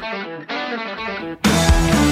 Thank 0.00 1.44
you. 2.04 2.09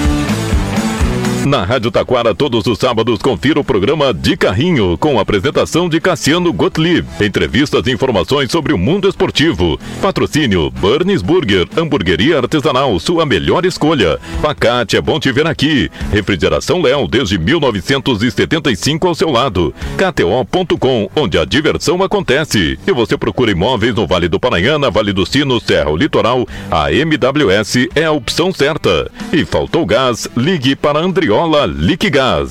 Na 1.49 1.63
Rádio 1.63 1.89
Taquara, 1.89 2.35
todos 2.35 2.67
os 2.67 2.77
sábados, 2.77 3.23
confira 3.23 3.59
o 3.59 3.63
programa 3.63 4.13
De 4.13 4.37
Carrinho, 4.37 4.95
com 4.99 5.17
a 5.17 5.23
apresentação 5.23 5.89
de 5.89 5.99
Cassiano 5.99 6.53
Gottlieb. 6.53 7.07
Entrevistas 7.19 7.87
e 7.87 7.91
informações 7.91 8.51
sobre 8.51 8.71
o 8.71 8.77
mundo 8.77 9.09
esportivo. 9.09 9.79
Patrocínio 9.99 10.69
Burns 10.69 11.23
Burger, 11.23 11.67
hamburgueria 11.75 12.37
artesanal, 12.37 12.99
sua 12.99 13.25
melhor 13.25 13.65
escolha. 13.65 14.19
Pacate, 14.43 14.95
é 14.95 15.01
bom 15.01 15.19
te 15.19 15.31
ver 15.31 15.47
aqui. 15.47 15.89
Refrigeração 16.11 16.83
Léo, 16.83 17.07
desde 17.07 17.39
1975 17.39 19.07
ao 19.07 19.15
seu 19.15 19.31
lado. 19.31 19.73
KTO.com, 19.97 21.09
onde 21.15 21.39
a 21.39 21.45
diversão 21.45 22.03
acontece. 22.03 22.77
E 22.85 22.91
você 22.91 23.17
procura 23.17 23.49
imóveis 23.49 23.95
no 23.95 24.05
Vale 24.05 24.27
do 24.27 24.39
Paranhana, 24.39 24.91
Vale 24.91 25.13
do 25.13 25.25
Sino, 25.25 25.59
Serra, 25.59 25.89
o 25.89 25.97
Litoral, 25.97 26.47
a 26.69 26.93
MWS 26.93 27.89
é 27.95 28.05
a 28.05 28.11
opção 28.11 28.53
certa. 28.53 29.09
E 29.33 29.43
faltou 29.43 29.83
gás, 29.83 30.29
ligue 30.37 30.75
para 30.75 30.99
Andrió 30.99 31.38
Viola 31.39 31.65
Liquigás. 31.65 32.49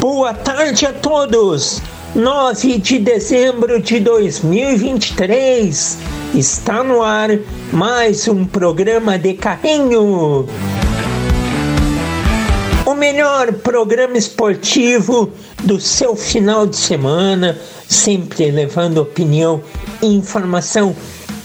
Boa 0.00 0.32
tarde 0.32 0.86
a 0.86 0.92
todos! 0.94 1.82
9 2.14 2.78
de 2.78 2.98
dezembro 3.00 3.82
de 3.82 4.00
2023 4.00 5.98
está 6.34 6.82
no 6.82 7.02
ar 7.02 7.38
mais 7.70 8.26
um 8.28 8.46
programa 8.46 9.18
de 9.18 9.34
carrinho. 9.34 10.48
O 12.86 12.94
melhor 12.94 13.52
programa 13.52 14.16
esportivo 14.16 15.30
do 15.64 15.78
seu 15.78 16.16
final 16.16 16.66
de 16.66 16.76
semana, 16.76 17.58
sempre 17.86 18.50
levando 18.50 19.02
opinião 19.02 19.62
e 20.00 20.06
informação 20.06 20.96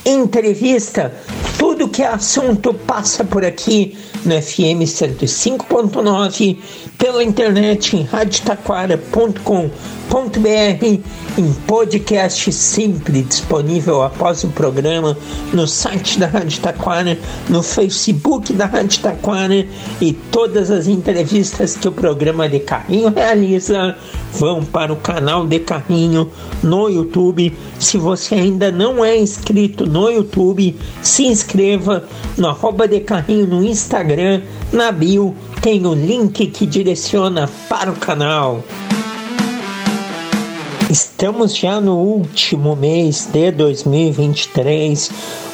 entrevista, 0.04 1.12
tudo 1.58 1.88
que 1.88 2.02
é 2.02 2.06
assunto 2.06 2.72
passa 2.72 3.24
por 3.24 3.44
aqui 3.44 3.96
no 4.24 4.40
FM 4.40 4.82
105.9, 4.84 6.58
pela 6.98 7.22
internet 7.22 7.96
em 7.96 8.02
radiotaquara.com 8.02 9.70
www.radiotaquara.com.br 10.10 11.00
em 11.38 11.52
podcast 11.66 12.52
sempre 12.52 13.22
disponível 13.22 14.02
após 14.02 14.42
o 14.42 14.48
programa 14.48 15.16
no 15.52 15.66
site 15.68 16.18
da 16.18 16.26
Rádio 16.26 16.60
Taquara, 16.60 17.16
no 17.48 17.62
Facebook 17.62 18.52
da 18.52 18.66
Rádio 18.66 19.00
Taquara 19.00 19.66
e 20.00 20.12
todas 20.12 20.70
as 20.70 20.88
entrevistas 20.88 21.76
que 21.76 21.86
o 21.86 21.92
programa 21.92 22.48
de 22.48 22.58
carrinho 22.58 23.12
realiza 23.14 23.96
vão 24.32 24.64
para 24.64 24.92
o 24.92 24.96
canal 24.96 25.46
de 25.46 25.60
carrinho 25.60 26.30
no 26.62 26.88
YouTube. 26.88 27.56
Se 27.78 27.96
você 27.96 28.34
ainda 28.34 28.72
não 28.72 29.04
é 29.04 29.16
inscrito 29.16 29.86
no 29.86 30.10
YouTube, 30.10 30.76
se 31.00 31.24
inscreva 31.24 32.04
no 32.36 32.48
arroba 32.48 32.88
de 32.88 33.00
carrinho 33.00 33.46
no 33.46 33.62
Instagram, 33.62 34.42
na 34.72 34.90
bio 34.90 35.34
tem 35.62 35.86
o 35.86 35.94
link 35.94 36.46
que 36.48 36.66
direciona 36.66 37.48
para 37.68 37.90
o 37.90 37.96
canal. 37.96 38.64
Estamos 40.90 41.56
já 41.56 41.80
no 41.80 41.96
último 41.98 42.74
mês 42.74 43.24
de 43.32 43.52
2023, 43.52 45.08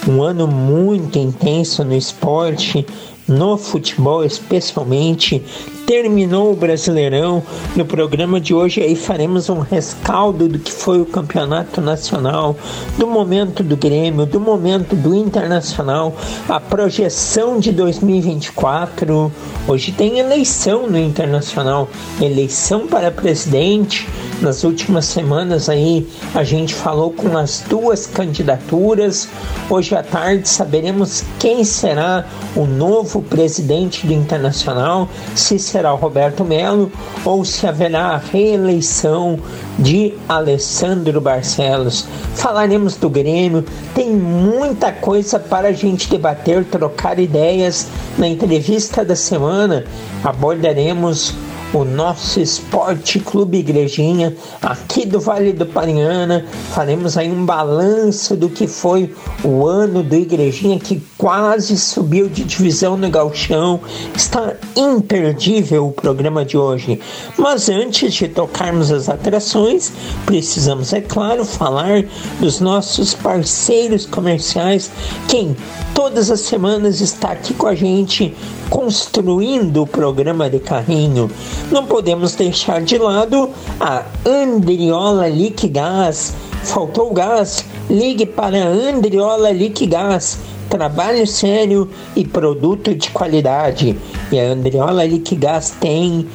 um 0.09 0.23
ano 0.23 0.49
muito 0.49 1.19
intenso 1.19 1.85
no 1.85 1.95
esporte, 1.95 2.87
no 3.29 3.59
futebol 3.59 4.25
especialmente. 4.25 5.45
Terminou 5.87 6.51
o 6.51 6.57
Brasileirão. 6.57 7.45
No 7.77 7.87
programa 7.87 8.41
de 8.41 8.53
hoje 8.53 8.83
aí 8.83 8.97
faremos 8.97 9.49
um 9.49 9.61
rescaldo 9.61 10.49
do 10.49 10.59
que 10.59 10.73
foi 10.73 11.01
o 11.01 11.07
campeonato 11.07 11.81
nacional, 11.81 12.57
do 12.99 13.07
momento 13.07 13.63
do 13.63 13.77
Grêmio, 13.77 14.27
do 14.27 14.41
momento 14.41 14.97
do 14.97 15.15
Internacional, 15.15 16.13
a 16.49 16.59
projeção 16.59 17.61
de 17.61 17.71
2024. 17.71 19.33
Hoje 19.69 19.93
tem 19.93 20.19
eleição 20.19 20.89
no 20.89 20.99
Internacional, 20.99 21.89
eleição 22.21 22.89
para 22.89 23.13
presidente. 23.13 24.09
Nas 24.43 24.65
últimas 24.65 25.07
semanas 25.07 25.69
aí 25.69 26.07
a 26.35 26.43
gente 26.43 26.75
falou 26.75 27.13
com 27.13 27.39
as 27.39 27.65
duas 27.69 28.07
candidaturas. 28.07 29.29
Hoje 29.71 29.95
à 29.95 30.03
tarde 30.03 30.49
saberemos 30.49 31.23
quem 31.39 31.63
será 31.63 32.27
o 32.57 32.67
novo 32.67 33.23
presidente 33.23 34.07
do 34.07 34.13
Internacional, 34.13 35.09
se 35.35 35.59
será 35.59 35.76
o 35.85 35.97
Roberto 35.97 36.45
Melo 36.45 36.91
ou 37.25 37.45
se 37.45 37.67
haverá 37.67 38.09
a 38.09 38.17
reeleição 38.19 39.39
de 39.79 40.15
Alessandro 40.29 41.21
Barcelos. 41.21 42.07
Falaremos 42.35 42.97
do 42.97 43.11
Grêmio, 43.11 43.65
tem 43.95 44.11
muita 44.11 44.91
coisa 44.93 45.39
para 45.39 45.69
a 45.69 45.73
gente 45.73 46.09
debater, 46.09 46.65
trocar 46.65 47.19
ideias. 47.19 47.87
Na 48.17 48.29
entrevista 48.29 49.05
da 49.05 49.17
semana 49.17 49.85
abordaremos 50.25 51.35
o 51.77 51.85
nosso 51.85 52.41
Esporte 52.41 53.21
Clube 53.21 53.59
Igrejinha, 53.59 54.35
aqui 54.63 55.05
do 55.05 55.21
Vale 55.21 55.53
do 55.53 55.67
Paranhana. 55.67 56.47
Faremos 56.73 57.19
aí 57.19 57.31
um 57.31 57.45
balanço 57.45 58.35
do 58.35 58.49
que 58.49 58.67
foi 58.67 59.13
o 59.45 59.67
ano 59.67 60.03
do 60.03 60.15
Igrejinha, 60.15 60.79
que 60.79 61.03
quase 61.19 61.77
subiu 61.77 62.29
de 62.29 62.45
divisão 62.45 62.97
no 62.97 63.11
Galchão. 63.11 63.81
Está 64.15 64.55
imperdível 64.75 65.89
o 65.89 65.93
programa 65.93 66.47
de 66.47 66.57
hoje. 66.57 66.99
Mas 67.37 67.69
antes 67.69 68.15
de 68.15 68.29
tocarmos 68.29 68.91
as 68.91 69.11
atrações, 69.11 69.93
precisamos, 70.25 70.95
é 70.95 71.03
claro, 71.03 71.45
falar 71.45 72.05
dos 72.41 72.59
nossos 72.59 73.13
parceiros 73.13 74.07
comerciais, 74.07 74.91
quem 75.29 75.55
todas 75.95 76.31
as 76.31 76.41
semanas 76.41 77.01
está 77.01 77.33
aqui 77.33 77.53
com 77.55 77.67
a 77.67 77.75
gente 77.75 78.35
construindo 78.69 79.83
o 79.83 79.87
programa 79.87 80.51
de 80.51 80.59
carrinho. 80.59 81.31
Não 81.71 81.85
podemos 81.85 82.37
deixar 82.37 82.81
de 82.81 82.97
lado 82.97 83.51
a 83.81 84.05
Andriola 84.25 85.29
Liquigás. 85.29 86.33
Faltou 86.63 87.13
gás? 87.13 87.65
Ligue 87.91 88.25
para 88.25 88.57
a 88.57 88.69
Andriola 88.69 89.51
Liquigás. 89.51 90.39
Trabalho 90.71 91.27
sério 91.27 91.91
e 92.15 92.25
produto 92.25 92.95
de 92.95 93.11
qualidade. 93.11 93.99
E 94.31 94.39
a 94.39 94.45
Andriola 94.45 95.05
Liquigás 95.05 95.71
tem 95.81 96.29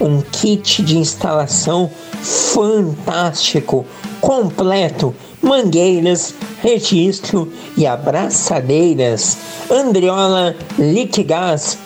um 0.00 0.22
kit 0.22 0.82
de 0.82 0.96
instalação 0.96 1.90
fantástico, 2.22 3.84
completo, 4.22 5.14
mangueiras, 5.42 6.34
registro 6.62 7.52
e 7.76 7.86
abraçadeiras. 7.86 9.36
Andriola 9.70 10.56
Liquigás, 10.78 11.78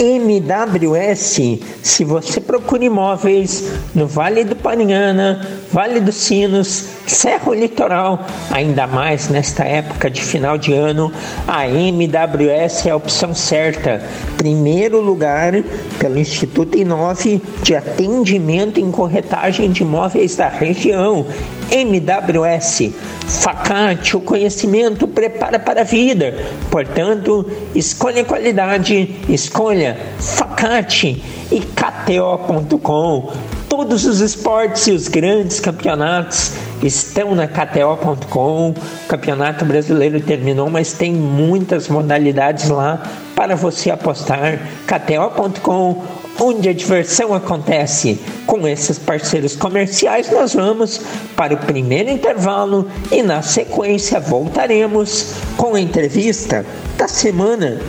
MWS, 0.00 1.60
se 1.82 2.04
você 2.04 2.40
procura 2.40 2.82
imóveis 2.82 3.70
no 3.94 4.06
Vale 4.06 4.44
do 4.44 4.56
Paranhana, 4.56 5.46
Vale 5.70 6.00
dos 6.00 6.14
Sinos, 6.14 6.86
Serra 7.06 7.54
Litoral, 7.54 8.24
ainda 8.50 8.86
mais 8.86 9.28
nesta 9.28 9.62
época 9.64 10.08
de 10.08 10.22
final 10.22 10.56
de 10.56 10.72
ano, 10.72 11.12
a 11.46 11.68
MWS 11.68 12.86
é 12.86 12.90
a 12.90 12.96
opção 12.96 13.34
certa. 13.34 14.02
primeiro 14.38 15.02
lugar 15.02 15.52
pelo 15.98 16.18
Instituto 16.18 16.78
Inove 16.78 17.42
de 17.62 17.76
Atendimento 17.76 18.80
em 18.80 18.90
Corretagem 18.90 19.70
de 19.70 19.82
Imóveis 19.82 20.34
da 20.34 20.48
região, 20.48 21.26
MWS. 21.70 22.92
Facate, 23.26 24.16
o 24.16 24.20
conhecimento 24.20 25.06
prepara 25.06 25.58
para 25.58 25.82
a 25.82 25.84
vida. 25.84 26.34
Portanto, 26.70 27.48
escolha 27.74 28.24
qualidade, 28.24 29.16
escolha 29.28 29.96
Facate 30.18 31.22
e 31.50 31.60
KTO.com. 31.60 33.32
Todos 33.68 34.04
os 34.04 34.20
esportes 34.20 34.88
e 34.88 34.92
os 34.92 35.06
grandes 35.06 35.60
campeonatos 35.60 36.52
estão 36.82 37.34
na 37.34 37.46
KTO.com. 37.46 38.70
O 38.70 38.74
Campeonato 39.06 39.64
Brasileiro 39.64 40.20
terminou, 40.20 40.68
mas 40.68 40.92
tem 40.92 41.12
muitas 41.12 41.88
modalidades 41.88 42.68
lá 42.68 43.02
para 43.34 43.54
você 43.54 43.90
apostar. 43.90 44.58
KTO.com, 44.86 46.04
onde 46.40 46.68
a 46.68 46.72
diversão 46.72 47.34
acontece. 47.34 48.18
Com 48.46 48.66
esses 48.66 48.98
parceiros 48.98 49.54
comerciais, 49.54 50.30
nós 50.30 50.54
vamos 50.54 51.00
para 51.36 51.54
o 51.54 51.58
primeiro 51.58 52.10
intervalo 52.10 52.88
e 53.12 53.22
na 53.22 53.42
sequência 53.42 54.18
voltaremos 54.18 55.34
com 55.56 55.74
a 55.74 55.80
entrevista 55.80 56.64
da 56.96 57.06
semana. 57.06 57.80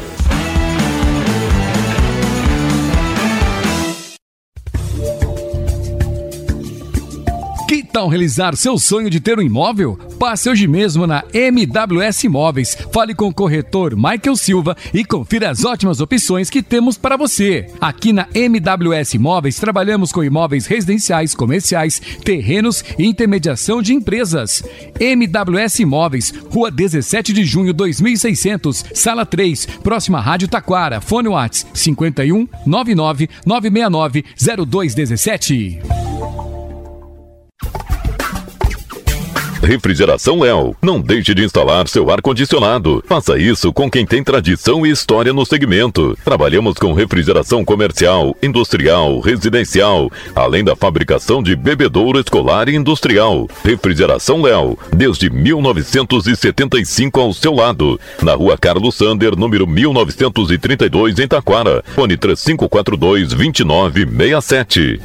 Tal 7.92 8.08
realizar 8.08 8.56
seu 8.56 8.80
sonho 8.80 9.10
de 9.10 9.20
ter 9.20 9.38
um 9.38 9.42
imóvel? 9.42 10.00
Passe 10.18 10.50
hoje 10.50 10.66
mesmo 10.66 11.06
na 11.06 11.24
MWS 11.34 12.24
Imóveis. 12.24 12.78
Fale 12.92 13.14
com 13.14 13.28
o 13.28 13.34
corretor 13.34 13.96
Michael 13.96 14.36
Silva 14.36 14.78
e 14.94 15.04
confira 15.04 15.50
as 15.50 15.66
ótimas 15.66 16.00
opções 16.00 16.50
que 16.50 16.64
temos 16.64 16.98
para 16.98 17.18
você. 17.18 17.68
Aqui 17.82 18.14
na 18.14 18.28
MWS 18.34 19.16
Imóveis 19.16 19.60
trabalhamos 19.60 20.12
com 20.12 20.24
imóveis 20.24 20.66
residenciais, 20.66 21.36
comerciais, 21.36 22.02
terrenos 22.24 22.84
e 22.98 23.06
intermediação 23.06 23.82
de 23.82 23.94
empresas. 23.94 24.64
MWS 25.00 25.80
Imóveis, 25.80 26.34
Rua 26.50 26.72
17 26.72 27.34
de 27.34 27.44
Junho 27.44 27.74
2600, 27.74 28.86
Sala 28.94 29.26
3, 29.26 29.66
próxima 29.84 30.20
à 30.20 30.22
Rádio 30.22 30.48
Taquara. 30.48 31.02
Fone 31.02 31.28
Whats 31.28 31.68
51 31.74 32.48
99 32.66 33.30
969 33.46 34.24
0217. 34.66 36.21
Refrigeração 39.72 40.42
Léo. 40.42 40.76
Não 40.82 41.00
deixe 41.00 41.34
de 41.34 41.46
instalar 41.46 41.88
seu 41.88 42.10
ar-condicionado. 42.10 43.02
Faça 43.08 43.38
isso 43.38 43.72
com 43.72 43.90
quem 43.90 44.06
tem 44.06 44.22
tradição 44.22 44.86
e 44.86 44.90
história 44.90 45.32
no 45.32 45.46
segmento. 45.46 46.18
Trabalhamos 46.26 46.74
com 46.74 46.92
refrigeração 46.92 47.64
comercial, 47.64 48.36
industrial, 48.44 49.22
residencial, 49.22 50.12
além 50.36 50.62
da 50.62 50.76
fabricação 50.76 51.42
de 51.42 51.56
bebedouro 51.56 52.20
escolar 52.20 52.68
e 52.68 52.76
industrial. 52.76 53.48
Refrigeração 53.64 54.42
Léo, 54.42 54.78
desde 54.94 55.30
1975 55.30 57.22
ao 57.22 57.32
seu 57.32 57.54
lado. 57.56 57.98
Na 58.22 58.34
rua 58.34 58.58
Carlos 58.58 58.96
Sander, 58.96 59.38
número 59.38 59.66
1932, 59.66 61.18
em 61.18 61.30
Taquara. 61.30 61.82
Fone 61.96 62.18
3542 62.18 63.30
2967. 63.30 65.00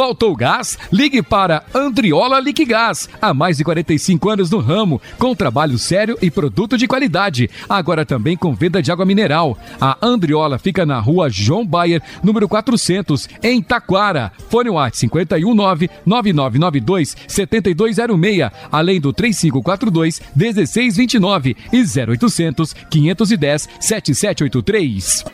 Faltou 0.00 0.34
gás? 0.34 0.78
Ligue 0.90 1.20
para 1.22 1.62
Andriola 1.74 2.40
Liquigás. 2.40 3.06
Há 3.20 3.34
mais 3.34 3.58
de 3.58 3.64
45 3.64 4.30
anos 4.30 4.50
no 4.50 4.58
ramo, 4.58 4.98
com 5.18 5.34
trabalho 5.34 5.76
sério 5.76 6.16
e 6.22 6.30
produto 6.30 6.78
de 6.78 6.88
qualidade. 6.88 7.50
Agora 7.68 8.06
também 8.06 8.34
com 8.34 8.54
venda 8.54 8.80
de 8.80 8.90
água 8.90 9.04
mineral. 9.04 9.58
A 9.78 9.98
Andriola 10.00 10.58
fica 10.58 10.86
na 10.86 10.98
rua 10.98 11.28
João 11.28 11.66
Bayer, 11.66 12.00
número 12.24 12.48
400, 12.48 13.28
em 13.42 13.60
Taquara. 13.60 14.32
Fone 14.48 14.70
WhatsApp 14.70 15.10
519 15.10 15.90
9992 16.06 17.14
7206, 17.28 18.50
além 18.72 18.98
do 18.98 19.12
3542 19.12 20.22
1629 20.34 21.56
e 21.70 21.82
0800 21.82 22.74
510 22.88 23.68
7783. 23.78 25.24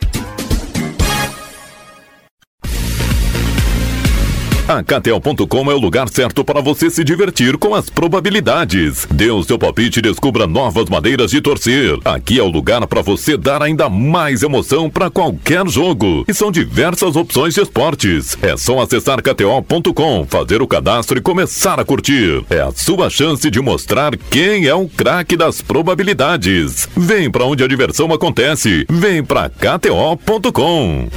A 4.77 4.83
KTO.com 4.83 5.71
é 5.71 5.73
o 5.73 5.79
lugar 5.79 6.09
certo 6.09 6.43
para 6.43 6.59
você 6.61 6.89
se 6.89 7.01
divertir 7.01 7.57
com 7.57 7.73
as 7.73 7.89
probabilidades. 7.89 9.07
Dê 9.09 9.31
o 9.31 9.41
seu 9.41 9.57
palpite 9.57 9.99
e 9.99 10.01
descubra 10.01 10.45
novas 10.45 10.89
maneiras 10.89 11.31
de 11.31 11.39
torcer. 11.39 11.97
Aqui 12.03 12.37
é 12.37 12.43
o 12.43 12.49
lugar 12.49 12.85
para 12.85 13.01
você 13.01 13.37
dar 13.37 13.63
ainda 13.63 13.89
mais 13.89 14.43
emoção 14.43 14.89
para 14.89 15.09
qualquer 15.09 15.65
jogo. 15.69 16.25
E 16.27 16.33
são 16.33 16.51
diversas 16.51 17.15
opções 17.15 17.53
de 17.53 17.61
esportes. 17.61 18.37
É 18.41 18.57
só 18.57 18.81
acessar 18.81 19.21
KTO.com, 19.21 20.27
fazer 20.29 20.61
o 20.61 20.67
cadastro 20.67 21.17
e 21.17 21.21
começar 21.21 21.79
a 21.79 21.85
curtir. 21.85 22.43
É 22.49 22.59
a 22.59 22.71
sua 22.73 23.09
chance 23.09 23.49
de 23.49 23.61
mostrar 23.61 24.17
quem 24.17 24.65
é 24.65 24.75
o 24.75 24.89
craque 24.89 25.37
das 25.37 25.61
probabilidades. 25.61 26.89
Vem 26.95 27.31
para 27.31 27.45
onde 27.45 27.63
a 27.63 27.67
diversão 27.67 28.11
acontece. 28.13 28.85
Vem 28.89 29.23
para 29.23 29.49
KTO.com. 29.49 31.07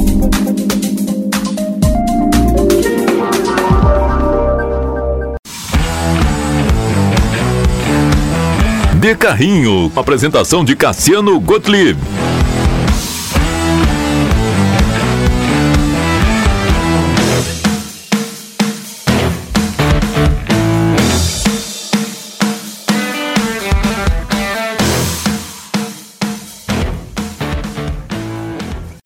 de 9.06 9.14
Carrinho. 9.14 9.92
Apresentação 9.96 10.66
de 10.66 10.76
Cassiano 10.76 11.40
Gottlieb. 11.40 11.96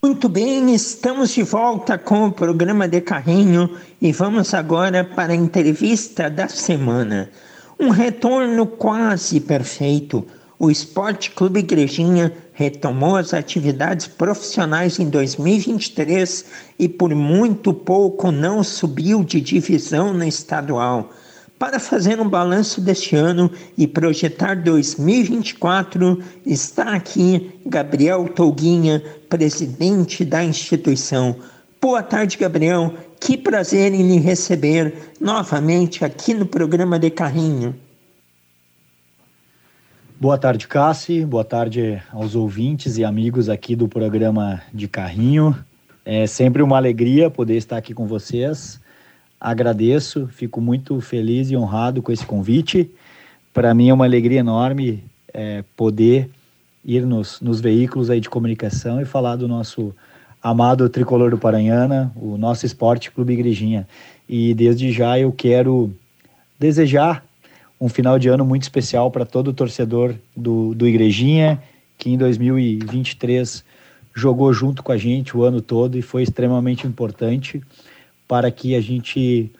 Muito 0.01 0.29
bem, 0.29 0.74
estamos 0.74 1.32
de 1.32 1.44
volta 1.44 1.98
com 1.98 2.27
o 2.27 2.32
programa 2.32 2.88
de 2.88 3.01
Carrinho 3.01 3.70
e 4.01 4.13
vamos 4.13 4.53
agora 4.53 5.03
para 5.03 5.34
a 5.34 5.36
entrevista 5.36 6.29
da 6.29 6.48
semana. 6.48 7.29
Um 7.82 7.92
retorno 7.92 8.68
quase 8.68 9.40
perfeito. 9.40 10.28
O 10.60 10.70
Esporte 10.70 11.32
Clube 11.32 11.62
Igrejinha 11.62 12.34
retomou 12.52 13.16
as 13.16 13.34
atividades 13.34 14.06
profissionais 14.06 15.00
em 15.00 15.10
2023 15.10 16.44
e 16.78 16.90
por 16.90 17.16
muito 17.16 17.74
pouco 17.74 18.32
não 18.32 18.62
subiu 18.66 19.24
de 19.24 19.40
divisão 19.40 20.14
no 20.14 20.26
estadual. 20.26 21.10
Para 21.58 21.80
fazer 21.80 22.20
um 22.20 22.28
balanço 22.28 22.82
deste 22.82 23.16
ano 23.16 23.50
e 23.78 23.88
projetar 23.88 24.56
2024, 24.56 26.22
está 26.46 26.96
aqui 26.96 27.62
Gabriel 27.66 28.28
Tolguinha, 28.28 29.02
presidente 29.30 30.26
da 30.26 30.44
instituição. 30.44 31.38
Boa 31.82 32.04
tarde, 32.04 32.38
Gabriel. 32.38 32.94
Que 33.20 33.38
prazer 33.38 33.94
em 33.94 34.08
lhe 34.08 34.18
receber 34.18 34.94
novamente 35.20 36.06
aqui 36.06 36.34
no 36.34 36.46
programa 36.46 36.98
de 36.98 37.10
Carrinho. 37.10 37.76
Boa 40.20 40.38
tarde, 40.38 40.68
Cassi. 40.68 41.26
Boa 41.26 41.44
tarde 41.44 42.02
aos 42.12 42.34
ouvintes 42.34 42.98
e 42.98 43.04
amigos 43.04 43.50
aqui 43.50 43.76
do 43.76 43.88
programa 43.88 44.62
de 44.74 44.88
Carrinho. 44.88 45.56
É 46.06 46.26
sempre 46.26 46.64
uma 46.64 46.78
alegria 46.78 47.30
poder 47.30 47.58
estar 47.58 47.78
aqui 47.78 47.94
com 47.94 48.08
vocês. 48.08 48.80
Agradeço, 49.40 50.28
fico 50.28 50.62
muito 50.62 51.00
feliz 51.02 51.52
e 51.52 51.58
honrado 51.58 52.02
com 52.02 52.12
esse 52.12 52.26
convite. 52.26 52.90
Para 53.54 53.74
mim 53.74 53.90
é 53.90 53.94
uma 53.94 54.06
alegria 54.06 54.40
enorme 54.40 55.04
é, 55.34 55.64
poder 55.76 56.30
ir 56.86 57.06
nos, 57.06 57.42
nos 57.42 57.60
veículos 57.60 58.10
aí 58.10 58.22
de 58.22 58.30
comunicação 58.30 59.02
e 59.02 59.06
falar 59.06 59.36
do 59.36 59.48
nosso 59.48 59.94
amado 60.41 60.89
tricolor 60.89 61.31
do 61.31 61.38
Paranhana, 61.38 62.12
o 62.15 62.38
nosso 62.38 62.65
Esporte 62.65 63.12
Clube 63.12 63.34
Igrejinha. 63.34 63.88
E 64.27 64.53
desde 64.53 64.91
já 64.91 65.19
eu 65.19 65.31
quero 65.31 65.93
desejar 66.58 67.24
um 67.79 67.88
final 67.88 68.19
de 68.19 68.27
ano 68.27 68.46
muito 68.46 68.63
especial 68.63 69.10
para 69.10 69.25
todo 69.25 69.53
torcedor 69.53 70.15
do, 70.36 70.74
do 70.75 70.88
Igrejinha, 70.88 71.62
que 71.98 72.10
em 72.10 72.17
2023 72.17 73.63
jogou 74.13 74.51
junto 74.53 74.84
com 74.84 74.91
a 74.91 74.98
gente 74.98 75.36
o 75.36 75.43
ano 75.43 75.62
todo 75.62 75.98
e 75.98 76.01
foi 76.01 76.24
extremamente 76.24 76.86
importante 76.86 77.62
para 78.27 78.51
que 78.51 78.75
a 78.75 78.81
gente 78.81 79.51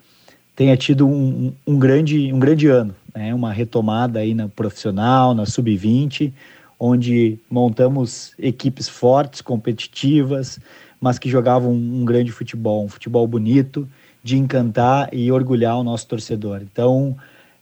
tenha 0.56 0.76
tido 0.76 1.08
um, 1.08 1.54
um 1.66 1.80
grande, 1.80 2.32
um 2.34 2.40
grande 2.40 2.68
ano, 2.68 2.94
né? 3.16 3.34
uma 3.34 3.54
retomada 3.54 4.20
aí 4.20 4.34
na 4.34 4.50
profissional, 4.50 5.34
na 5.34 5.46
sub-20, 5.46 6.34
onde 6.80 7.38
montamos 7.50 8.34
equipes 8.40 8.88
fortes, 8.88 9.42
competitivas, 9.42 10.60
mas 11.02 11.20
que 11.20 11.30
jogavam 11.30 11.74
um, 11.74 12.06
grande 12.06 12.32
futebol, 12.32 12.86
um 12.86 12.88
futebol 12.88 13.28
bonito, 13.28 13.88
de 14.24 14.38
encantar 14.38 15.10
e 15.14 15.32
orgulhar 15.32 15.78
o 15.78 15.84
nosso 15.84 16.08
torcedor. 16.08 16.62
Então, 16.62 17.18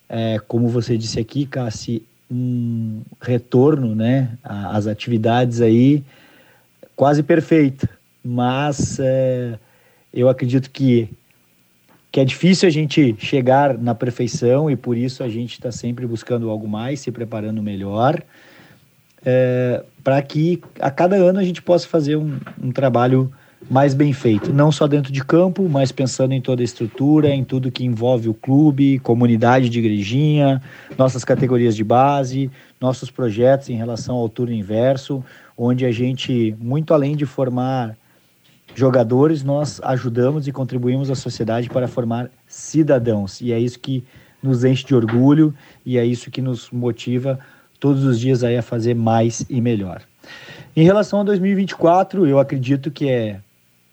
é, 0.07 0.39
como 0.47 0.67
você 0.69 0.97
disse 0.97 1.19
aqui, 1.19 1.45
Cassi, 1.45 2.03
um 2.29 3.01
retorno 3.21 3.95
né, 3.95 4.37
às 4.43 4.85
atividades 4.85 5.61
aí 5.61 6.03
quase 6.95 7.23
perfeito, 7.23 7.87
mas 8.23 8.99
é, 8.99 9.57
eu 10.13 10.27
acredito 10.27 10.69
que, 10.69 11.09
que 12.11 12.19
é 12.19 12.25
difícil 12.25 12.67
a 12.67 12.71
gente 12.71 13.15
chegar 13.19 13.77
na 13.77 13.95
perfeição 13.95 14.69
e 14.69 14.75
por 14.75 14.97
isso 14.97 15.23
a 15.23 15.29
gente 15.29 15.53
está 15.53 15.71
sempre 15.71 16.05
buscando 16.05 16.49
algo 16.49 16.67
mais, 16.67 16.99
se 16.99 17.11
preparando 17.11 17.61
melhor, 17.61 18.21
é, 19.25 19.83
para 20.03 20.21
que 20.21 20.61
a 20.79 20.89
cada 20.89 21.15
ano 21.15 21.39
a 21.39 21.43
gente 21.43 21.61
possa 21.61 21.87
fazer 21.87 22.15
um, 22.15 22.39
um 22.61 22.71
trabalho 22.71 23.31
mais 23.69 23.93
bem 23.93 24.13
feito, 24.13 24.53
não 24.53 24.71
só 24.71 24.87
dentro 24.87 25.11
de 25.11 25.23
campo, 25.23 25.67
mas 25.67 25.91
pensando 25.91 26.33
em 26.33 26.39
toda 26.39 26.61
a 26.61 26.63
estrutura, 26.63 27.29
em 27.29 27.43
tudo 27.43 27.71
que 27.71 27.83
envolve 27.83 28.29
o 28.29 28.33
clube, 28.33 28.99
comunidade 28.99 29.69
de 29.69 29.79
igrejinha, 29.79 30.61
nossas 30.97 31.25
categorias 31.25 31.75
de 31.75 31.83
base, 31.83 32.51
nossos 32.79 33.09
projetos 33.09 33.69
em 33.69 33.75
relação 33.75 34.15
ao 34.15 34.29
turno 34.29 34.53
inverso, 34.53 35.23
onde 35.57 35.85
a 35.85 35.91
gente, 35.91 36.55
muito 36.59 36.93
além 36.93 37.15
de 37.15 37.25
formar 37.25 37.97
jogadores, 38.75 39.43
nós 39.43 39.81
ajudamos 39.83 40.47
e 40.47 40.51
contribuímos 40.51 41.09
à 41.09 41.15
sociedade 41.15 41.67
para 41.67 41.87
formar 41.87 42.29
cidadãos. 42.47 43.41
E 43.41 43.51
é 43.51 43.59
isso 43.59 43.79
que 43.79 44.03
nos 44.41 44.63
enche 44.63 44.85
de 44.85 44.95
orgulho 44.95 45.53
e 45.83 45.97
é 45.97 46.05
isso 46.05 46.29
que 46.29 46.41
nos 46.41 46.69
motiva 46.69 47.39
todos 47.79 48.03
os 48.03 48.19
dias 48.19 48.43
aí 48.43 48.57
a 48.57 48.61
fazer 48.61 48.93
mais 48.93 49.45
e 49.49 49.61
melhor. 49.61 50.01
Em 50.75 50.83
relação 50.83 51.21
a 51.21 51.23
2024, 51.23 52.27
eu 52.27 52.39
acredito 52.39 52.91
que 52.91 53.09
é 53.09 53.39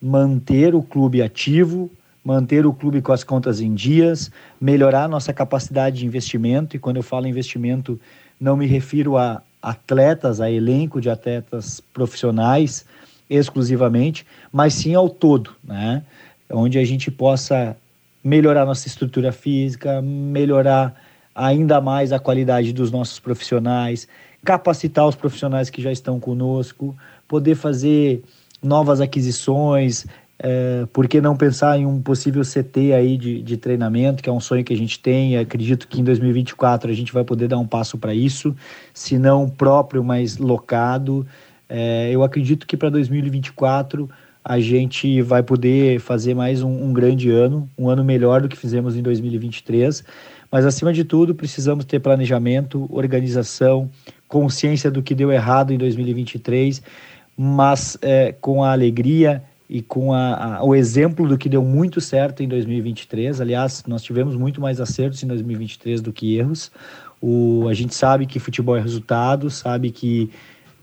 manter 0.00 0.74
o 0.74 0.82
clube 0.82 1.22
ativo, 1.22 1.90
manter 2.24 2.66
o 2.66 2.72
clube 2.72 3.00
com 3.00 3.12
as 3.12 3.24
contas 3.24 3.60
em 3.60 3.74
dias, 3.74 4.30
melhorar 4.60 5.08
nossa 5.08 5.32
capacidade 5.32 5.98
de 5.98 6.06
investimento. 6.06 6.76
E 6.76 6.78
quando 6.78 6.96
eu 6.96 7.02
falo 7.02 7.26
investimento, 7.26 7.98
não 8.40 8.56
me 8.56 8.66
refiro 8.66 9.16
a 9.16 9.42
atletas, 9.62 10.40
a 10.40 10.50
elenco 10.50 11.00
de 11.00 11.08
atletas 11.08 11.80
profissionais 11.92 12.84
exclusivamente, 13.28 14.26
mas 14.52 14.74
sim 14.74 14.94
ao 14.94 15.08
todo, 15.08 15.52
né? 15.64 16.02
Onde 16.50 16.78
a 16.78 16.84
gente 16.84 17.10
possa 17.10 17.74
melhorar 18.22 18.66
nossa 18.66 18.86
estrutura 18.86 19.32
física, 19.32 20.02
melhorar 20.02 20.94
ainda 21.34 21.80
mais 21.80 22.12
a 22.12 22.18
qualidade 22.18 22.72
dos 22.72 22.90
nossos 22.90 23.18
profissionais, 23.18 24.06
capacitar 24.44 25.06
os 25.06 25.14
profissionais 25.14 25.70
que 25.70 25.82
já 25.82 25.90
estão 25.90 26.20
conosco, 26.20 26.96
poder 27.26 27.54
fazer 27.54 28.22
novas 28.62 29.00
aquisições, 29.00 30.06
é, 30.38 30.86
por 30.92 31.06
que 31.06 31.20
não 31.20 31.36
pensar 31.36 31.78
em 31.78 31.86
um 31.86 32.02
possível 32.02 32.42
CT 32.42 32.92
aí 32.92 33.16
de, 33.16 33.42
de 33.42 33.56
treinamento, 33.56 34.22
que 34.22 34.28
é 34.28 34.32
um 34.32 34.40
sonho 34.40 34.64
que 34.64 34.72
a 34.72 34.76
gente 34.76 34.98
tem. 34.98 35.38
Acredito 35.38 35.86
que 35.88 36.00
em 36.00 36.04
2024 36.04 36.90
a 36.90 36.94
gente 36.94 37.12
vai 37.12 37.24
poder 37.24 37.48
dar 37.48 37.58
um 37.58 37.66
passo 37.66 37.96
para 37.96 38.14
isso, 38.14 38.54
se 38.92 39.18
não 39.18 39.48
próprio, 39.48 40.02
mas 40.02 40.36
locado. 40.36 41.26
É, 41.68 42.10
eu 42.12 42.22
acredito 42.22 42.66
que 42.66 42.76
para 42.76 42.90
2024 42.90 44.08
a 44.44 44.60
gente 44.60 45.22
vai 45.22 45.42
poder 45.42 45.98
fazer 46.00 46.34
mais 46.34 46.62
um, 46.62 46.84
um, 46.84 46.92
grande 46.92 47.30
ano, 47.30 47.68
um 47.78 47.88
ano 47.88 48.04
melhor 48.04 48.42
do 48.42 48.48
que 48.48 48.56
fizemos 48.56 48.96
em 48.96 49.02
2023. 49.02 50.04
Mas 50.50 50.66
acima 50.66 50.92
de 50.92 51.02
tudo, 51.02 51.34
precisamos 51.34 51.84
ter 51.84 51.98
planejamento, 51.98 52.86
organização, 52.90 53.90
consciência 54.28 54.90
do 54.90 55.02
que 55.02 55.14
deu 55.14 55.32
errado 55.32 55.72
em 55.72 55.78
2023 55.78 56.82
mas 57.36 57.98
é, 58.00 58.32
com 58.32 58.62
a 58.62 58.72
alegria 58.72 59.42
e 59.68 59.82
com 59.82 60.12
a, 60.12 60.56
a, 60.56 60.64
o 60.64 60.74
exemplo 60.74 61.26
do 61.26 61.36
que 61.36 61.48
deu 61.48 61.62
muito 61.62 62.00
certo 62.00 62.42
em 62.42 62.48
2023. 62.48 63.40
Aliás, 63.40 63.82
nós 63.86 64.02
tivemos 64.02 64.36
muito 64.36 64.60
mais 64.60 64.80
acertos 64.80 65.22
em 65.22 65.26
2023 65.26 66.00
do 66.00 66.12
que 66.12 66.36
erros. 66.36 66.70
O, 67.20 67.66
a 67.68 67.74
gente 67.74 67.94
sabe 67.94 68.26
que 68.26 68.38
futebol 68.38 68.76
é 68.76 68.80
resultado, 68.80 69.50
sabe 69.50 69.90
que 69.90 70.30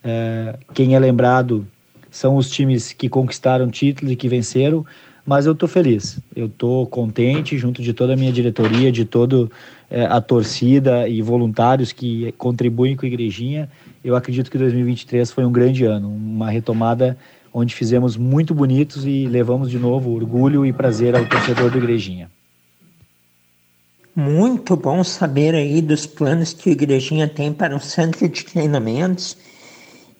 é, 0.03 0.57
quem 0.73 0.95
é 0.95 0.99
lembrado 0.99 1.65
são 2.11 2.35
os 2.35 2.49
times 2.49 2.93
que 2.93 3.09
conquistaram 3.09 3.71
títulos 3.71 4.11
e 4.11 4.15
que 4.15 4.27
venceram, 4.27 4.85
mas 5.25 5.47
eu 5.47 5.53
estou 5.53 5.67
feliz, 5.67 6.19
eu 6.35 6.45
estou 6.45 6.85
contente 6.85 7.57
junto 7.57 7.81
de 7.81 7.93
toda 7.93 8.13
a 8.13 8.15
minha 8.15 8.31
diretoria, 8.31 8.91
de 8.91 9.05
toda 9.05 9.49
é, 9.89 10.05
a 10.05 10.21
torcida 10.21 11.07
e 11.07 11.21
voluntários 11.21 11.91
que 11.91 12.31
contribuem 12.37 12.95
com 12.95 13.05
a 13.05 13.09
Igrejinha 13.09 13.69
eu 14.03 14.15
acredito 14.15 14.49
que 14.49 14.57
2023 14.57 15.31
foi 15.31 15.45
um 15.45 15.51
grande 15.51 15.85
ano, 15.85 16.09
uma 16.09 16.49
retomada 16.49 17.17
onde 17.53 17.75
fizemos 17.75 18.17
muito 18.17 18.53
bonitos 18.53 19.05
e 19.05 19.27
levamos 19.27 19.69
de 19.69 19.77
novo 19.77 20.11
orgulho 20.11 20.65
e 20.65 20.73
prazer 20.73 21.15
ao 21.15 21.25
torcedor 21.25 21.69
do 21.69 21.77
Igrejinha. 21.77 22.31
Muito 24.15 24.75
bom 24.75 25.03
saber 25.03 25.53
aí 25.53 25.81
dos 25.81 26.05
planos 26.05 26.51
que 26.51 26.69
o 26.69 26.71
Igrejinha 26.71 27.27
tem 27.27 27.53
para 27.53 27.75
o 27.75 27.79
centro 27.79 28.27
de 28.27 28.43
treinamentos. 28.43 29.37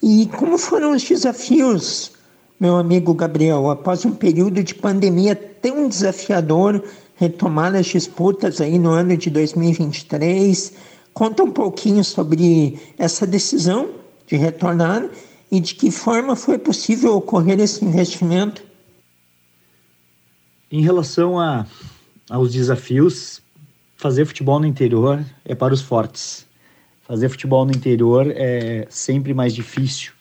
E 0.02 0.28
como 0.38 0.58
foram 0.58 0.94
os 0.94 1.04
desafios, 1.04 2.12
meu 2.60 2.76
amigo 2.76 3.14
Gabriel, 3.14 3.70
após 3.70 4.06
um 4.06 4.12
período 4.12 4.64
de 4.64 4.74
pandemia 4.74 5.36
tão 5.36 5.88
desafiador, 5.88 6.84
retomar 7.16 7.76
as 7.76 7.86
disputas 7.86 8.60
aí 8.60 8.80
no 8.80 8.90
ano 8.90 9.16
de 9.16 9.30
2023, 9.30 10.74
Conta 11.14 11.44
um 11.44 11.52
pouquinho 11.52 12.04
sobre 12.04 12.80
essa 12.98 13.28
decisão 13.28 13.90
de 14.26 14.36
retornar 14.38 15.10
e 15.52 15.60
de 15.60 15.76
que 15.76 15.92
forma 15.92 16.36
foi 16.36 16.58
possível 16.58 17.16
ocorrer 17.16 17.60
esse 17.60 17.84
investimento. 17.84 18.64
Em 20.72 20.82
relação 20.82 21.38
a, 21.38 21.66
aos 22.30 22.54
desafios, 22.54 23.42
fazer 23.98 24.26
futebol 24.26 24.60
no 24.60 24.66
interior 24.66 25.24
é 25.44 25.54
para 25.54 25.74
os 25.74 25.82
fortes. 25.82 26.46
Fazer 27.12 27.28
futebol 27.28 27.66
no 27.66 27.74
interior 27.74 28.32
é 28.34 28.88
sempre 28.90 29.34
mais 29.34 29.54
difícil, 29.54 30.14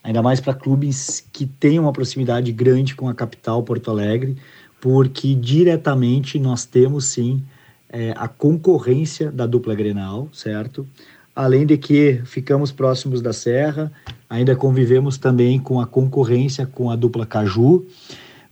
ainda 0.00 0.22
mais 0.22 0.38
para 0.38 0.54
clubes 0.54 1.26
que 1.32 1.44
têm 1.44 1.80
uma 1.80 1.92
proximidade 1.92 2.52
grande 2.52 2.94
com 2.94 3.08
a 3.08 3.14
capital, 3.14 3.64
Porto 3.64 3.90
Alegre, 3.90 4.36
porque 4.80 5.34
diretamente 5.34 6.38
nós 6.38 6.64
temos 6.64 7.06
sim 7.06 7.42
é, 7.88 8.14
a 8.16 8.28
concorrência 8.28 9.32
da 9.32 9.44
dupla 9.44 9.74
Grenal, 9.74 10.28
certo? 10.32 10.86
Além 11.34 11.66
de 11.66 11.76
que 11.76 12.20
ficamos 12.24 12.70
próximos 12.70 13.20
da 13.20 13.32
Serra, 13.32 13.90
ainda 14.30 14.54
convivemos 14.54 15.18
também 15.18 15.58
com 15.58 15.80
a 15.80 15.86
concorrência 15.86 16.64
com 16.64 16.92
a 16.92 16.94
dupla 16.94 17.26
Caju, 17.26 17.84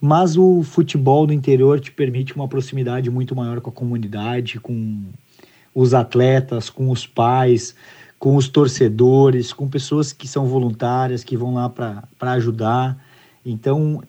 mas 0.01 0.37
o 0.37 0.65
futebol 0.65 1.29
do 1.29 1.33
interior 1.33 1.79
te 1.79 1.93
permite 1.93 2.35
uma 2.35 2.49
proximidade 2.49 3.09
muito 3.09 3.37
maior 3.37 3.61
com 3.61 3.71
a 3.71 3.73
comunidade, 3.73 4.59
com 4.59 5.05
os 5.75 5.93
atletas, 5.93 6.71
com 6.71 6.90
os 6.90 7.07
pais, 7.07 7.75
com 8.19 8.37
os 8.37 8.49
torcedores, 8.49 9.52
com 9.52 9.69
pessoas 9.69 10.12
que 10.12 10.28
são 10.28 10.47
voluntárias, 10.47 11.25
que 11.25 11.37
vão 11.37 11.54
lá 11.54 11.69
para 11.69 12.33
ajudar. 12.33 12.97
Então, 13.45 14.02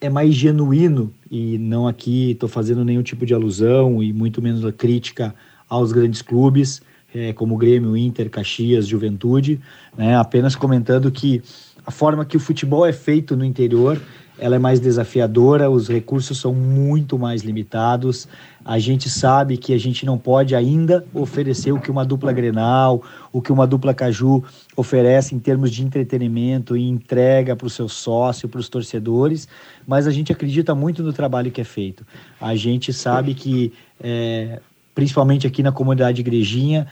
é 0.00 0.10
mais 0.10 0.34
genuíno 0.34 1.12
e 1.30 1.56
não 1.58 1.86
aqui 1.86 2.32
estou 2.32 2.48
fazendo 2.48 2.84
nenhum 2.84 3.02
tipo 3.02 3.24
de 3.24 3.32
alusão 3.32 4.02
e 4.02 4.12
muito 4.12 4.42
menos 4.42 4.64
a 4.64 4.72
crítica 4.72 5.34
aos 5.68 5.92
grandes 5.92 6.20
clubes, 6.20 6.82
é, 7.14 7.32
como 7.32 7.56
Grêmio, 7.56 7.96
Inter, 7.96 8.28
Caxias, 8.28 8.86
Juventude, 8.86 9.60
né? 9.96 10.16
apenas 10.16 10.56
comentando 10.56 11.10
que 11.10 11.40
a 11.86 11.90
forma 11.90 12.24
que 12.24 12.36
o 12.36 12.40
futebol 12.40 12.84
é 12.84 12.92
feito 12.92 13.36
no 13.36 13.44
interior 13.44 14.00
ela 14.38 14.56
é 14.56 14.58
mais 14.58 14.80
desafiadora, 14.80 15.70
os 15.70 15.88
recursos 15.88 16.38
são 16.38 16.54
muito 16.54 17.18
mais 17.18 17.42
limitados. 17.42 18.26
A 18.64 18.78
gente 18.78 19.10
sabe 19.10 19.56
que 19.56 19.74
a 19.74 19.78
gente 19.78 20.06
não 20.06 20.16
pode 20.16 20.54
ainda 20.54 21.04
oferecer 21.12 21.72
o 21.72 21.80
que 21.80 21.90
uma 21.90 22.04
dupla 22.04 22.32
Grenal, 22.32 23.02
o 23.32 23.42
que 23.42 23.52
uma 23.52 23.66
dupla 23.66 23.92
Caju 23.92 24.42
oferece 24.76 25.34
em 25.34 25.38
termos 25.38 25.70
de 25.70 25.84
entretenimento 25.84 26.76
e 26.76 26.88
entrega 26.88 27.54
para 27.54 27.66
o 27.66 27.70
seu 27.70 27.88
sócio, 27.88 28.48
para 28.48 28.60
os 28.60 28.68
torcedores, 28.68 29.46
mas 29.86 30.06
a 30.06 30.10
gente 30.10 30.32
acredita 30.32 30.74
muito 30.74 31.02
no 31.02 31.12
trabalho 31.12 31.50
que 31.50 31.60
é 31.60 31.64
feito. 31.64 32.06
A 32.40 32.56
gente 32.56 32.92
sabe 32.92 33.34
que, 33.34 33.72
é, 34.02 34.60
principalmente 34.94 35.46
aqui 35.46 35.62
na 35.62 35.72
comunidade 35.72 36.20
Igrejinha, 36.20 36.86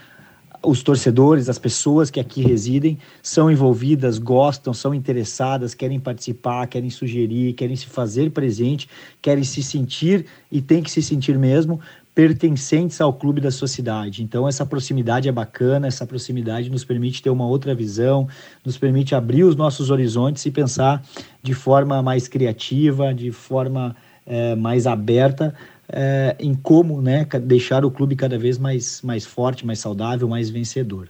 os 0.62 0.82
torcedores, 0.82 1.48
as 1.48 1.58
pessoas 1.58 2.10
que 2.10 2.20
aqui 2.20 2.42
residem, 2.42 2.98
são 3.22 3.50
envolvidas, 3.50 4.18
gostam, 4.18 4.74
são 4.74 4.94
interessadas, 4.94 5.74
querem 5.74 5.98
participar, 5.98 6.66
querem 6.66 6.90
sugerir, 6.90 7.54
querem 7.54 7.76
se 7.76 7.86
fazer 7.86 8.30
presente, 8.30 8.88
querem 9.22 9.44
se 9.44 9.62
sentir 9.62 10.26
e 10.52 10.60
tem 10.60 10.82
que 10.82 10.90
se 10.90 11.02
sentir 11.02 11.38
mesmo 11.38 11.80
pertencentes 12.14 13.00
ao 13.00 13.12
clube 13.12 13.40
da 13.40 13.50
sociedade. 13.50 14.22
Então 14.22 14.46
essa 14.46 14.66
proximidade 14.66 15.28
é 15.28 15.32
bacana, 15.32 15.86
essa 15.86 16.06
proximidade 16.06 16.68
nos 16.68 16.84
permite 16.84 17.22
ter 17.22 17.30
uma 17.30 17.46
outra 17.46 17.74
visão, 17.74 18.28
nos 18.64 18.76
permite 18.76 19.14
abrir 19.14 19.44
os 19.44 19.56
nossos 19.56 19.90
horizontes 19.90 20.44
e 20.44 20.50
pensar 20.50 21.02
de 21.42 21.54
forma 21.54 22.02
mais 22.02 22.28
criativa, 22.28 23.14
de 23.14 23.30
forma 23.30 23.96
é, 24.26 24.54
mais 24.54 24.86
aberta 24.86 25.54
é, 25.92 26.36
em 26.38 26.54
como 26.54 27.00
né, 27.02 27.26
deixar 27.42 27.84
o 27.84 27.90
clube 27.90 28.14
cada 28.16 28.38
vez 28.38 28.58
mais, 28.58 29.02
mais 29.02 29.24
forte, 29.24 29.66
mais 29.66 29.78
saudável, 29.78 30.28
mais 30.28 30.50
vencedor. 30.50 31.08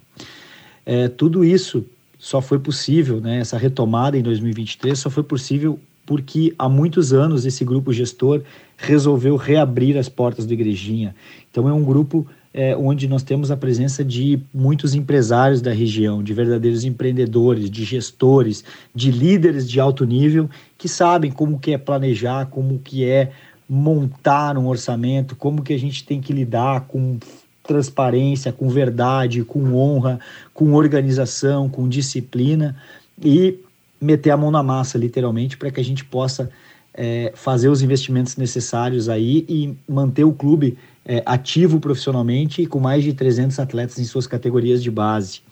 É, 0.85 1.09
tudo 1.09 1.45
isso 1.45 1.85
só 2.19 2.41
foi 2.41 2.59
possível, 2.59 3.21
né, 3.21 3.41
essa 3.41 3.57
retomada 3.57 4.17
em 4.17 4.23
2023 4.23 4.99
só 4.99 5.11
foi 5.11 5.23
possível 5.23 5.79
porque 6.05 6.53
há 6.59 6.69
muitos 6.69 7.13
anos 7.13 7.47
esse 7.47 7.65
grupo 7.65 7.93
gestor 7.93 8.43
resolveu 8.77 9.37
reabrir 9.37 9.97
as 9.97 10.09
portas 10.09 10.45
do 10.45 10.53
Igrejinha. 10.53 11.15
Então 11.51 11.69
é 11.69 11.73
um 11.73 11.85
grupo 11.85 12.27
é, 12.53 12.77
onde 12.77 13.07
nós 13.07 13.23
temos 13.23 13.51
a 13.51 13.57
presença 13.57 14.05
de 14.05 14.41
muitos 14.53 14.95
empresários 14.95 15.61
da 15.63 15.73
região, 15.73 16.23
de 16.23 16.35
verdadeiros 16.35 16.85
empreendedores, 16.85 17.71
de 17.71 17.85
gestores, 17.85 18.65
de 18.95 19.13
líderes 19.13 19.71
de 19.71 19.79
alto 19.79 20.05
nível 20.05 20.51
que 20.77 20.89
sabem 20.89 21.31
como 21.31 21.61
que 21.61 21.73
é 21.73 21.79
planejar, 21.79 22.47
como 22.47 22.81
que 22.81 23.05
é 23.05 23.31
montar 23.73 24.59
um 24.59 24.67
orçamento, 24.67 25.37
como 25.37 25.63
que 25.63 25.73
a 25.73 25.79
gente 25.79 26.03
tem 26.03 26.21
que 26.21 26.33
lidar 26.33 26.81
com 26.89 27.21
transparência, 27.63 28.53
com 28.53 28.69
verdade, 28.69 29.45
com 29.45 29.75
honra, 29.75 30.19
com 30.53 30.73
organização, 30.73 31.69
com 31.69 31.89
disciplina 31.89 32.75
e 33.23 33.57
meter 34.01 34.31
a 34.31 34.37
mão 34.37 34.51
na 34.51 34.61
massa, 34.61 34.99
literalmente, 34.99 35.57
para 35.57 35.71
que 35.71 35.79
a 35.79 35.85
gente 35.85 36.05
possa 36.05 36.51
é, 36.93 37.33
fazer 37.37 37.69
os 37.69 37.81
investimentos 37.81 38.37
necessários 38.37 39.09
aí 39.09 39.45
e 39.49 39.73
manter 39.89 40.25
o 40.25 40.33
clube 40.33 40.77
é, 41.05 41.23
ativo 41.25 41.79
profissionalmente 41.79 42.63
e 42.63 42.67
com 42.67 42.81
mais 42.81 43.05
de 43.05 43.13
300 43.13 43.61
atletas 43.61 44.01
em 44.01 44.05
suas 44.05 44.27
categorias 44.27 44.83
de 44.83 44.91
base. 44.91 45.43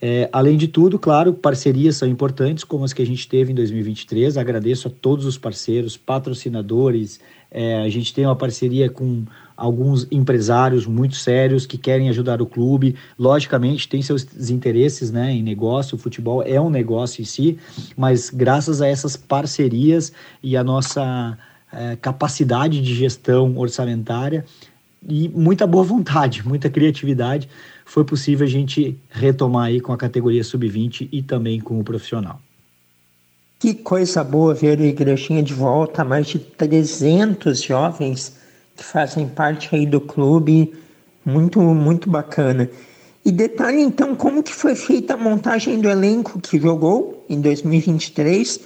É, 0.00 0.28
além 0.32 0.56
de 0.56 0.68
tudo, 0.68 0.98
claro, 0.98 1.32
parcerias 1.32 1.96
são 1.96 2.08
importantes, 2.08 2.64
como 2.64 2.84
as 2.84 2.92
que 2.92 3.00
a 3.00 3.06
gente 3.06 3.26
teve 3.26 3.52
em 3.52 3.54
2023. 3.54 4.36
Agradeço 4.36 4.88
a 4.88 4.90
todos 4.90 5.24
os 5.24 5.38
parceiros, 5.38 5.96
patrocinadores. 5.96 7.20
É, 7.50 7.82
a 7.82 7.88
gente 7.88 8.12
tem 8.12 8.26
uma 8.26 8.36
parceria 8.36 8.90
com 8.90 9.24
alguns 9.56 10.06
empresários 10.10 10.84
muito 10.86 11.14
sérios 11.14 11.64
que 11.64 11.78
querem 11.78 12.08
ajudar 12.08 12.42
o 12.42 12.46
clube. 12.46 12.96
Logicamente, 13.18 13.88
tem 13.88 14.02
seus 14.02 14.50
interesses 14.50 15.10
né, 15.10 15.32
em 15.32 15.42
negócio, 15.42 15.94
o 15.94 15.98
futebol 15.98 16.42
é 16.42 16.60
um 16.60 16.70
negócio 16.70 17.22
em 17.22 17.24
si, 17.24 17.56
mas 17.96 18.30
graças 18.30 18.82
a 18.82 18.86
essas 18.88 19.16
parcerias 19.16 20.12
e 20.42 20.56
a 20.56 20.64
nossa 20.64 21.38
é, 21.72 21.96
capacidade 21.96 22.82
de 22.82 22.94
gestão 22.94 23.56
orçamentária 23.56 24.44
e 25.08 25.28
muita 25.28 25.66
boa 25.66 25.84
vontade, 25.84 26.46
muita 26.46 26.68
criatividade, 26.68 27.48
foi 27.84 28.04
possível 28.04 28.46
a 28.46 28.50
gente 28.50 28.98
retomar 29.10 29.66
aí 29.66 29.80
com 29.80 29.92
a 29.92 29.96
categoria 29.96 30.42
sub-20 30.42 31.08
e 31.12 31.22
também 31.22 31.60
com 31.60 31.78
o 31.78 31.84
profissional. 31.84 32.40
Que 33.58 33.74
coisa 33.74 34.22
boa 34.22 34.54
ver 34.54 34.78
o 34.78 34.84
Igrejinha 34.84 35.42
de 35.42 35.54
volta, 35.54 36.04
mais 36.04 36.26
de 36.26 36.38
300 36.38 37.62
jovens 37.62 38.36
que 38.76 38.84
fazem 38.84 39.28
parte 39.28 39.74
aí 39.74 39.86
do 39.86 40.00
clube, 40.00 40.74
muito, 41.24 41.60
muito 41.60 42.10
bacana. 42.10 42.68
E 43.24 43.32
detalhe 43.32 43.80
então 43.80 44.14
como 44.14 44.42
que 44.42 44.52
foi 44.52 44.74
feita 44.74 45.14
a 45.14 45.16
montagem 45.16 45.80
do 45.80 45.88
elenco 45.88 46.40
que 46.40 46.60
jogou 46.60 47.24
em 47.28 47.40
2023 47.40 48.60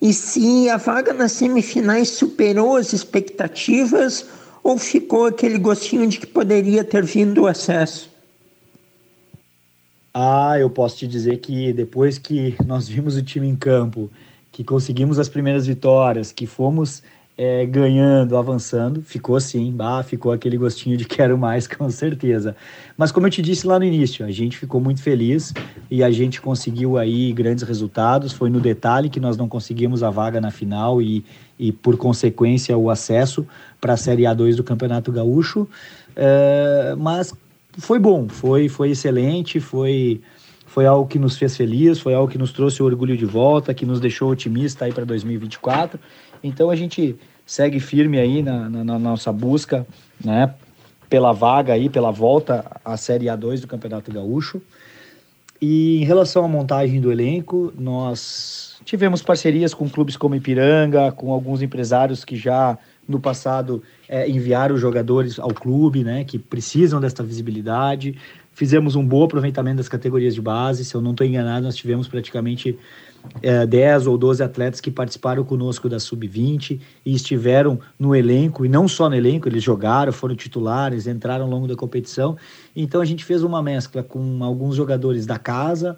e 0.00 0.12
se 0.14 0.70
a 0.70 0.76
vaga 0.76 1.12
nas 1.12 1.32
semifinais 1.32 2.08
superou 2.10 2.76
as 2.76 2.92
expectativas 2.92 4.24
ou 4.62 4.78
ficou 4.78 5.26
aquele 5.26 5.58
gostinho 5.58 6.06
de 6.06 6.20
que 6.20 6.26
poderia 6.26 6.84
ter 6.84 7.04
vindo 7.04 7.42
o 7.42 7.46
acesso? 7.46 8.07
Ah, 10.20 10.58
eu 10.58 10.68
posso 10.68 10.96
te 10.96 11.06
dizer 11.06 11.36
que 11.36 11.72
depois 11.72 12.18
que 12.18 12.56
nós 12.66 12.88
vimos 12.88 13.16
o 13.16 13.22
time 13.22 13.46
em 13.46 13.54
campo, 13.54 14.10
que 14.50 14.64
conseguimos 14.64 15.16
as 15.16 15.28
primeiras 15.28 15.64
vitórias, 15.64 16.32
que 16.32 16.44
fomos 16.44 17.04
é, 17.36 17.64
ganhando, 17.64 18.36
avançando, 18.36 19.00
ficou 19.00 19.36
assim, 19.36 19.70
bah, 19.70 20.02
ficou 20.02 20.32
aquele 20.32 20.56
gostinho 20.56 20.96
de 20.96 21.04
quero 21.06 21.38
mais, 21.38 21.68
com 21.68 21.88
certeza. 21.88 22.56
Mas 22.96 23.12
como 23.12 23.28
eu 23.28 23.30
te 23.30 23.40
disse 23.40 23.64
lá 23.64 23.78
no 23.78 23.84
início, 23.84 24.26
a 24.26 24.30
gente 24.32 24.58
ficou 24.58 24.80
muito 24.80 25.00
feliz 25.00 25.54
e 25.88 26.02
a 26.02 26.10
gente 26.10 26.40
conseguiu 26.40 26.98
aí 26.98 27.32
grandes 27.32 27.62
resultados. 27.62 28.32
Foi 28.32 28.50
no 28.50 28.58
detalhe 28.58 29.08
que 29.08 29.20
nós 29.20 29.36
não 29.36 29.48
conseguimos 29.48 30.02
a 30.02 30.10
vaga 30.10 30.40
na 30.40 30.50
final 30.50 31.00
e, 31.00 31.24
e 31.56 31.70
por 31.70 31.96
consequência, 31.96 32.76
o 32.76 32.90
acesso 32.90 33.46
para 33.80 33.92
a 33.92 33.96
Série 33.96 34.24
A2 34.24 34.56
do 34.56 34.64
Campeonato 34.64 35.12
Gaúcho. 35.12 35.68
É, 36.16 36.96
mas 36.98 37.32
foi 37.78 37.98
bom, 37.98 38.28
foi, 38.28 38.68
foi 38.68 38.90
excelente, 38.90 39.60
foi, 39.60 40.20
foi 40.66 40.86
algo 40.86 41.08
que 41.08 41.18
nos 41.18 41.36
fez 41.36 41.56
feliz, 41.56 41.98
foi 41.98 42.14
algo 42.14 42.30
que 42.30 42.38
nos 42.38 42.52
trouxe 42.52 42.82
o 42.82 42.86
orgulho 42.86 43.16
de 43.16 43.24
volta, 43.24 43.72
que 43.72 43.86
nos 43.86 44.00
deixou 44.00 44.30
otimista 44.30 44.84
aí 44.84 44.92
para 44.92 45.04
2024. 45.04 45.98
Então 46.42 46.70
a 46.70 46.76
gente 46.76 47.16
segue 47.46 47.80
firme 47.80 48.18
aí 48.18 48.42
na, 48.42 48.68
na, 48.68 48.84
na, 48.84 48.98
nossa 48.98 49.32
busca, 49.32 49.86
né, 50.22 50.54
pela 51.08 51.32
vaga 51.32 51.72
aí, 51.72 51.88
pela 51.88 52.10
volta 52.10 52.64
à 52.84 52.96
Série 52.96 53.26
A2 53.26 53.60
do 53.60 53.66
Campeonato 53.66 54.12
Gaúcho. 54.12 54.60
E 55.60 56.02
em 56.02 56.04
relação 56.04 56.44
à 56.44 56.48
montagem 56.48 57.00
do 57.00 57.10
elenco, 57.10 57.72
nós 57.76 58.76
tivemos 58.84 59.22
parcerias 59.22 59.74
com 59.74 59.88
clubes 59.88 60.16
como 60.16 60.34
Ipiranga, 60.34 61.10
com 61.10 61.32
alguns 61.32 61.62
empresários 61.62 62.24
que 62.24 62.36
já 62.36 62.78
no 63.08 63.18
passado 63.18 63.82
é, 64.06 64.28
enviaram 64.28 64.76
jogadores 64.76 65.38
ao 65.38 65.54
clube, 65.54 66.04
né, 66.04 66.24
que 66.24 66.38
precisam 66.38 67.00
desta 67.00 67.22
visibilidade. 67.22 68.16
Fizemos 68.52 68.94
um 68.96 69.06
bom 69.06 69.24
aproveitamento 69.24 69.78
das 69.78 69.88
categorias 69.88 70.34
de 70.34 70.42
base. 70.42 70.84
Se 70.84 70.94
eu 70.94 71.00
não 71.00 71.12
estou 71.12 71.26
enganado, 71.26 71.64
nós 71.64 71.76
tivemos 71.76 72.06
praticamente 72.06 72.76
é, 73.42 73.66
10 73.66 74.06
ou 74.06 74.18
12 74.18 74.42
atletas 74.42 74.80
que 74.80 74.90
participaram 74.90 75.44
conosco 75.44 75.88
da 75.88 75.98
Sub-20 75.98 76.80
e 77.04 77.14
estiveram 77.14 77.78
no 77.98 78.14
elenco, 78.14 78.64
e 78.64 78.68
não 78.68 78.88
só 78.88 79.08
no 79.08 79.14
elenco, 79.14 79.48
eles 79.48 79.62
jogaram, 79.62 80.12
foram 80.12 80.34
titulares, 80.34 81.06
entraram 81.06 81.44
ao 81.44 81.50
longo 81.50 81.66
da 81.66 81.76
competição. 81.76 82.36
Então 82.74 83.00
a 83.00 83.04
gente 83.04 83.24
fez 83.24 83.42
uma 83.42 83.62
mescla 83.62 84.02
com 84.02 84.42
alguns 84.42 84.76
jogadores 84.76 85.24
da 85.24 85.38
casa, 85.38 85.96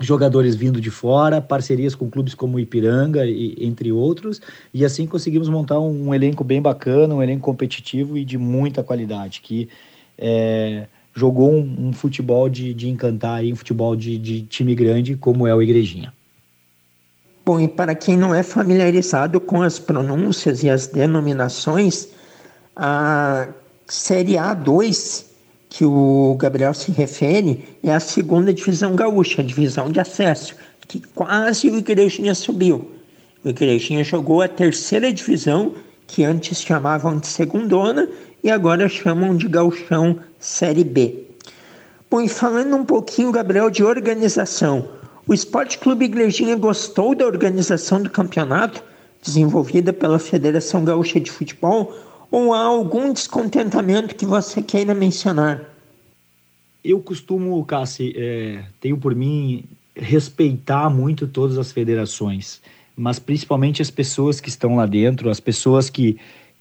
jogadores 0.00 0.54
vindo 0.54 0.80
de 0.80 0.90
fora, 0.90 1.40
parcerias 1.40 1.94
com 1.94 2.10
clubes 2.10 2.34
como 2.34 2.58
Ipiranga, 2.58 3.24
e, 3.26 3.56
entre 3.60 3.92
outros, 3.92 4.40
e 4.72 4.84
assim 4.84 5.06
conseguimos 5.06 5.48
montar 5.48 5.78
um, 5.78 6.08
um, 6.08 6.14
elenco 6.14 6.42
bem 6.42 6.60
bacana, 6.60 7.14
um 7.14 7.22
elenco 7.22 7.42
competitivo 7.42 8.18
e 8.18 8.24
de 8.24 8.36
muita 8.36 8.82
qualidade, 8.82 9.40
que 9.40 9.68
é, 10.18 10.86
jogou 11.14 11.52
um, 11.52 11.88
um, 11.88 11.92
futebol 11.92 12.48
de, 12.48 12.74
de 12.74 12.88
encantar, 12.88 13.44
um 13.44 13.56
futebol 13.56 13.94
de, 13.94 14.18
de 14.18 14.42
time 14.42 14.74
grande 14.74 15.16
como 15.16 15.46
é 15.46 15.54
o 15.54 15.62
Igrejinha. 15.62 16.12
Bom, 17.46 17.60
e 17.60 17.68
para 17.68 17.94
quem 17.94 18.16
não 18.16 18.34
é 18.34 18.42
familiarizado 18.42 19.38
com 19.38 19.62
as 19.62 19.78
pronúncias 19.78 20.62
e 20.62 20.70
as 20.70 20.86
denominações, 20.86 22.08
a 22.74 23.48
Série 23.86 24.32
A2 24.32 25.33
que 25.76 25.84
o 25.84 26.36
Gabriel 26.38 26.72
se 26.72 26.92
refere 26.92 27.64
é 27.82 27.92
a 27.92 27.98
segunda 27.98 28.54
divisão 28.54 28.94
gaúcha, 28.94 29.42
a 29.42 29.44
divisão 29.44 29.90
de 29.90 29.98
acesso, 29.98 30.54
que 30.86 31.00
quase 31.12 31.68
o 31.68 31.76
Igrejinha 31.76 32.32
subiu. 32.32 32.92
O 33.44 33.48
Igrejinha 33.48 34.04
jogou 34.04 34.40
a 34.40 34.46
terceira 34.46 35.12
divisão, 35.12 35.74
que 36.06 36.22
antes 36.22 36.60
chamavam 36.60 37.18
de 37.18 37.26
segundona 37.26 38.08
e 38.44 38.52
agora 38.52 38.88
chamam 38.88 39.36
de 39.36 39.48
gauchão 39.48 40.20
Série 40.38 40.84
B. 40.84 41.24
Bom, 42.08 42.20
e 42.20 42.28
falando 42.28 42.76
um 42.76 42.84
pouquinho, 42.84 43.32
Gabriel, 43.32 43.68
de 43.68 43.82
organização. 43.82 44.88
O 45.26 45.34
Esporte 45.34 45.78
Clube 45.78 46.04
Igrejinha 46.04 46.54
gostou 46.54 47.16
da 47.16 47.26
organização 47.26 48.00
do 48.00 48.08
campeonato, 48.08 48.80
desenvolvida 49.20 49.92
pela 49.92 50.20
Federação 50.20 50.84
Gaúcha 50.84 51.18
de 51.18 51.32
Futebol, 51.32 51.92
ou 52.34 52.52
há 52.52 52.64
algum 52.64 53.12
descontentamento 53.12 54.16
que 54.16 54.26
você 54.26 54.60
queira 54.60 54.92
mencionar? 54.92 55.70
Eu 56.84 57.00
costumo, 57.00 57.64
Cassi, 57.64 58.12
é, 58.16 58.64
tenho 58.80 58.98
por 58.98 59.14
mim 59.14 59.62
respeitar 59.94 60.90
muito 60.90 61.28
todas 61.28 61.56
as 61.58 61.70
federações, 61.70 62.60
mas 62.96 63.20
principalmente 63.20 63.80
as 63.80 63.88
pessoas 63.88 64.40
que 64.40 64.48
estão 64.48 64.74
lá 64.74 64.84
dentro, 64.84 65.30
as 65.30 65.38
pessoas 65.38 65.88
que, 65.88 66.18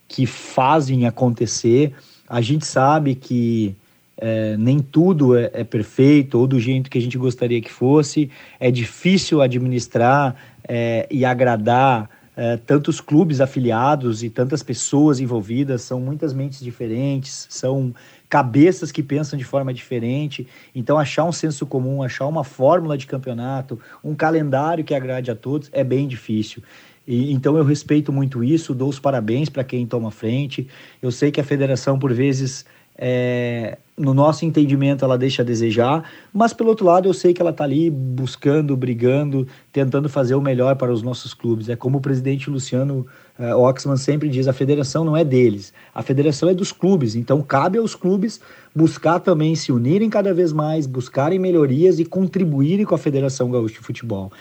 que 0.07 0.27
fazem 0.27 1.07
acontecer. 1.07 1.91
A 2.29 2.39
gente 2.39 2.67
sabe 2.67 3.15
que 3.15 3.75
é, 4.15 4.55
nem 4.57 4.77
tudo 4.77 5.35
é, 5.35 5.49
é, 5.53 5.63
perfeito 5.63 6.37
ou 6.37 6.45
do 6.45 6.59
jeito 6.59 6.87
que 6.87 6.99
a 6.99 7.01
gente 7.01 7.17
gostaria 7.17 7.59
que 7.59 7.71
fosse. 7.71 8.29
É 8.59 8.69
difícil 8.69 9.41
administrar 9.41 10.35
é, 10.67 11.07
e 11.09 11.25
agradar 11.25 12.07
é, 12.35 12.57
tantos 12.57 12.99
clubes 12.99 13.39
afiliados 13.39 14.23
e 14.23 14.29
tantas 14.29 14.63
pessoas 14.63 15.19
envolvidas. 15.19 15.81
São 15.81 15.99
muitas 15.99 16.33
mentes 16.33 16.59
diferentes, 16.59 17.47
são 17.49 17.93
cabeças 18.29 18.91
que 18.91 19.03
pensam 19.03 19.37
de 19.37 19.45
forma 19.45 19.73
diferente. 19.73 20.47
Então, 20.73 20.97
achar 20.97 21.23
um 21.23 21.31
senso 21.31 21.65
comum, 21.65 22.01
achar 22.01 22.27
uma 22.27 22.43
fórmula 22.43 22.97
de 22.97 23.05
campeonato, 23.05 23.79
um 24.03 24.15
calendário 24.15 24.83
que 24.83 24.95
agrade 24.95 25.29
a 25.29 25.35
todos 25.35 25.69
é 25.71 25.83
bem 25.83 26.07
difícil. 26.07 26.63
E, 27.07 27.31
então, 27.31 27.57
eu 27.57 27.63
respeito 27.63 28.11
muito 28.11 28.43
isso, 28.43 28.73
dou 28.73 28.89
os 28.89 28.99
parabéns 28.99 29.49
para 29.49 29.63
quem 29.63 29.85
toma 29.85 30.09
frente. 30.09 30.67
Eu 31.01 31.11
sei 31.11 31.31
que 31.31 31.41
a 31.41 31.43
federação, 31.43 31.99
por 31.99 32.13
vezes, 32.13 32.65
é, 33.05 33.79
no 33.97 34.13
nosso 34.13 34.45
entendimento, 34.45 35.03
ela 35.03 35.17
deixa 35.17 35.41
a 35.41 35.45
desejar, 35.45 36.09
mas 36.31 36.53
pelo 36.53 36.69
outro 36.69 36.85
lado, 36.85 37.05
eu 37.09 37.13
sei 37.13 37.33
que 37.33 37.41
ela 37.41 37.51
está 37.51 37.65
ali 37.65 37.89
buscando, 37.89 38.77
brigando, 38.77 39.45
tentando 39.73 40.07
fazer 40.07 40.35
o 40.35 40.41
melhor 40.41 40.77
para 40.77 40.89
os 40.89 41.03
nossos 41.03 41.33
clubes. 41.33 41.67
É 41.67 41.75
como 41.75 41.97
o 41.97 42.01
presidente 42.01 42.49
Luciano 42.49 43.05
uh, 43.37 43.57
Oxman 43.57 43.97
sempre 43.97 44.29
diz: 44.29 44.47
a 44.47 44.53
federação 44.53 45.03
não 45.03 45.17
é 45.17 45.25
deles, 45.25 45.73
a 45.93 46.01
federação 46.01 46.47
é 46.47 46.53
dos 46.53 46.71
clubes. 46.71 47.13
Então, 47.13 47.41
cabe 47.41 47.77
aos 47.77 47.93
clubes 47.93 48.39
buscar 48.73 49.19
também 49.19 49.53
se 49.53 49.69
unirem 49.69 50.09
cada 50.09 50.33
vez 50.33 50.53
mais, 50.53 50.87
buscarem 50.87 51.37
melhorias 51.37 51.99
e 51.99 52.05
contribuírem 52.05 52.85
com 52.85 52.95
a 52.95 52.97
Federação 52.97 53.51
Gaúcha 53.51 53.73
de 53.75 53.81
Futebol. 53.81 54.31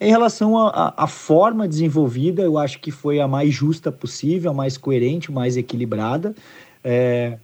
Em 0.00 0.10
relação 0.10 0.56
à 0.56 1.06
forma 1.06 1.68
desenvolvida, 1.68 2.42
eu 2.42 2.58
acho 2.58 2.80
que 2.80 2.90
foi 2.90 3.20
a 3.20 3.28
mais 3.28 3.54
justa 3.54 3.92
possível, 3.92 4.50
a 4.50 4.54
mais 4.54 4.76
coerente, 4.76 5.30
mais 5.30 5.56
equilibrada. 5.56 6.34
É, 6.82 7.38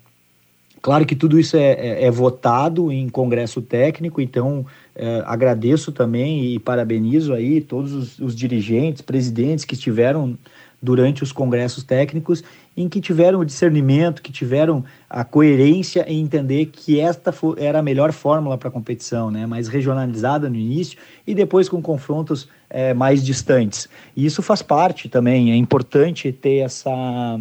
Claro 0.81 1.05
que 1.05 1.17
tudo 1.17 1.39
isso 1.39 1.57
é, 1.57 1.73
é, 1.73 2.05
é 2.05 2.11
votado 2.11 2.93
em 2.93 3.09
congresso 3.09 3.61
técnico, 3.61 4.21
então 4.21 4.65
é, 4.95 5.23
agradeço 5.27 5.93
também 5.93 6.55
e 6.55 6.59
parabenizo 6.59 7.33
aí 7.33 7.61
todos 7.61 7.93
os, 7.93 8.19
os, 8.19 8.35
dirigentes, 8.35 9.03
presidentes 9.03 9.65
que 9.65 9.75
estiveram 9.75 10.39
durante 10.81 11.25
os 11.25 11.33
congressos 11.33 11.83
técnicos, 11.83 12.45
em 12.77 12.89
que 12.89 13.01
tiveram 13.01 13.41
o 13.41 13.45
discernimento, 13.45 14.23
que 14.23 14.31
tiveram 14.31 14.85
a 15.11 15.25
coerência 15.25 16.05
em 16.09 16.21
entender 16.21 16.67
que 16.67 17.01
esta 17.01 17.35
era 17.57 17.81
a 17.81 17.83
melhor 17.83 18.13
fórmula 18.13 18.57
para 18.57 18.69
a 18.69 18.73
competição, 18.73 19.31
né? 19.31 19.45
mais 19.45 19.67
regionalizada 19.67 20.49
no 20.49 20.55
início 20.55 20.97
e 21.27 21.35
depois 21.35 21.69
com 21.69 21.83
confrontos 21.83 22.49
é, 22.71 22.95
mais 22.95 23.25
distantes. 23.25 23.89
E 24.17 24.25
isso 24.25 24.41
faz 24.41 24.63
parte 24.63 25.09
também, 25.09 25.51
é 25.51 25.57
importante 25.57 26.31
ter 26.31 26.59
essa 26.59 27.41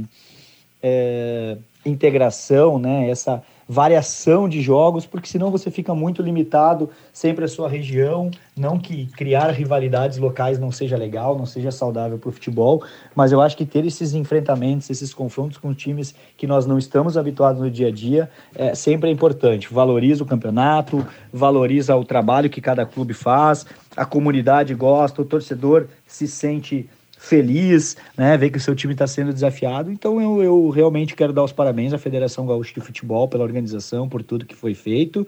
é, 0.81 1.57
integração, 1.89 2.77
né, 2.77 3.09
essa 3.09 3.41
variação 3.67 4.47
de 4.47 4.61
jogos, 4.61 5.05
porque 5.05 5.27
senão 5.27 5.51
você 5.51 5.69
fica 5.69 5.93
muito 5.93 6.21
limitado 6.21 6.89
sempre 7.11 7.43
à 7.43 7.47
sua 7.47 7.67
região. 7.67 8.31
Não 8.55 8.79
que 8.79 9.07
criar 9.07 9.51
rivalidades 9.51 10.17
locais 10.17 10.57
não 10.57 10.71
seja 10.71 10.95
legal, 10.95 11.37
não 11.37 11.45
seja 11.45 11.69
saudável 11.69 12.17
para 12.17 12.29
o 12.29 12.31
futebol, 12.31 12.83
mas 13.13 13.31
eu 13.31 13.41
acho 13.41 13.57
que 13.57 13.65
ter 13.65 13.85
esses 13.85 14.13
enfrentamentos, 14.13 14.89
esses 14.89 15.13
confrontos 15.13 15.57
com 15.57 15.73
times 15.73 16.15
que 16.37 16.47
nós 16.47 16.65
não 16.65 16.77
estamos 16.77 17.17
habituados 17.17 17.61
no 17.61 17.69
dia 17.69 17.89
a 17.89 17.91
dia, 17.91 18.29
é, 18.55 18.73
sempre 18.73 19.09
é 19.09 19.11
importante. 19.11 19.71
Valoriza 19.71 20.23
o 20.23 20.27
campeonato, 20.27 21.05
valoriza 21.33 21.95
o 21.95 22.05
trabalho 22.05 22.49
que 22.49 22.61
cada 22.61 22.85
clube 22.85 23.13
faz, 23.13 23.65
a 23.95 24.05
comunidade 24.05 24.73
gosta, 24.73 25.21
o 25.21 25.25
torcedor 25.25 25.87
se 26.05 26.27
sente 26.27 26.89
feliz, 27.17 27.97
né, 28.15 28.37
ver 28.37 28.49
que 28.49 28.57
o 28.57 28.61
seu 28.61 28.75
time 28.75 28.93
está 28.93 29.07
sendo 29.07 29.33
desafiado. 29.33 29.91
Então 29.91 30.21
eu, 30.21 30.43
eu 30.43 30.69
realmente 30.69 31.15
quero 31.15 31.33
dar 31.33 31.43
os 31.43 31.51
parabéns 31.51 31.93
à 31.93 31.97
Federação 31.97 32.45
Gaúcha 32.45 32.73
de 32.73 32.81
Futebol 32.81 33.27
pela 33.27 33.43
organização, 33.43 34.07
por 34.07 34.23
tudo 34.23 34.45
que 34.45 34.55
foi 34.55 34.73
feito. 34.73 35.27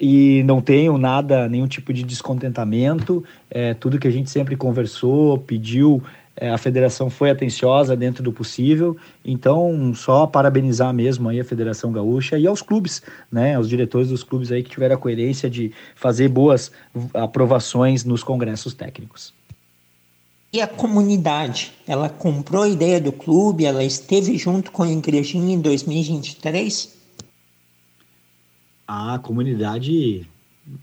E 0.00 0.42
não 0.44 0.62
tenho 0.62 0.96
nada, 0.96 1.46
nenhum 1.46 1.68
tipo 1.68 1.92
de 1.92 2.02
descontentamento. 2.02 3.22
É, 3.50 3.74
tudo 3.74 3.98
que 3.98 4.08
a 4.08 4.10
gente 4.10 4.30
sempre 4.30 4.56
conversou, 4.56 5.36
pediu, 5.36 6.02
é, 6.34 6.48
a 6.48 6.56
federação 6.56 7.10
foi 7.10 7.28
atenciosa 7.28 7.94
dentro 7.94 8.22
do 8.22 8.32
possível. 8.32 8.96
Então, 9.22 9.92
só 9.94 10.26
parabenizar 10.26 10.92
mesmo 10.94 11.28
aí 11.28 11.38
a 11.38 11.44
Federação 11.44 11.92
Gaúcha 11.92 12.38
e 12.38 12.46
aos 12.46 12.62
clubes, 12.62 13.02
né, 13.30 13.56
aos 13.56 13.68
diretores 13.68 14.08
dos 14.08 14.24
clubes 14.24 14.50
aí 14.50 14.62
que 14.62 14.70
tiveram 14.70 14.94
a 14.94 14.98
coerência 14.98 15.50
de 15.50 15.70
fazer 15.94 16.28
boas 16.28 16.72
aprovações 17.12 18.02
nos 18.02 18.24
congressos 18.24 18.72
técnicos. 18.72 19.38
E 20.52 20.60
a 20.60 20.66
comunidade, 20.66 21.72
ela 21.86 22.08
comprou 22.08 22.64
a 22.64 22.68
ideia 22.68 23.00
do 23.00 23.12
clube, 23.12 23.64
ela 23.64 23.84
esteve 23.84 24.36
junto 24.36 24.72
com 24.72 24.82
a 24.82 24.90
igrejinha 24.90 25.54
em 25.54 25.60
2023? 25.60 26.98
A 28.86 29.20
comunidade 29.20 30.26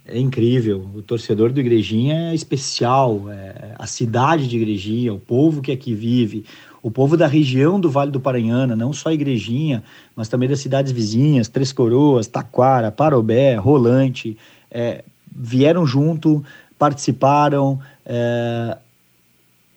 é 0.06 0.18
incrível. 0.18 0.90
O 0.96 1.02
torcedor 1.02 1.52
do 1.52 1.60
Igrejinha 1.60 2.32
é 2.32 2.36
especial. 2.36 3.30
É 3.30 3.76
a 3.78 3.86
cidade 3.86 4.48
de 4.48 4.56
Igrejinha, 4.56 5.14
o 5.14 5.20
povo 5.20 5.62
que 5.62 5.74
aqui 5.74 5.94
vive, 5.94 6.46
o 6.82 6.90
povo 6.90 7.18
da 7.18 7.28
região 7.28 7.78
do 7.78 7.90
Vale 7.90 8.12
do 8.12 8.22
Paranhana, 8.22 8.74
não 8.74 8.94
só 8.94 9.12
Igrejinha, 9.12 9.84
mas 10.16 10.30
também 10.30 10.48
das 10.48 10.62
cidades 10.62 10.94
vizinhas, 10.94 11.50
Três 11.50 11.74
Coroas, 11.74 12.28
Taquara, 12.28 12.90
Parobé, 12.90 13.56
Rolante, 13.56 14.38
é, 14.72 15.04
vieram 15.30 15.86
junto, 15.86 16.42
participaram. 16.80 17.82
É, 18.06 18.78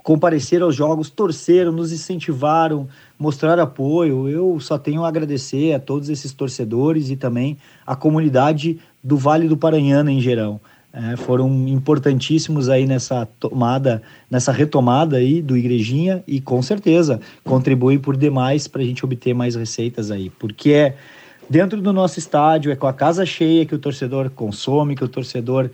compareceram 0.02 0.66
aos 0.66 0.74
jogos, 0.74 1.10
torceram, 1.10 1.72
nos 1.72 1.92
incentivaram, 1.92 2.88
mostraram 3.18 3.62
apoio. 3.62 4.28
Eu 4.28 4.58
só 4.60 4.78
tenho 4.78 5.04
a 5.04 5.08
agradecer 5.08 5.72
a 5.72 5.80
todos 5.80 6.08
esses 6.08 6.32
torcedores 6.32 7.10
e 7.10 7.16
também 7.16 7.56
a 7.86 7.94
comunidade 7.94 8.78
do 9.02 9.16
Vale 9.16 9.48
do 9.48 9.56
Paranhana 9.56 10.10
em 10.10 10.20
geral. 10.20 10.60
É, 10.92 11.16
foram 11.16 11.48
importantíssimos 11.68 12.68
aí 12.68 12.84
nessa 12.84 13.24
tomada, 13.38 14.02
nessa 14.28 14.50
retomada 14.50 15.18
aí 15.18 15.40
do 15.40 15.56
Igrejinha 15.56 16.24
e 16.26 16.40
com 16.40 16.60
certeza 16.60 17.20
contribuem 17.44 17.96
por 17.96 18.16
demais 18.16 18.66
para 18.66 18.82
a 18.82 18.84
gente 18.84 19.04
obter 19.04 19.32
mais 19.32 19.54
receitas 19.54 20.10
aí, 20.10 20.30
porque 20.30 20.72
é 20.72 20.96
dentro 21.48 21.80
do 21.80 21.92
nosso 21.92 22.18
estádio, 22.18 22.72
é 22.72 22.76
com 22.76 22.88
a 22.88 22.92
casa 22.92 23.24
cheia 23.24 23.64
que 23.64 23.74
o 23.74 23.78
torcedor 23.78 24.30
consome, 24.30 24.96
que 24.96 25.04
o 25.04 25.08
torcedor 25.08 25.70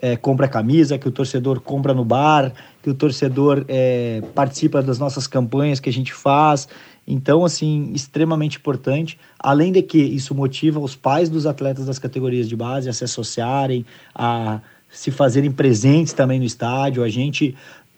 é, 0.00 0.16
compra 0.16 0.48
camisa, 0.48 0.98
que 0.98 1.08
o 1.08 1.12
torcedor 1.12 1.60
compra 1.60 1.92
no 1.92 2.04
bar, 2.04 2.52
que 2.82 2.90
o 2.90 2.94
torcedor 2.94 3.64
é, 3.68 4.22
participa 4.34 4.82
das 4.82 4.98
nossas 4.98 5.26
campanhas 5.26 5.80
que 5.80 5.88
a 5.88 5.92
gente 5.92 6.12
faz. 6.12 6.68
Então, 7.06 7.44
assim, 7.44 7.90
extremamente 7.94 8.58
importante. 8.58 9.18
Além 9.38 9.72
de 9.72 9.82
que 9.82 9.98
isso 9.98 10.34
motiva 10.34 10.80
os 10.80 10.94
pais 10.94 11.28
dos 11.28 11.46
atletas 11.46 11.86
das 11.86 11.98
categorias 11.98 12.48
de 12.48 12.56
base 12.56 12.88
a 12.88 12.92
se 12.92 13.04
associarem, 13.04 13.84
a 14.14 14.60
se 14.90 15.10
fazerem 15.10 15.52
presentes 15.52 16.12
também 16.12 16.38
no 16.38 16.44
estádio. 16.44 17.02
A 17.02 17.08
gente, 17.08 17.54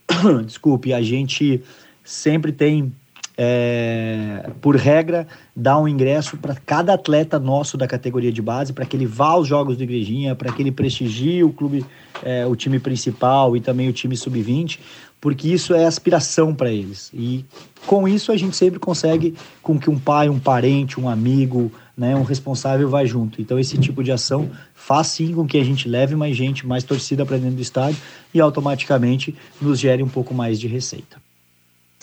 desculpe, 0.44 0.92
a 0.92 1.02
gente 1.02 1.62
sempre 2.04 2.52
tem 2.52 2.92
é, 3.36 4.50
por 4.60 4.76
regra, 4.76 5.26
dá 5.54 5.78
um 5.78 5.88
ingresso 5.88 6.36
para 6.36 6.54
cada 6.54 6.94
atleta 6.94 7.38
nosso 7.38 7.76
da 7.76 7.86
categoria 7.86 8.32
de 8.32 8.42
base, 8.42 8.72
para 8.72 8.84
que 8.84 8.96
ele 8.96 9.06
vá 9.06 9.28
aos 9.28 9.48
jogos 9.48 9.76
do 9.76 9.82
Igrejinha, 9.82 10.34
para 10.34 10.52
que 10.52 10.62
ele 10.62 10.72
prestigie 10.72 11.42
o 11.42 11.52
clube, 11.52 11.84
é, 12.22 12.46
o 12.46 12.54
time 12.54 12.78
principal 12.78 13.56
e 13.56 13.60
também 13.60 13.88
o 13.88 13.92
time 13.92 14.16
sub-20, 14.16 14.78
porque 15.20 15.48
isso 15.48 15.72
é 15.74 15.84
aspiração 15.86 16.54
para 16.54 16.70
eles. 16.70 17.10
E 17.14 17.44
com 17.86 18.06
isso 18.08 18.32
a 18.32 18.36
gente 18.36 18.56
sempre 18.56 18.78
consegue 18.78 19.34
com 19.62 19.78
que 19.78 19.88
um 19.88 19.98
pai, 19.98 20.28
um 20.28 20.38
parente, 20.38 21.00
um 21.00 21.08
amigo, 21.08 21.70
né, 21.96 22.16
um 22.16 22.22
responsável 22.22 22.88
vá 22.88 23.04
junto. 23.04 23.40
Então 23.40 23.58
esse 23.58 23.78
tipo 23.78 24.02
de 24.02 24.10
ação 24.10 24.50
faz 24.74 25.08
sim 25.08 25.32
com 25.32 25.46
que 25.46 25.58
a 25.58 25.64
gente 25.64 25.88
leve 25.88 26.16
mais 26.16 26.36
gente, 26.36 26.66
mais 26.66 26.82
torcida 26.82 27.24
para 27.24 27.36
dentro 27.36 27.56
do 27.56 27.62
estádio 27.62 27.98
e 28.34 28.40
automaticamente 28.40 29.34
nos 29.60 29.78
gere 29.78 30.02
um 30.02 30.08
pouco 30.08 30.34
mais 30.34 30.58
de 30.58 30.66
receita. 30.66 31.22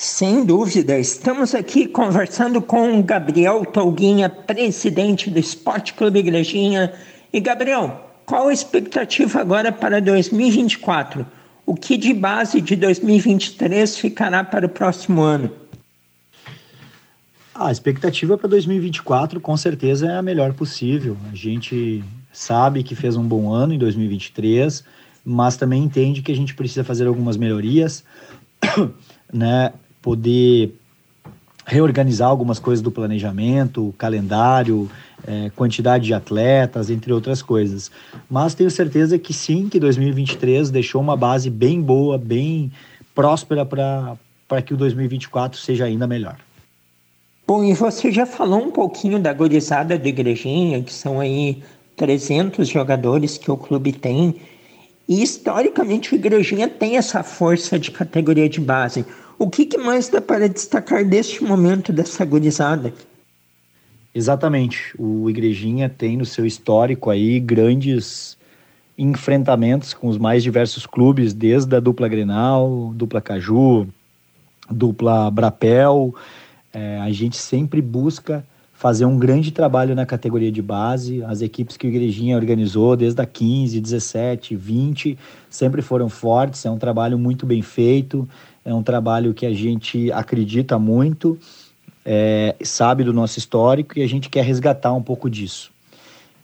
Sem 0.01 0.45
dúvida, 0.45 0.97
estamos 0.97 1.53
aqui 1.53 1.85
conversando 1.85 2.61
com 2.61 3.01
Gabriel 3.01 3.65
Tolguinha, 3.65 4.29
presidente 4.29 5.29
do 5.29 5.37
Esporte 5.37 5.93
Clube 5.93 6.19
Igrejinha. 6.19 6.93
E 7.33 7.41
Gabriel, 7.41 8.09
qual 8.25 8.47
a 8.47 8.53
expectativa 8.53 9.41
agora 9.41 9.73
para 9.73 9.99
2024? 9.99 11.25
O 11.65 11.75
que 11.75 11.97
de 11.97 12.13
base 12.13 12.61
de 12.61 12.77
2023 12.77 13.97
ficará 13.97 14.41
para 14.41 14.67
o 14.67 14.69
próximo 14.69 15.21
ano? 15.21 15.51
A 17.53 17.69
expectativa 17.69 18.37
para 18.37 18.47
2024 18.47 19.41
com 19.41 19.57
certeza 19.57 20.07
é 20.07 20.15
a 20.15 20.21
melhor 20.21 20.53
possível. 20.53 21.17
A 21.29 21.35
gente 21.35 22.01
sabe 22.31 22.83
que 22.83 22.95
fez 22.95 23.17
um 23.17 23.27
bom 23.27 23.51
ano 23.51 23.73
em 23.73 23.77
2023, 23.77 24.81
mas 25.25 25.57
também 25.57 25.83
entende 25.83 26.21
que 26.21 26.31
a 26.31 26.35
gente 26.37 26.55
precisa 26.55 26.85
fazer 26.85 27.05
algumas 27.05 27.35
melhorias, 27.35 28.05
né? 29.33 29.73
Poder 30.09 30.73
reorganizar 31.67 32.27
algumas 32.27 32.57
coisas 32.57 32.81
do 32.81 32.89
planejamento, 32.89 33.93
calendário, 33.95 34.89
é, 35.27 35.51
quantidade 35.55 36.05
de 36.05 36.15
atletas, 36.15 36.89
entre 36.89 37.13
outras 37.13 37.43
coisas. 37.43 37.91
Mas 38.27 38.55
tenho 38.55 38.71
certeza 38.71 39.19
que 39.19 39.31
sim, 39.31 39.69
que 39.69 39.79
2023 39.79 40.71
deixou 40.71 40.99
uma 40.99 41.15
base 41.15 41.47
bem 41.47 41.79
boa, 41.79 42.17
bem 42.17 42.71
próspera 43.13 43.63
para 43.63 44.61
que 44.63 44.73
o 44.73 44.77
2024 44.77 45.59
seja 45.59 45.85
ainda 45.85 46.07
melhor. 46.07 46.37
Bom, 47.45 47.63
e 47.63 47.75
você 47.75 48.11
já 48.11 48.25
falou 48.25 48.63
um 48.63 48.71
pouquinho 48.71 49.19
da 49.19 49.31
gorizada 49.31 49.95
do 49.95 50.07
Igrejinha, 50.07 50.81
que 50.81 50.91
são 50.91 51.19
aí 51.19 51.61
300 51.95 52.67
jogadores 52.67 53.37
que 53.37 53.51
o 53.51 53.57
clube 53.57 53.91
tem. 53.91 54.37
E 55.07 55.21
historicamente 55.21 56.13
o 56.13 56.15
Igrejinha 56.15 56.67
tem 56.67 56.97
essa 56.97 57.21
força 57.21 57.77
de 57.77 57.91
categoria 57.91 58.49
de 58.49 58.59
base. 58.59 59.05
O 59.39 59.49
que, 59.49 59.65
que 59.65 59.77
mais 59.77 60.09
dá 60.09 60.19
para 60.19 60.49
destacar 60.49 61.05
deste 61.05 61.41
momento 61.41 61.93
dessa 61.93 62.25
gurizada? 62.25 62.93
Exatamente. 64.13 64.93
O 64.99 65.29
Igrejinha 65.29 65.87
tem 65.87 66.17
no 66.17 66.25
seu 66.25 66.45
histórico 66.45 67.09
aí 67.09 67.39
grandes 67.39 68.37
enfrentamentos 68.97 69.93
com 69.93 70.09
os 70.09 70.17
mais 70.17 70.43
diversos 70.43 70.85
clubes, 70.85 71.33
desde 71.33 71.73
a 71.73 71.79
dupla 71.79 72.09
Grenal, 72.09 72.91
dupla 72.93 73.21
Caju, 73.21 73.87
dupla 74.69 75.31
Brapel. 75.31 76.13
É, 76.73 76.99
a 76.99 77.09
gente 77.09 77.37
sempre 77.37 77.81
busca 77.81 78.45
fazer 78.79 79.03
um 79.03 79.19
grande 79.19 79.51
trabalho 79.51 79.93
na 79.93 80.05
categoria 80.05 80.49
de 80.49 80.61
base. 80.61 81.21
As 81.25 81.41
equipes 81.41 81.75
que 81.75 81.85
o 81.85 81.89
Igrejinha 81.89 82.37
organizou, 82.37 82.95
desde 82.95 83.21
a 83.21 83.25
15, 83.25 83.81
17, 83.81 84.55
20, 84.55 85.19
sempre 85.49 85.81
foram 85.81 86.07
fortes. 86.07 86.65
É 86.65 86.71
um 86.71 86.77
trabalho 86.77 87.19
muito 87.19 87.45
bem 87.45 87.61
feito, 87.61 88.25
é 88.63 88.73
um 88.73 88.81
trabalho 88.81 89.33
que 89.33 89.45
a 89.45 89.53
gente 89.53 90.09
acredita 90.13 90.79
muito 90.79 91.37
é, 92.05 92.55
sabe 92.63 93.03
do 93.03 93.11
nosso 93.11 93.37
histórico 93.37 93.99
e 93.99 94.01
a 94.01 94.07
gente 94.07 94.29
quer 94.29 94.45
resgatar 94.45 94.93
um 94.93 95.03
pouco 95.03 95.29
disso. 95.29 95.71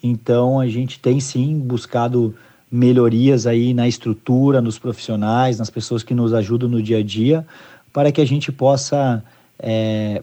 Então 0.04 0.60
a 0.60 0.67
gente 0.67 1.00
tem 1.00 1.21
sim 1.21 1.58
buscado 1.58 2.36
melhorias 2.69 3.48
aí 3.48 3.74
na 3.74 3.88
estrutura, 3.88 4.62
nos 4.62 4.78
profissionais, 4.78 5.58
nas 5.58 5.69
pessoas 5.69 6.04
que 6.04 6.13
nos 6.13 6.34
ajudam 6.34 6.67
no 6.67 6.84
dia 6.84 6.98
a 6.98 7.02
dia, 7.02 7.48
para 7.93 8.12
que 8.12 8.19
a 8.19 8.26
gente 8.26 8.52
possa 8.52 9.24
é, 9.58 10.21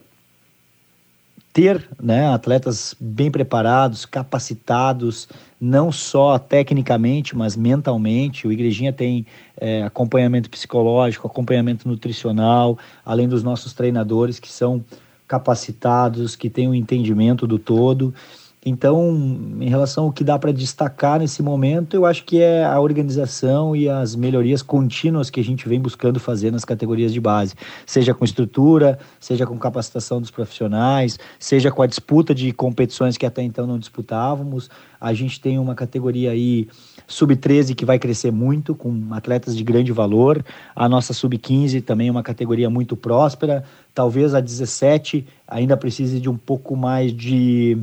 ter 1.53 1.87
né, 2.03 2.33
atletas 2.33 2.97
bem 2.99 3.31
preparados, 3.31 4.07
capacitados, 4.07 5.29
não 5.61 5.93
só 5.93 6.39
tecnicamente, 6.39 7.37
mas 7.37 7.55
mentalmente. 7.57 8.47
O 8.47 8.53
Igrejinha 8.53 8.93
tem 8.93 9.27
é, 9.61 9.83
acompanhamento 9.83 10.49
psicológico, 10.49 11.27
acompanhamento 11.27 11.87
nutricional, 11.87 12.79
além 13.05 13.29
dos 13.29 13.43
nossos 13.43 13.75
treinadores 13.75 14.41
que 14.41 14.51
são 14.51 14.83
capacitados, 15.29 16.35
que 16.37 16.49
têm 16.49 16.69
um 16.69 16.75
entendimento 16.75 17.47
do 17.47 17.59
todo. 17.59 18.15
Então, 18.65 19.11
em 19.61 19.69
relação 19.69 20.05
ao 20.05 20.13
que 20.13 20.23
dá 20.23 20.39
para 20.39 20.53
destacar 20.53 21.19
nesse 21.19 21.43
momento, 21.43 21.97
eu 21.97 22.07
acho 22.07 22.23
que 22.23 22.41
é 22.41 22.65
a 22.65 22.79
organização 22.79 23.75
e 23.75 23.89
as 23.89 24.15
melhorias 24.15 24.63
contínuas 24.63 25.31
que 25.31 25.41
a 25.41 25.45
gente 25.45 25.69
vem 25.69 25.81
buscando 25.81 26.21
fazer 26.21 26.53
nas 26.53 26.65
categorias 26.65 27.13
de 27.13 27.21
base, 27.21 27.57
seja 27.85 28.15
com 28.15 28.25
estrutura, 28.25 29.01
seja 29.19 29.45
com 29.45 29.59
capacitação 29.59 30.21
dos 30.21 30.31
profissionais, 30.31 31.19
seja 31.41 31.73
com 31.73 31.83
a 31.83 31.89
disputa 31.89 32.33
de 32.33 32.53
competições 32.53 33.17
que 33.17 33.27
até 33.27 33.43
então 33.43 33.67
não 33.67 33.81
disputávamos. 33.81 34.71
A 35.01 35.13
gente 35.13 35.41
tem 35.41 35.59
uma 35.59 35.75
categoria 35.75 36.31
aí 36.31 36.69
sub-13 37.09 37.75
que 37.75 37.85
vai 37.85 37.99
crescer 37.99 38.31
muito, 38.31 38.77
com 38.77 39.09
atletas 39.11 39.57
de 39.57 39.65
grande 39.65 39.91
valor. 39.91 40.45
A 40.77 40.89
nossa 40.89 41.13
sub-15 41.13 41.83
também 41.83 42.07
é 42.07 42.13
uma 42.13 42.23
categoria 42.23 42.71
muito 42.71 42.97
próspera. 42.97 43.65
Talvez 43.93 44.37
a 44.37 44.41
17 44.41 45.27
ainda 45.49 45.77
precise 45.77 46.21
de 46.21 46.31
um 46.31 46.37
pouco 46.37 46.77
mais 46.77 47.13
de 47.13 47.77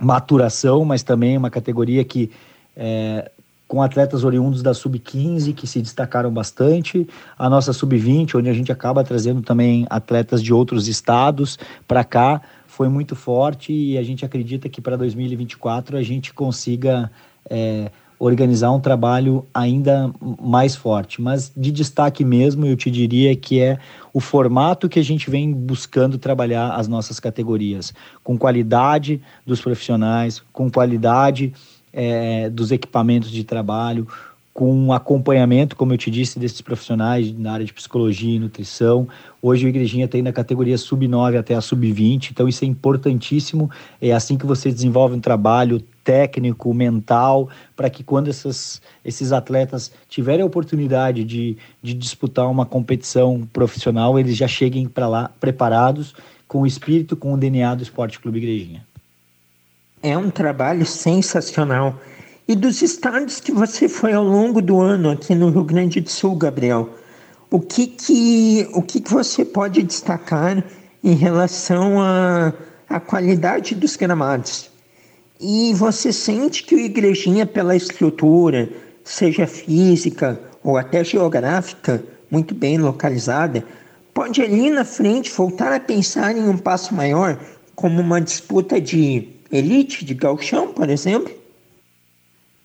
maturação, 0.00 0.84
mas 0.84 1.02
também 1.02 1.36
uma 1.36 1.50
categoria 1.50 2.04
que 2.04 2.30
é, 2.76 3.30
com 3.66 3.82
atletas 3.82 4.24
oriundos 4.24 4.62
da 4.62 4.74
sub-15 4.74 5.54
que 5.54 5.66
se 5.66 5.80
destacaram 5.80 6.30
bastante, 6.30 7.08
a 7.38 7.48
nossa 7.48 7.72
sub-20, 7.72 8.36
onde 8.36 8.50
a 8.50 8.52
gente 8.52 8.70
acaba 8.70 9.02
trazendo 9.02 9.42
também 9.42 9.86
atletas 9.88 10.42
de 10.42 10.52
outros 10.52 10.86
estados 10.86 11.58
para 11.88 12.04
cá, 12.04 12.40
foi 12.66 12.88
muito 12.88 13.14
forte 13.14 13.72
e 13.72 13.96
a 13.96 14.02
gente 14.02 14.24
acredita 14.24 14.68
que 14.68 14.80
para 14.80 14.96
2024 14.96 15.96
a 15.96 16.02
gente 16.02 16.34
consiga 16.34 17.10
é, 17.48 17.90
organizar 18.18 18.70
um 18.70 18.80
trabalho 18.80 19.44
ainda 19.52 20.12
mais 20.40 20.76
forte. 20.76 21.20
Mas 21.20 21.52
de 21.56 21.70
destaque 21.70 22.24
mesmo, 22.24 22.64
eu 22.66 22.76
te 22.76 22.90
diria 22.90 23.34
que 23.34 23.60
é 23.60 23.78
o 24.12 24.20
formato 24.20 24.88
que 24.88 24.98
a 24.98 25.04
gente 25.04 25.28
vem 25.30 25.52
buscando 25.52 26.18
trabalhar 26.18 26.74
as 26.74 26.88
nossas 26.88 27.18
categorias, 27.18 27.92
com 28.22 28.38
qualidade 28.38 29.20
dos 29.46 29.60
profissionais, 29.60 30.42
com 30.52 30.70
qualidade 30.70 31.52
é, 31.92 32.48
dos 32.48 32.70
equipamentos 32.72 33.30
de 33.30 33.44
trabalho, 33.44 34.06
com 34.54 34.92
acompanhamento, 34.92 35.74
como 35.74 35.92
eu 35.92 35.98
te 35.98 36.08
disse, 36.12 36.38
desses 36.38 36.60
profissionais 36.60 37.36
na 37.36 37.54
área 37.54 37.66
de 37.66 37.72
psicologia 37.72 38.36
e 38.36 38.38
nutrição. 38.38 39.08
Hoje 39.42 39.66
o 39.66 39.68
Igrejinha 39.68 40.06
tem 40.06 40.22
na 40.22 40.32
categoria 40.32 40.78
sub-9 40.78 41.36
até 41.36 41.56
a 41.56 41.60
sub-20, 41.60 42.30
então 42.30 42.46
isso 42.46 42.64
é 42.64 42.68
importantíssimo. 42.68 43.68
É 44.00 44.12
assim 44.12 44.38
que 44.38 44.46
você 44.46 44.70
desenvolve 44.70 45.16
um 45.16 45.20
trabalho 45.20 45.82
técnico, 46.04 46.72
mental, 46.74 47.48
para 47.74 47.88
que 47.88 48.04
quando 48.04 48.28
essas, 48.28 48.80
esses 49.04 49.32
atletas 49.32 49.90
tiverem 50.08 50.42
a 50.42 50.46
oportunidade 50.46 51.24
de, 51.24 51.56
de 51.82 51.94
disputar 51.94 52.48
uma 52.48 52.66
competição 52.66 53.48
profissional, 53.52 54.18
eles 54.18 54.36
já 54.36 54.46
cheguem 54.46 54.86
para 54.86 55.08
lá 55.08 55.30
preparados, 55.40 56.14
com 56.46 56.60
o 56.60 56.66
espírito, 56.66 57.16
com 57.16 57.32
o 57.32 57.36
DNA 57.36 57.74
do 57.74 57.82
Esporte 57.82 58.20
Clube 58.20 58.38
Igrejinha. 58.38 58.86
É 60.02 60.16
um 60.16 60.30
trabalho 60.30 60.84
sensacional 60.84 61.98
e 62.46 62.54
dos 62.54 62.82
estados 62.82 63.40
que 63.40 63.50
você 63.50 63.88
foi 63.88 64.12
ao 64.12 64.22
longo 64.22 64.60
do 64.60 64.80
ano 64.80 65.10
aqui 65.10 65.34
no 65.34 65.48
Rio 65.48 65.64
Grande 65.64 66.00
do 66.00 66.10
Sul, 66.10 66.36
Gabriel. 66.36 66.90
O 67.50 67.58
que 67.58 67.86
que, 67.86 68.68
o 68.74 68.82
que, 68.82 69.00
que 69.00 69.10
você 69.10 69.44
pode 69.44 69.82
destacar 69.82 70.62
em 71.02 71.14
relação 71.14 72.00
à 72.00 72.52
a 72.88 73.00
qualidade 73.00 73.74
dos 73.74 73.96
gramados? 73.96 74.70
E 75.40 75.74
você 75.74 76.12
sente 76.12 76.62
que 76.62 76.74
o 76.74 76.78
Igrejinha, 76.78 77.44
pela 77.44 77.74
estrutura, 77.74 78.68
seja 79.02 79.46
física 79.46 80.40
ou 80.62 80.76
até 80.76 81.02
geográfica, 81.04 82.02
muito 82.30 82.54
bem 82.54 82.78
localizada, 82.78 83.64
pode 84.12 84.40
ali 84.40 84.70
na 84.70 84.84
frente 84.84 85.30
voltar 85.30 85.72
a 85.72 85.80
pensar 85.80 86.36
em 86.36 86.48
um 86.48 86.56
passo 86.56 86.94
maior, 86.94 87.38
como 87.74 88.00
uma 88.00 88.20
disputa 88.20 88.80
de 88.80 89.28
elite, 89.50 90.04
de 90.04 90.14
galchão, 90.14 90.72
por 90.72 90.88
exemplo? 90.88 91.32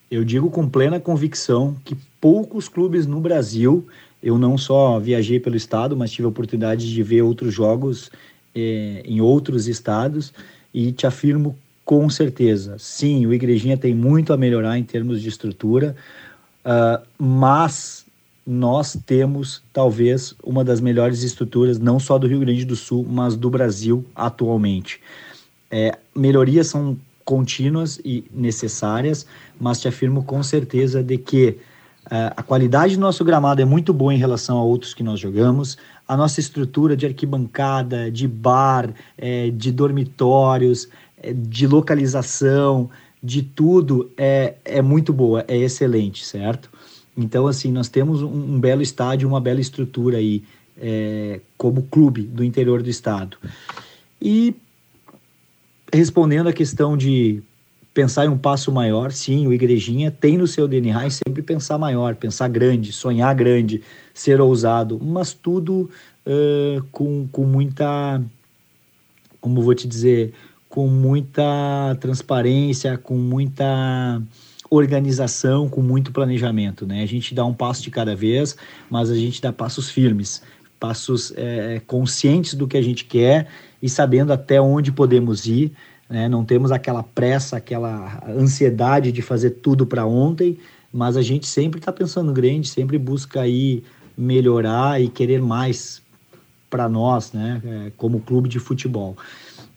Eu 0.09 0.23
digo 0.23 0.49
com 0.49 0.67
plena 0.69 0.99
convicção 0.99 1.75
que 1.83 1.97
poucos 2.21 2.67
clubes 2.67 3.05
no 3.05 3.19
Brasil, 3.19 3.85
eu 4.21 4.37
não 4.37 4.57
só 4.57 4.99
viajei 4.99 5.39
pelo 5.39 5.55
estado, 5.55 5.97
mas 5.97 6.11
tive 6.11 6.25
a 6.25 6.29
oportunidade 6.29 6.91
de 6.91 7.03
ver 7.03 7.21
outros 7.21 7.53
jogos 7.53 8.11
eh, 8.55 9.01
em 9.05 9.21
outros 9.21 9.67
estados 9.67 10.33
e 10.73 10.91
te 10.91 11.05
afirmo 11.05 11.55
com 11.89 12.07
certeza, 12.07 12.75
sim, 12.77 13.25
o 13.25 13.33
Igrejinha 13.33 13.75
tem 13.75 13.95
muito 13.95 14.31
a 14.31 14.37
melhorar 14.37 14.77
em 14.77 14.83
termos 14.83 15.19
de 15.23 15.27
estrutura, 15.27 15.95
uh, 16.63 17.03
mas 17.17 18.05
nós 18.45 18.95
temos 19.07 19.63
talvez 19.73 20.35
uma 20.43 20.63
das 20.63 20.79
melhores 20.79 21.23
estruturas, 21.23 21.79
não 21.79 21.99
só 21.99 22.19
do 22.19 22.27
Rio 22.27 22.41
Grande 22.41 22.63
do 22.63 22.75
Sul, 22.75 23.03
mas 23.09 23.35
do 23.35 23.49
Brasil 23.49 24.05
atualmente. 24.15 25.01
É, 25.71 25.97
melhorias 26.15 26.67
são 26.67 26.95
contínuas 27.25 27.99
e 28.05 28.23
necessárias, 28.31 29.25
mas 29.59 29.81
te 29.81 29.87
afirmo 29.87 30.23
com 30.23 30.43
certeza 30.43 31.01
de 31.01 31.17
que 31.17 31.57
uh, 32.05 32.37
a 32.37 32.43
qualidade 32.43 32.97
do 32.97 33.01
nosso 33.01 33.25
gramado 33.25 33.63
é 33.63 33.65
muito 33.65 33.91
boa 33.95 34.13
em 34.13 34.17
relação 34.17 34.59
a 34.59 34.63
outros 34.63 34.93
que 34.93 35.01
nós 35.01 35.19
jogamos, 35.19 35.75
a 36.07 36.15
nossa 36.15 36.39
estrutura 36.39 36.97
de 36.97 37.05
arquibancada, 37.05 38.11
de 38.11 38.27
bar, 38.27 38.91
é, 39.17 39.51
de 39.51 39.71
dormitórios, 39.71 40.87
de 41.33 41.67
localização, 41.67 42.89
de 43.21 43.41
tudo 43.41 44.09
é, 44.17 44.55
é 44.63 44.81
muito 44.81 45.11
boa, 45.11 45.43
é 45.47 45.57
excelente, 45.57 46.25
certo? 46.25 46.69
Então, 47.17 47.47
assim, 47.47 47.71
nós 47.71 47.89
temos 47.89 48.21
um, 48.21 48.55
um 48.55 48.59
belo 48.59 48.81
estádio, 48.81 49.27
uma 49.27 49.41
bela 49.41 49.59
estrutura 49.59 50.17
aí, 50.17 50.43
é, 50.77 51.41
como 51.57 51.83
clube 51.83 52.21
do 52.21 52.43
interior 52.43 52.81
do 52.81 52.89
estado. 52.89 53.37
E 54.21 54.55
respondendo 55.93 56.47
à 56.47 56.53
questão 56.53 56.95
de 56.95 57.41
pensar 57.93 58.25
em 58.25 58.29
um 58.29 58.37
passo 58.37 58.71
maior, 58.71 59.11
sim, 59.11 59.47
o 59.47 59.53
Igrejinha 59.53 60.11
tem 60.11 60.37
no 60.37 60.47
seu 60.47 60.67
DNA 60.67 61.09
sempre 61.09 61.41
pensar 61.41 61.77
maior, 61.77 62.15
pensar 62.15 62.47
grande, 62.47 62.93
sonhar 62.93 63.35
grande, 63.35 63.81
ser 64.13 64.39
ousado, 64.39 64.99
mas 65.03 65.33
tudo 65.33 65.89
uh, 66.25 66.81
com, 66.91 67.27
com 67.29 67.43
muita, 67.43 68.23
como 69.41 69.61
vou 69.61 69.75
te 69.75 69.87
dizer, 69.87 70.33
com 70.69 70.87
muita 70.87 71.97
transparência, 71.99 72.97
com 72.97 73.15
muita 73.15 74.21
organização, 74.69 75.67
com 75.67 75.81
muito 75.81 76.11
planejamento, 76.11 76.85
né? 76.85 77.01
A 77.01 77.07
gente 77.07 77.33
dá 77.33 77.43
um 77.43 77.53
passo 77.53 77.81
de 77.81 77.89
cada 77.89 78.15
vez, 78.15 78.55
mas 78.89 79.09
a 79.09 79.15
gente 79.15 79.41
dá 79.41 79.51
passos 79.51 79.89
firmes 79.89 80.43
passos 80.79 81.33
é, 81.35 81.81
conscientes 81.85 82.53
do 82.53 82.67
que 82.67 82.77
a 82.77 82.81
gente 82.81 83.03
quer 83.05 83.47
e 83.81 83.89
sabendo 83.89 84.31
até 84.31 84.61
onde 84.61 84.91
podemos 84.91 85.45
ir. 85.45 85.73
Né? 86.09 86.29
Não 86.29 86.45
temos 86.45 86.71
aquela 86.71 87.03
pressa, 87.03 87.57
aquela 87.57 88.23
ansiedade 88.27 89.11
de 89.11 89.21
fazer 89.21 89.51
tudo 89.51 89.85
para 89.85 90.05
ontem, 90.05 90.57
mas 90.91 91.17
a 91.17 91.21
gente 91.21 91.45
sempre 91.45 91.79
está 91.79 91.91
pensando 91.91 92.31
grande, 92.31 92.67
sempre 92.67 92.97
busca 92.97 93.41
aí 93.41 93.83
melhorar 94.17 95.01
e 95.01 95.09
querer 95.09 95.41
mais 95.41 96.01
para 96.69 96.87
nós, 96.87 97.31
né? 97.31 97.61
É, 97.65 97.91
como 97.97 98.19
clube 98.19 98.47
de 98.47 98.59
futebol. 98.59 99.17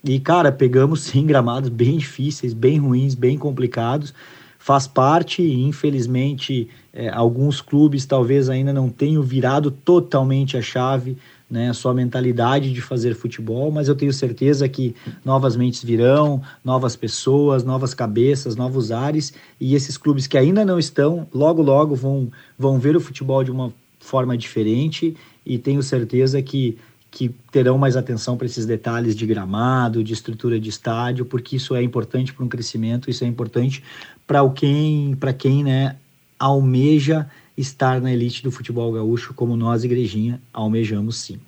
E, 0.04 0.18
cara, 0.18 0.50
pegamos 0.50 1.00
sim 1.04 1.26
gramados 1.26 1.68
bem 1.68 1.96
difíceis, 1.96 2.52
bem 2.52 2.78
ruins, 2.78 3.14
bem 3.14 3.38
complicados. 3.38 4.12
Faz 4.58 4.86
parte, 4.86 5.42
infelizmente, 5.42 6.68
é, 6.92 7.08
alguns 7.08 7.60
clubes 7.60 8.06
talvez 8.06 8.48
ainda 8.48 8.72
não 8.72 8.88
tenham 8.88 9.20
virado 9.20 9.72
totalmente 9.72 10.56
a 10.56 10.62
chave, 10.62 11.16
né, 11.50 11.68
a 11.68 11.74
sua 11.74 11.92
mentalidade 11.92 12.72
de 12.72 12.80
fazer 12.80 13.14
futebol, 13.14 13.70
mas 13.70 13.88
eu 13.88 13.94
tenho 13.94 14.12
certeza 14.12 14.66
que 14.68 14.94
novas 15.24 15.56
mentes 15.56 15.82
virão, 15.82 16.40
novas 16.64 16.94
pessoas, 16.96 17.62
novas 17.62 17.92
cabeças, 17.92 18.56
novos 18.56 18.92
ares, 18.92 19.34
e 19.60 19.74
esses 19.74 19.98
clubes 19.98 20.26
que 20.26 20.38
ainda 20.38 20.64
não 20.64 20.78
estão, 20.78 21.26
logo, 21.34 21.60
logo 21.60 21.94
vão, 21.94 22.30
vão 22.58 22.78
ver 22.78 22.96
o 22.96 23.00
futebol 23.00 23.42
de 23.44 23.50
uma 23.50 23.70
forma 23.98 24.34
diferente, 24.38 25.14
e 25.44 25.58
tenho 25.58 25.82
certeza 25.82 26.40
que 26.40 26.78
que 27.12 27.28
terão 27.50 27.76
mais 27.76 27.94
atenção 27.94 28.38
para 28.38 28.46
esses 28.46 28.64
detalhes 28.64 29.14
de 29.14 29.26
gramado, 29.26 30.02
de 30.02 30.14
estrutura 30.14 30.58
de 30.58 30.70
estádio, 30.70 31.26
porque 31.26 31.56
isso 31.56 31.74
é 31.76 31.82
importante 31.82 32.32
para 32.32 32.42
um 32.42 32.48
crescimento, 32.48 33.10
isso 33.10 33.22
é 33.22 33.26
importante 33.26 33.84
para 34.26 34.48
quem, 34.48 35.14
para 35.14 35.34
quem, 35.34 35.62
né, 35.62 35.96
almeja 36.38 37.30
estar 37.54 38.00
na 38.00 38.10
elite 38.10 38.42
do 38.42 38.50
futebol 38.50 38.90
gaúcho, 38.90 39.34
como 39.34 39.54
nós, 39.58 39.84
Igrejinha, 39.84 40.40
almejamos 40.54 41.18
sim. 41.18 41.38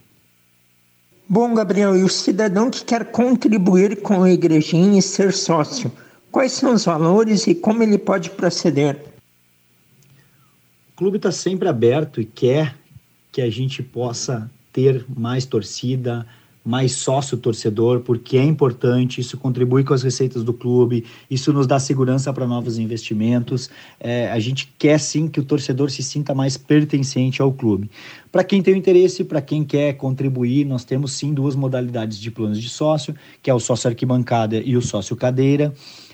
Bom, 1.27 1.55
Gabriel, 1.55 1.97
e 1.97 2.05
o 2.05 2.11
cidadão 2.11 2.71
que 2.71 2.85
quer 2.85 3.11
contribuir 3.11 4.03
com 4.03 4.23
a 4.23 4.31
Igrejinha 4.31 4.99
e 4.99 5.03
ser 5.03 5.33
sócio, 5.33 5.91
quais 6.31 6.53
são 6.53 6.75
os 6.75 6.85
valores 6.85 7.47
e 7.47 7.55
como 7.55 7.83
ele 7.83 7.97
pode 7.97 8.29
proceder? 8.29 9.03
O 10.91 10.97
clube 10.97 11.17
está 11.17 11.33
sempre 11.33 11.67
aberto 11.67 12.21
e 12.21 12.27
quer 12.27 12.77
que 13.33 13.41
a 13.41 13.49
gente 13.49 13.83
possa 13.83 14.51
ter 14.75 15.07
mais 15.09 15.47
torcida, 15.47 16.27
mais 16.65 16.93
sócio 16.93 17.37
torcedor, 17.37 18.01
porque 18.01 18.37
é 18.37 18.43
importante, 18.43 19.21
isso 19.21 19.37
contribui 19.37 19.85
com 19.85 19.95
as 19.95 20.03
receitas 20.03 20.43
do 20.43 20.53
clube, 20.53 21.05
isso 21.31 21.53
nos 21.53 21.67
dá 21.67 21.79
segurança 21.79 22.33
para 22.33 22.47
novos 22.47 22.79
investimentos. 22.79 23.71
É, 24.01 24.31
a 24.33 24.39
gente 24.41 24.75
quer 24.77 24.99
sim 24.99 25.29
que 25.29 25.39
o 25.39 25.45
torcedor 25.45 25.91
se 25.91 26.03
sinta 26.03 26.35
mais 26.35 26.57
pertencente 26.57 27.41
ao 27.41 27.53
clube. 27.53 27.89
Para 28.33 28.43
quem 28.43 28.63
tem 28.63 28.77
interesse, 28.77 29.23
para 29.23 29.41
quem 29.41 29.63
quer 29.63 29.93
contribuir, 29.93 30.65
nós 30.65 30.85
temos 30.85 31.13
sim 31.13 31.33
duas 31.33 31.55
modalidades 31.55 32.19
de 32.19 32.31
planos 32.31 32.61
de 32.61 32.69
sócio, 32.69 33.15
que 33.41 33.49
é 33.49 33.55
o 33.55 33.61
sócio 33.61 33.89
arquibancada 33.89 34.57
e 34.57 34.77
o 34.77 34.83
sócio 34.83 35.15
cadeira. 35.15 35.73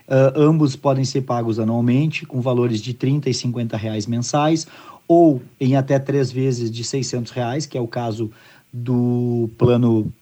Uh, 0.08 0.40
ambos 0.40 0.74
podem 0.74 1.04
ser 1.04 1.22
pagos 1.22 1.60
anualmente, 1.60 2.26
com 2.26 2.40
valores 2.40 2.80
de 2.82 2.92
30 2.92 3.30
e 3.30 3.34
50 3.34 3.76
reais 3.76 4.08
mensais, 4.08 4.66
ou 5.06 5.42
em 5.60 5.74
até 5.74 5.98
três 5.98 6.30
vezes 6.30 6.70
de 6.70 6.84
600 6.84 7.32
reais, 7.32 7.66
que 7.66 7.78
é 7.78 7.80
o 7.80 7.88
caso 7.88 8.30
do 8.72 9.48
plano 9.58 10.12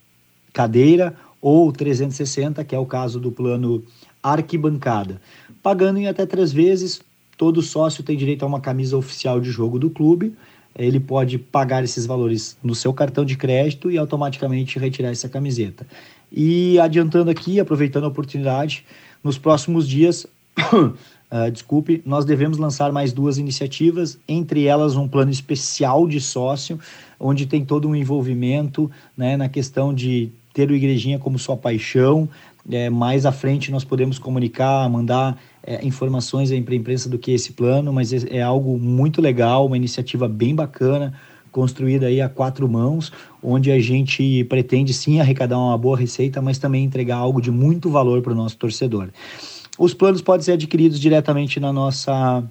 cadeira, 0.53 1.15
ou 1.41 1.73
360, 1.73 2.65
que 2.65 2.75
é 2.75 2.79
o 2.79 2.87
caso 2.87 3.21
do 3.21 3.31
plano 3.31 3.83
arquibancada. 4.23 5.21
Pagando 5.63 5.99
em 5.99 6.09
até 6.09 6.27
três 6.27 6.53
vezes, 6.53 7.01
todo 7.37 7.63
sócio 7.63 8.03
tem 8.03 8.17
direito 8.17 8.43
a 8.45 8.49
uma 8.49 8.61
camisa 8.61 8.97
oficial 8.97 9.41
de 9.41 9.51
jogo 9.51 9.79
do 9.79 9.91
clube. 9.91 10.35
Ele 10.77 11.01
pode 11.01 11.39
pagar 11.39 11.85
esses 11.85 12.07
valores 12.07 12.57
no 12.63 12.75
seu 12.75 12.93
cartão 12.93 13.25
de 13.25 13.37
crédito 13.37 13.91
e 13.91 13.99
automaticamente 13.99 14.79
retirar 14.79 15.11
essa 15.11 15.29
camiseta. 15.29 15.87
E 16.31 16.79
adiantando 16.79 17.31
aqui, 17.31 17.59
aproveitando 17.59 18.05
a 18.05 18.09
oportunidade, 18.09 18.85
nos 19.23 19.39
próximos 19.39 19.89
dias 19.89 20.27
Uh, 21.31 21.51
desculpe, 21.53 22.03
nós 22.05 22.25
devemos 22.25 22.59
lançar 22.59 22.91
mais 22.91 23.13
duas 23.13 23.39
iniciativas, 23.39 24.19
entre 24.27 24.65
elas 24.65 24.97
um 24.97 25.07
plano 25.07 25.31
especial 25.31 26.09
de 26.09 26.21
sócio, 26.21 26.79
onde 27.19 27.47
tem 27.47 27.65
todo 27.65 27.89
um 27.89 27.95
envolvimento 27.95 28.91
né, 29.17 29.37
na 29.37 29.49
questão 29.49 29.93
de 29.93 30.31
ter 30.53 30.71
o 30.71 30.75
Igrejinha 30.75 31.19
como 31.19 31.39
sua 31.39 31.57
paixão. 31.57 32.29
É, 32.71 32.91
mais 32.91 33.25
à 33.25 33.33
frente 33.33 33.71
nós 33.71 33.85
podemos 33.85 34.19
comunicar, 34.19 34.89
mandar 34.91 35.39
é, 35.63 35.85
informações 35.87 36.51
para 36.61 36.75
a 36.75 36.77
imprensa 36.77 37.09
do 37.09 37.19
que 37.19 37.33
esse 37.33 37.53
plano, 37.53 37.93
mas 37.93 38.13
é, 38.13 38.39
é 38.39 38.43
algo 38.43 38.79
muito 38.79 39.21
legal, 39.21 39.67
uma 39.67 39.77
iniciativa 39.77 40.29
bem 40.29 40.55
bacana, 40.55 41.15
construída 41.51 42.07
aí 42.07 42.21
a 42.21 42.29
quatro 42.29 42.69
mãos, 42.69 43.13
onde 43.43 43.71
a 43.71 43.81
gente 43.81 44.45
pretende 44.45 44.93
sim 44.93 45.19
arrecadar 45.19 45.59
uma 45.59 45.79
boa 45.79 45.97
receita, 45.97 46.43
mas 46.43 46.59
também 46.59 46.85
entregar 46.85 47.17
algo 47.17 47.41
de 47.41 47.51
muito 47.51 47.89
valor 47.89 48.21
para 48.21 48.33
o 48.33 48.37
nosso 48.37 48.57
torcedor. 48.57 49.09
Os 49.79 49.95
planos 49.95 50.21
podem 50.21 50.45
ser 50.45 50.53
adquiridos 50.53 50.99
diretamente 50.99 51.59
na 51.59 51.73
nossa 51.73 52.45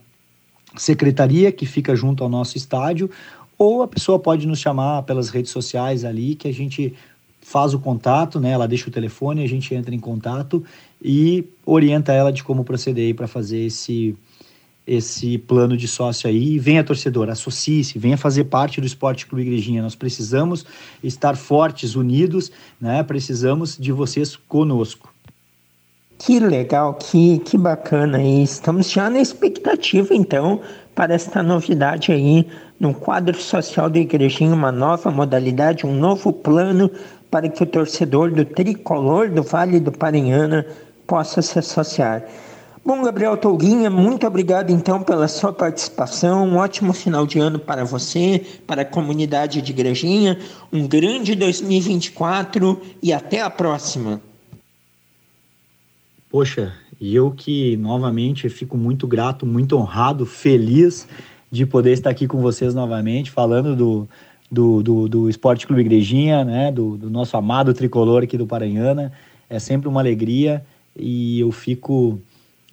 secretaria, 0.75 1.51
que 1.51 1.65
fica 1.65 1.95
junto 1.95 2.23
ao 2.23 2.29
nosso 2.29 2.57
estádio, 2.57 3.09
ou 3.57 3.81
a 3.81 3.87
pessoa 3.87 4.19
pode 4.19 4.45
nos 4.45 4.59
chamar 4.59 5.03
pelas 5.03 5.29
redes 5.29 5.51
sociais 5.51 6.05
ali, 6.05 6.35
que 6.35 6.47
a 6.47 6.53
gente 6.53 6.93
faz 7.41 7.73
o 7.73 7.79
contato, 7.79 8.39
né? 8.39 8.51
Ela 8.51 8.67
deixa 8.67 8.89
o 8.89 8.91
telefone, 8.91 9.43
a 9.43 9.47
gente 9.47 9.73
entra 9.73 9.95
em 9.95 9.99
contato 9.99 10.63
e 11.01 11.45
orienta 11.65 12.11
ela 12.11 12.31
de 12.31 12.43
como 12.43 12.63
proceder 12.63 13.15
para 13.15 13.27
fazer 13.27 13.65
esse 13.65 14.15
esse 14.85 15.37
plano 15.37 15.75
de 15.75 15.85
sócio 15.85 16.29
aí. 16.29 16.57
Venha 16.57 16.81
torcedor, 16.81 17.29
associe-se, 17.29 17.99
venha 17.99 18.17
fazer 18.17 18.45
parte 18.45 18.79
do 18.79 18.87
Esporte 18.87 19.25
Clube 19.25 19.41
Igrejinha. 19.41 19.81
Nós 19.81 19.95
precisamos 19.95 20.65
estar 21.03 21.35
fortes, 21.35 21.95
unidos, 21.95 22.51
né? 22.79 23.03
Precisamos 23.03 23.77
de 23.77 23.91
vocês 23.91 24.37
conosco. 24.37 25.13
Que 26.17 26.39
legal, 26.39 26.93
que, 26.95 27.39
que 27.39 27.57
bacana. 27.57 28.23
E 28.23 28.43
estamos 28.43 28.89
já 28.89 29.09
na 29.09 29.19
expectativa, 29.19 30.15
então, 30.15 30.61
para 30.95 31.13
esta 31.13 31.43
novidade 31.43 32.11
aí 32.11 32.47
no 32.79 32.93
quadro 32.93 33.39
social 33.39 33.89
da 33.89 33.99
Igrejinha, 33.99 34.53
uma 34.53 34.71
nova 34.71 35.09
modalidade, 35.09 35.85
um 35.85 35.95
novo 35.95 36.31
plano 36.31 36.91
para 37.29 37.49
que 37.49 37.63
o 37.63 37.65
torcedor 37.65 38.31
do 38.31 38.45
tricolor 38.45 39.29
do 39.29 39.43
Vale 39.43 39.79
do 39.79 39.91
Paranhana 39.91 40.65
possa 41.05 41.41
se 41.41 41.57
associar. 41.59 42.23
Bom, 42.85 43.03
Gabriel 43.03 43.35
Tolguinha, 43.35 43.89
muito 43.89 44.25
obrigado 44.25 44.69
então 44.69 45.03
pela 45.03 45.27
sua 45.27 45.51
participação. 45.51 46.47
Um 46.47 46.55
ótimo 46.55 46.93
final 46.93 47.27
de 47.27 47.37
ano 47.37 47.59
para 47.59 47.83
você, 47.83 48.45
para 48.65 48.83
a 48.83 48.85
comunidade 48.85 49.61
de 49.61 49.73
Igrejinha. 49.73 50.39
Um 50.71 50.87
grande 50.87 51.35
2024 51.35 52.81
e 53.03 53.11
até 53.11 53.41
a 53.41 53.49
próxima. 53.49 54.21
Poxa, 56.29 56.73
e 56.99 57.13
eu 57.13 57.31
que 57.31 57.75
novamente 57.75 58.47
fico 58.47 58.77
muito 58.77 59.05
grato, 59.05 59.45
muito 59.45 59.75
honrado, 59.75 60.25
feliz 60.25 61.05
de 61.51 61.65
poder 61.65 61.93
estar 61.93 62.09
aqui 62.09 62.27
com 62.27 62.39
vocês 62.39 62.73
novamente, 62.73 63.31
falando 63.31 63.75
do, 63.75 64.09
do, 64.51 64.83
do, 64.83 65.07
do 65.07 65.29
Esporte 65.29 65.65
Clube 65.65 65.81
Igrejinha, 65.81 66.43
né, 66.43 66.71
do, 66.71 66.97
do 66.97 67.09
nosso 67.09 67.37
amado 67.37 67.73
tricolor 67.73 68.23
aqui 68.23 68.37
do 68.37 68.47
Paranhana. 68.47 69.11
É 69.49 69.59
sempre 69.59 69.87
uma 69.87 70.01
alegria 70.01 70.63
e 70.95 71.39
eu 71.39 71.51
fico 71.51 72.19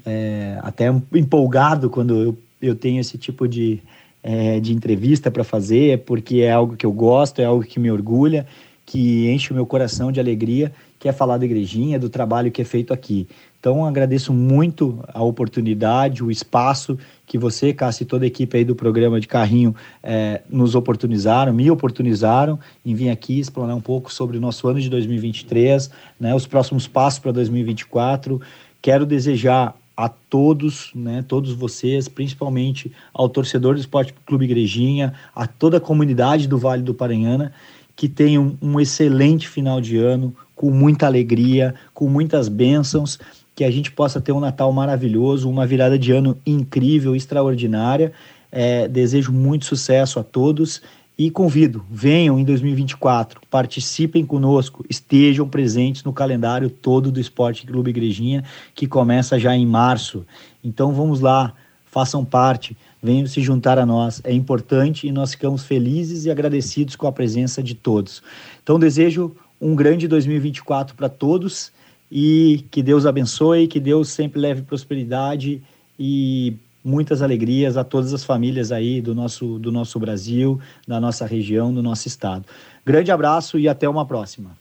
é, 0.04 0.58
até 0.62 0.86
empolgado 1.12 1.88
quando 1.88 2.14
eu, 2.14 2.38
eu 2.60 2.74
tenho 2.74 3.00
esse 3.00 3.16
tipo 3.16 3.46
de, 3.46 3.80
é, 4.22 4.58
de 4.58 4.72
entrevista 4.72 5.30
para 5.30 5.44
fazer, 5.44 6.00
porque 6.00 6.40
é 6.40 6.52
algo 6.52 6.76
que 6.76 6.86
eu 6.86 6.92
gosto, 6.92 7.40
é 7.40 7.44
algo 7.44 7.62
que 7.62 7.78
me 7.78 7.90
orgulha, 7.90 8.46
que 8.84 9.30
enche 9.30 9.52
o 9.52 9.54
meu 9.54 9.66
coração 9.66 10.10
de 10.10 10.18
alegria 10.18 10.72
que 11.04 11.08
é 11.10 11.12
falar 11.12 11.36
da 11.36 11.44
igrejinha, 11.44 11.98
do 11.98 12.08
trabalho 12.08 12.50
que 12.50 12.62
é 12.62 12.64
feito 12.64 12.90
aqui. 12.90 13.28
Então, 13.60 13.84
agradeço 13.84 14.32
muito 14.32 15.04
a 15.12 15.22
oportunidade, 15.22 16.24
o 16.24 16.30
espaço 16.30 16.98
que 17.26 17.38
você, 17.38 17.72
Cássio, 17.72 18.04
e 18.04 18.06
toda 18.06 18.24
a 18.24 18.26
equipe 18.26 18.56
aí 18.56 18.64
do 18.64 18.74
programa 18.74 19.18
de 19.18 19.26
carrinho 19.26 19.74
é, 20.02 20.42
nos 20.48 20.74
oportunizaram, 20.74 21.52
me 21.52 21.70
oportunizaram 21.70 22.58
em 22.84 22.94
vir 22.94 23.10
aqui 23.10 23.38
explanar 23.38 23.74
um 23.76 23.80
pouco 23.80 24.12
sobre 24.12 24.36
o 24.36 24.40
nosso 24.40 24.68
ano 24.68 24.80
de 24.80 24.90
2023, 24.90 25.90
né, 26.20 26.34
os 26.34 26.46
próximos 26.46 26.86
passos 26.86 27.18
para 27.18 27.32
2024. 27.32 28.40
Quero 28.82 29.06
desejar 29.06 29.74
a 29.96 30.08
todos, 30.08 30.90
né, 30.94 31.24
todos 31.26 31.52
vocês, 31.52 32.08
principalmente 32.08 32.92
ao 33.12 33.28
torcedor 33.28 33.74
do 33.74 33.80
Esporte 33.80 34.14
Clube 34.26 34.44
Igrejinha, 34.44 35.14
a 35.34 35.46
toda 35.46 35.78
a 35.78 35.80
comunidade 35.80 36.48
do 36.48 36.58
Vale 36.58 36.82
do 36.82 36.92
Paranhana, 36.92 37.52
que 37.96 38.08
tenham 38.08 38.58
um 38.60 38.80
excelente 38.80 39.48
final 39.48 39.80
de 39.80 39.96
ano, 39.96 40.34
com 40.54 40.70
muita 40.70 41.06
alegria, 41.06 41.74
com 41.92 42.08
muitas 42.08 42.48
bênçãos, 42.48 43.18
que 43.54 43.64
a 43.64 43.70
gente 43.70 43.90
possa 43.92 44.20
ter 44.20 44.32
um 44.32 44.40
Natal 44.40 44.72
maravilhoso, 44.72 45.48
uma 45.48 45.66
virada 45.66 45.98
de 45.98 46.12
ano 46.12 46.38
incrível, 46.44 47.14
extraordinária. 47.14 48.12
É, 48.50 48.86
desejo 48.86 49.32
muito 49.32 49.64
sucesso 49.64 50.18
a 50.18 50.22
todos 50.22 50.80
e 51.16 51.30
convido, 51.30 51.84
venham 51.88 52.38
em 52.38 52.44
2024, 52.44 53.40
participem 53.48 54.24
conosco, 54.24 54.84
estejam 54.90 55.48
presentes 55.48 56.02
no 56.02 56.12
calendário 56.12 56.68
todo 56.68 57.12
do 57.12 57.20
Esporte 57.20 57.64
Clube 57.66 57.90
Igrejinha, 57.90 58.42
que 58.74 58.86
começa 58.86 59.38
já 59.38 59.54
em 59.54 59.64
março. 59.64 60.26
Então 60.62 60.92
vamos 60.92 61.20
lá, 61.20 61.52
façam 61.84 62.24
parte 62.24 62.76
venham 63.04 63.26
se 63.26 63.42
juntar 63.42 63.78
a 63.78 63.84
nós. 63.84 64.22
É 64.24 64.32
importante 64.32 65.06
e 65.06 65.12
nós 65.12 65.32
ficamos 65.32 65.62
felizes 65.62 66.24
e 66.24 66.30
agradecidos 66.30 66.96
com 66.96 67.06
a 67.06 67.12
presença 67.12 67.62
de 67.62 67.74
todos. 67.74 68.22
Então, 68.62 68.78
desejo 68.78 69.36
um 69.60 69.76
grande 69.76 70.08
2024 70.08 70.96
para 70.96 71.10
todos 71.10 71.70
e 72.16 72.64
que 72.70 72.80
Deus 72.80 73.06
abençoe, 73.06 73.66
que 73.66 73.80
Deus 73.80 74.08
sempre 74.08 74.38
leve 74.40 74.62
prosperidade 74.62 75.60
e 75.98 76.56
muitas 76.84 77.22
alegrias 77.22 77.76
a 77.76 77.82
todas 77.82 78.14
as 78.14 78.22
famílias 78.22 78.70
aí 78.70 79.00
do 79.00 79.16
nosso, 79.16 79.58
do 79.58 79.72
nosso 79.72 79.98
Brasil, 79.98 80.60
da 80.86 81.00
nossa 81.00 81.26
região, 81.26 81.74
do 81.74 81.82
nosso 81.82 82.06
estado. 82.06 82.44
Grande 82.86 83.10
abraço 83.10 83.58
e 83.58 83.68
até 83.68 83.88
uma 83.88 84.06
próxima. 84.06 84.56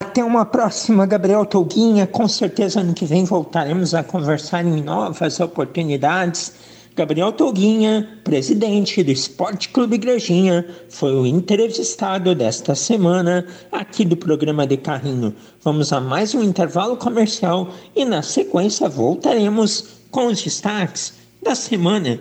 Até 0.00 0.24
uma 0.24 0.44
próxima, 0.44 1.06
Gabriel 1.06 1.46
Tolguinha. 1.46 2.08
Com 2.08 2.26
certeza 2.26 2.80
ano 2.80 2.92
que 2.92 3.04
vem 3.04 3.24
voltaremos 3.24 3.94
a 3.94 4.02
conversar 4.02 4.64
em 4.64 4.82
novas 4.82 5.38
oportunidades. 5.38 6.54
Gabriel 6.98 7.30
Tolguinha, 7.30 8.08
presidente 8.24 9.04
do 9.04 9.12
Esporte 9.12 9.68
Clube 9.68 9.94
Igrejinha, 9.94 10.66
foi 10.88 11.14
o 11.14 11.24
entrevistado 11.24 12.34
desta 12.34 12.74
semana 12.74 13.46
aqui 13.70 14.04
do 14.04 14.16
programa 14.16 14.66
de 14.66 14.76
Carrinho. 14.78 15.32
Vamos 15.62 15.92
a 15.92 16.00
mais 16.00 16.34
um 16.34 16.42
intervalo 16.42 16.96
comercial 16.96 17.72
e 17.94 18.04
na 18.04 18.20
sequência 18.20 18.88
voltaremos 18.88 20.00
com 20.10 20.26
os 20.26 20.42
destaques 20.42 21.14
da 21.40 21.54
semana. 21.54 22.18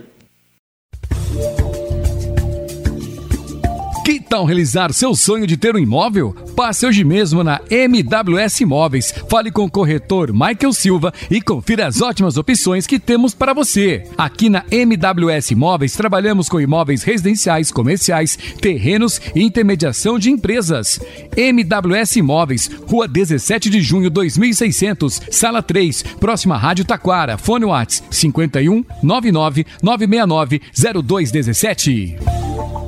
Tal 4.27 4.45
realizar 4.45 4.93
seu 4.93 5.15
sonho 5.15 5.47
de 5.47 5.55
ter 5.55 5.75
um 5.75 5.79
imóvel? 5.79 6.35
Passe 6.55 6.85
hoje 6.85 7.03
mesmo 7.03 7.43
na 7.43 7.61
MWS 7.69 8.61
Imóveis. 8.61 9.13
Fale 9.29 9.51
com 9.51 9.63
o 9.63 9.71
corretor 9.71 10.33
Michael 10.33 10.73
Silva 10.73 11.13
e 11.31 11.41
confira 11.41 11.87
as 11.87 12.01
ótimas 12.01 12.37
opções 12.37 12.85
que 12.85 12.99
temos 12.99 13.33
para 13.33 13.53
você. 13.53 14.03
Aqui 14.17 14.49
na 14.49 14.65
MWS 14.69 15.51
Imóveis 15.51 15.93
trabalhamos 15.95 16.49
com 16.49 16.59
imóveis 16.59 17.03
residenciais, 17.03 17.71
comerciais, 17.71 18.37
terrenos 18.61 19.21
e 19.33 19.41
intermediação 19.41 20.19
de 20.19 20.29
empresas. 20.29 20.99
MWS 21.35 22.17
Imóveis, 22.17 22.69
Rua 22.87 23.07
17 23.07 23.69
de 23.69 23.81
Junho 23.81 24.09
2600, 24.09 25.21
Sala 25.31 25.61
3, 25.61 26.03
próxima 26.19 26.57
Rádio 26.57 26.85
Taquara. 26.85 27.37
Fone 27.37 27.65
Whats 27.65 28.03
51 28.11 28.83
99 29.01 29.65
969 29.81 30.61
0217. 31.03 32.86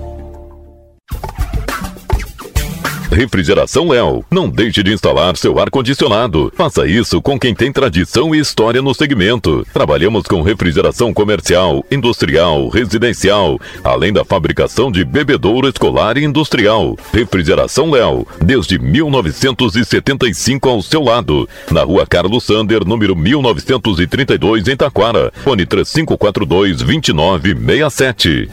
Refrigeração 3.11 3.89
Léo. 3.89 4.23
Não 4.29 4.47
deixe 4.47 4.83
de 4.83 4.93
instalar 4.93 5.35
seu 5.35 5.59
ar-condicionado. 5.59 6.53
Faça 6.55 6.87
isso 6.87 7.19
com 7.21 7.39
quem 7.39 7.55
tem 7.55 7.71
tradição 7.71 8.35
e 8.35 8.39
história 8.39 8.81
no 8.81 8.93
segmento. 8.93 9.65
Trabalhamos 9.73 10.25
com 10.27 10.41
refrigeração 10.43 11.11
comercial, 11.13 11.83
industrial, 11.89 12.69
residencial, 12.69 13.59
além 13.83 14.13
da 14.13 14.23
fabricação 14.23 14.91
de 14.91 15.03
bebedouro 15.03 15.67
escolar 15.67 16.17
e 16.17 16.23
industrial. 16.23 16.95
Refrigeração 17.11 17.89
Léo, 17.89 18.27
desde 18.41 18.77
1975 18.77 20.69
ao 20.69 20.81
seu 20.81 21.01
lado. 21.01 21.49
Na 21.71 21.83
rua 21.83 22.05
Carlos 22.05 22.43
Sander, 22.43 22.85
número 22.85 23.15
1932, 23.15 24.67
em 24.67 24.77
Taquara. 24.77 25.33
Fone 25.43 25.65
3542 25.65 26.77
2967. 26.83 28.49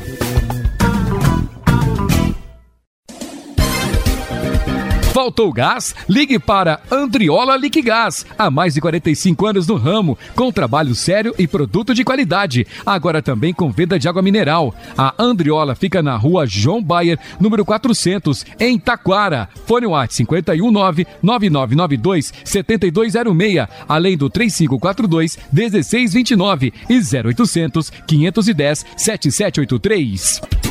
Faltou 5.17 5.51
gás? 5.51 5.95
Ligue 6.07 6.39
para 6.39 6.79
Andriola 6.91 7.57
Liquigás. 7.57 8.27
Há 8.37 8.51
mais 8.51 8.75
de 8.75 8.83
45 8.83 9.47
anos 9.47 9.67
no 9.67 9.77
ramo, 9.77 10.19
com 10.35 10.53
trabalho 10.53 10.95
sério 10.95 11.35
e 11.39 11.47
produto 11.47 11.95
de 11.95 12.05
qualidade. 12.05 12.67
Agora 12.85 13.23
também 13.23 13.55
com 13.55 13.71
venda 13.71 13.99
de 13.99 14.07
água 14.07 14.21
mineral. 14.21 14.75
A 14.95 15.15
Andriola 15.19 15.75
fica 15.75 16.03
na 16.03 16.17
rua 16.17 16.45
João 16.47 16.83
Bayer, 16.83 17.19
número 17.41 17.65
400, 17.65 18.45
em 18.61 18.79
Taquara. 18.79 19.49
Fone 19.65 19.87
WhatsApp 19.87 20.27
519 20.27 21.07
9992 21.23 22.35
7206, 22.45 23.69
além 23.89 24.19
do 24.19 24.29
3542 24.29 25.39
1629 25.51 26.75
e 26.91 26.97
0800 26.99 27.91
510 28.07 28.85
7783. 28.99 30.66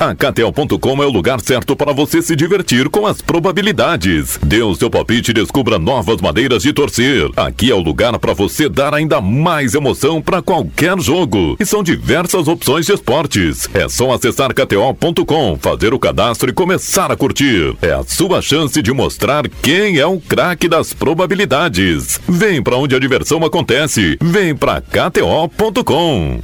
A 0.00 0.14
KTO.com 0.14 1.02
é 1.02 1.06
o 1.06 1.10
lugar 1.10 1.40
certo 1.40 1.74
para 1.74 1.92
você 1.92 2.22
se 2.22 2.36
divertir 2.36 2.88
com 2.88 3.04
as 3.04 3.20
probabilidades. 3.20 4.38
Dê 4.40 4.62
o 4.62 4.72
seu 4.72 4.88
palpite 4.88 5.32
e 5.32 5.34
descubra 5.34 5.76
novas 5.76 6.20
maneiras 6.20 6.62
de 6.62 6.72
torcer. 6.72 7.28
Aqui 7.36 7.68
é 7.68 7.74
o 7.74 7.80
lugar 7.80 8.16
para 8.20 8.32
você 8.32 8.68
dar 8.68 8.94
ainda 8.94 9.20
mais 9.20 9.74
emoção 9.74 10.22
para 10.22 10.40
qualquer 10.40 11.00
jogo. 11.00 11.56
E 11.58 11.66
são 11.66 11.82
diversas 11.82 12.46
opções 12.46 12.86
de 12.86 12.92
esportes. 12.92 13.68
É 13.74 13.88
só 13.88 14.12
acessar 14.12 14.54
KTO.com, 14.54 15.58
fazer 15.60 15.92
o 15.92 15.98
cadastro 15.98 16.48
e 16.48 16.52
começar 16.52 17.10
a 17.10 17.16
curtir. 17.16 17.76
É 17.82 17.90
a 17.90 18.04
sua 18.04 18.40
chance 18.40 18.80
de 18.80 18.92
mostrar 18.92 19.48
quem 19.48 19.98
é 19.98 20.06
o 20.06 20.20
craque 20.20 20.68
das 20.68 20.92
probabilidades. 20.92 22.20
Vem 22.28 22.62
para 22.62 22.76
onde 22.76 22.94
a 22.94 23.00
diversão 23.00 23.44
acontece. 23.44 24.16
Vem 24.22 24.54
para 24.54 24.80
KTO.com. 24.80 26.38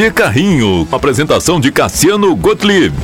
de 0.00 0.10
Carrinho. 0.10 0.88
Apresentação 0.90 1.60
de 1.60 1.70
Cassiano 1.70 2.34
Gottlieb. 2.34 2.94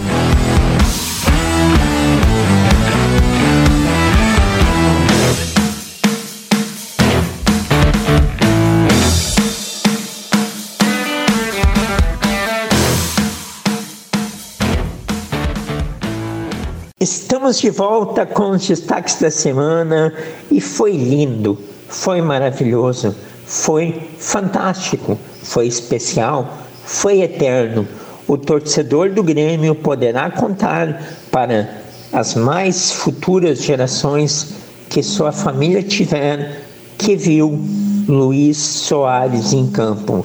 Estamos 16.99 17.59
de 17.59 17.69
volta 17.69 18.25
com 18.25 18.53
os 18.53 18.67
destaques 18.67 19.21
da 19.21 19.31
semana 19.31 20.15
e 20.51 20.63
foi 20.63 20.93
lindo, 20.93 21.59
foi 21.91 22.23
maravilhoso, 22.23 23.15
foi 23.45 24.01
fantástico, 24.19 25.19
foi 25.43 25.67
especial 25.67 26.66
foi 26.87 27.21
eterno. 27.21 27.87
O 28.27 28.39
torcedor 28.39 29.11
do 29.11 29.23
Grêmio 29.23 29.75
poderá 29.75 30.31
contar 30.31 31.03
para 31.31 31.83
as 32.13 32.35
mais 32.35 32.93
futuras 32.93 33.63
gerações 33.63 34.55
que 34.89 35.03
sua 35.03 35.33
família 35.33 35.83
tiver 35.83 36.63
que 36.97 37.17
viu 37.17 37.61
Luiz 38.09 38.57
Soares 38.57 39.53
em 39.53 39.67
campo. 39.67 40.25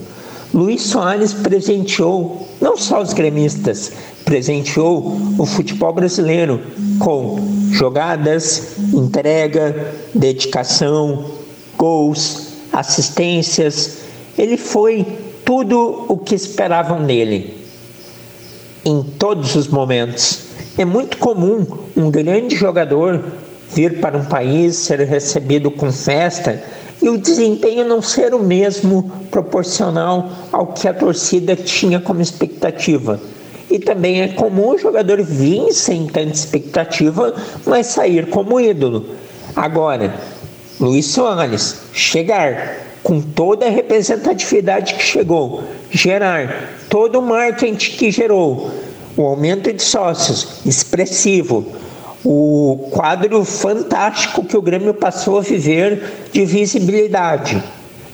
Luiz 0.54 0.82
Soares 0.82 1.32
presenteou 1.32 2.48
não 2.60 2.76
só 2.76 3.02
os 3.02 3.12
gremistas, 3.12 3.92
presenteou 4.24 5.16
o 5.38 5.44
futebol 5.44 5.92
brasileiro 5.92 6.60
com 6.98 7.38
jogadas, 7.70 8.76
entrega, 8.92 9.94
dedicação, 10.14 11.24
gols, 11.76 12.48
assistências. 12.72 13.98
Ele 14.38 14.56
foi 14.56 15.06
tudo 15.44 16.06
o 16.08 16.16
que 16.16 16.34
esperavam 16.34 17.04
dele 17.04 17.62
em 18.84 19.02
todos 19.02 19.54
os 19.54 19.68
momentos. 19.68 20.46
É 20.76 20.84
muito 20.84 21.18
comum 21.18 21.66
um 21.96 22.10
grande 22.10 22.56
jogador 22.56 23.22
vir 23.74 24.00
para 24.00 24.18
um 24.18 24.24
país, 24.24 24.76
ser 24.76 25.00
recebido 25.00 25.70
com 25.70 25.90
festa 25.92 26.62
e 27.00 27.08
o 27.08 27.18
desempenho 27.18 27.86
não 27.86 28.00
ser 28.00 28.34
o 28.34 28.38
mesmo 28.38 29.10
proporcional 29.30 30.30
ao 30.52 30.68
que 30.68 30.86
a 30.86 30.94
torcida 30.94 31.56
tinha 31.56 32.00
como 32.00 32.20
expectativa. 32.20 33.20
E 33.70 33.78
também 33.78 34.20
é 34.20 34.28
comum 34.28 34.70
o 34.70 34.78
jogador 34.78 35.22
vir 35.22 35.72
sem 35.72 36.06
tanta 36.06 36.32
expectativa, 36.32 37.34
mas 37.66 37.86
sair 37.86 38.28
como 38.28 38.60
ídolo. 38.60 39.06
Agora, 39.56 40.14
Luiz 40.78 41.06
Soares 41.06 41.76
chegar 41.92 42.91
com 43.02 43.20
toda 43.20 43.66
a 43.66 43.70
representatividade 43.70 44.94
que 44.94 45.02
chegou, 45.02 45.64
gerar 45.90 46.74
todo 46.88 47.18
o 47.18 47.22
marketing 47.22 47.96
que 47.96 48.10
gerou, 48.10 48.70
o 49.16 49.22
aumento 49.22 49.72
de 49.72 49.82
sócios 49.82 50.60
expressivo, 50.64 51.66
o 52.24 52.88
quadro 52.92 53.44
fantástico 53.44 54.44
que 54.44 54.56
o 54.56 54.62
Grêmio 54.62 54.94
passou 54.94 55.38
a 55.38 55.42
viver 55.42 56.28
de 56.32 56.44
visibilidade 56.44 57.62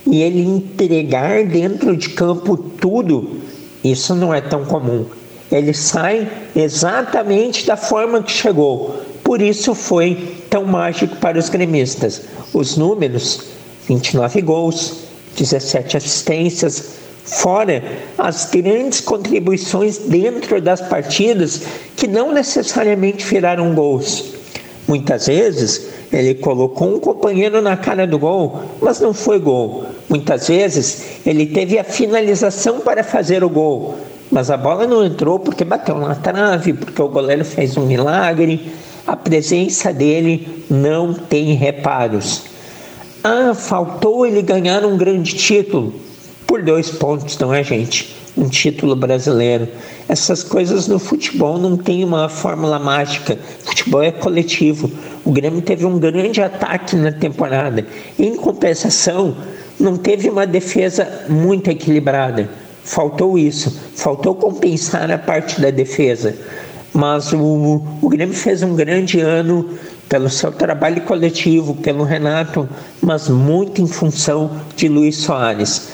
e 0.07 0.23
ele 0.23 0.41
entregar 0.41 1.45
dentro 1.45 1.97
de 1.97 2.11
campo 2.11 2.57
tudo, 2.57 3.41
isso 3.85 4.15
não 4.15 4.33
é 4.33 4.41
tão 4.41 4.65
comum. 4.65 5.05
Ele 5.53 5.73
sai 5.75 6.29
exatamente 6.57 7.67
da 7.67 7.77
forma 7.77 8.23
que 8.23 8.33
chegou. 8.33 9.03
Por 9.23 9.41
isso 9.41 9.75
foi 9.75 10.37
tão 10.49 10.65
mágico 10.65 11.17
para 11.17 11.39
os 11.39 11.49
gremistas. 11.49 12.23
Os 12.53 12.77
números: 12.77 13.58
29 13.89 14.43
gols, 14.43 15.05
17 15.37 15.97
assistências, 15.97 16.91
fora 17.25 17.83
as 18.17 18.47
grandes 18.47 19.01
contribuições 19.01 19.99
dentro 19.99 20.61
das 20.61 20.81
partidas 20.81 21.63
que 21.97 22.07
não 22.07 22.33
necessariamente 22.33 23.25
viraram 23.25 23.75
gols. 23.75 24.35
Muitas 24.87 25.27
vezes 25.27 25.89
ele 26.13 26.35
colocou 26.35 26.97
um 26.97 27.01
companheiro 27.01 27.61
na 27.61 27.77
cara 27.77 28.07
do 28.07 28.19
gol, 28.19 28.63
mas 28.81 29.01
não 29.01 29.13
foi 29.13 29.39
gol. 29.39 29.85
Muitas 30.09 30.49
vezes 30.49 31.21
ele 31.27 31.47
teve 31.47 31.79
a 31.79 31.85
finalização 31.85 32.81
para 32.81 33.05
fazer 33.05 33.45
o 33.45 33.51
gol, 33.51 33.97
mas 34.31 34.51
a 34.51 34.57
bola 34.57 34.87
não 34.87 35.05
entrou 35.05 35.39
porque 35.39 35.65
bateu 35.65 35.99
na 35.99 36.15
trave, 36.15 36.73
porque 36.73 37.01
o 37.01 37.09
goleiro 37.09 37.45
fez 37.45 37.77
um 37.77 37.85
milagre. 37.85 38.73
A 39.07 39.17
presença 39.17 39.93
dele 39.93 40.65
não 40.71 41.13
tem 41.13 41.55
reparos. 41.55 42.48
Ah, 43.31 43.53
faltou 43.55 44.25
ele 44.25 44.41
ganhar 44.41 44.87
um 44.87 44.97
grande 44.97 45.35
título 45.35 45.93
por 46.47 46.63
dois 46.63 46.89
pontos, 46.89 47.37
não 47.37 47.53
é, 47.53 47.63
gente? 47.63 48.17
Um 48.35 48.49
título 48.49 48.97
brasileiro. 48.97 49.69
Essas 50.09 50.43
coisas 50.43 50.89
no 50.89 50.99
futebol 50.99 51.59
não 51.59 51.77
tem 51.77 52.03
uma 52.03 52.31
fórmula 52.31 52.79
mágica. 52.79 53.39
Futebol 53.67 54.03
é 54.03 54.11
coletivo. 54.11 54.91
O 55.27 55.31
Grêmio 55.31 55.61
teve 55.61 55.85
um 55.85 55.99
grande 55.99 56.41
ataque 56.41 56.97
na 56.97 57.13
temporada. 57.13 57.87
Em 58.19 58.35
compensação, 58.35 59.37
não 59.79 59.99
teve 59.99 60.31
uma 60.31 60.47
defesa 60.47 61.27
muito 61.29 61.69
equilibrada. 61.69 62.49
Faltou 62.83 63.39
isso. 63.39 63.79
Faltou 63.95 64.35
compensar 64.37 65.11
a 65.11 65.19
parte 65.19 65.61
da 65.61 65.69
defesa. 65.69 66.35
Mas 66.95 67.31
o, 67.35 67.83
o 68.01 68.09
Grêmio 68.09 68.35
fez 68.35 68.63
um 68.63 68.75
grande 68.75 69.21
ano 69.21 69.69
pelo 70.09 70.31
seu 70.31 70.51
trabalho 70.51 71.03
coletivo, 71.03 71.75
pelo 71.75 72.05
Renato, 72.05 72.69
mas 73.01 73.29
muito 73.29 73.83
em 73.83 73.87
função 73.87 74.51
de 74.75 74.89
Luiz 74.89 75.17
Soares. 75.17 75.89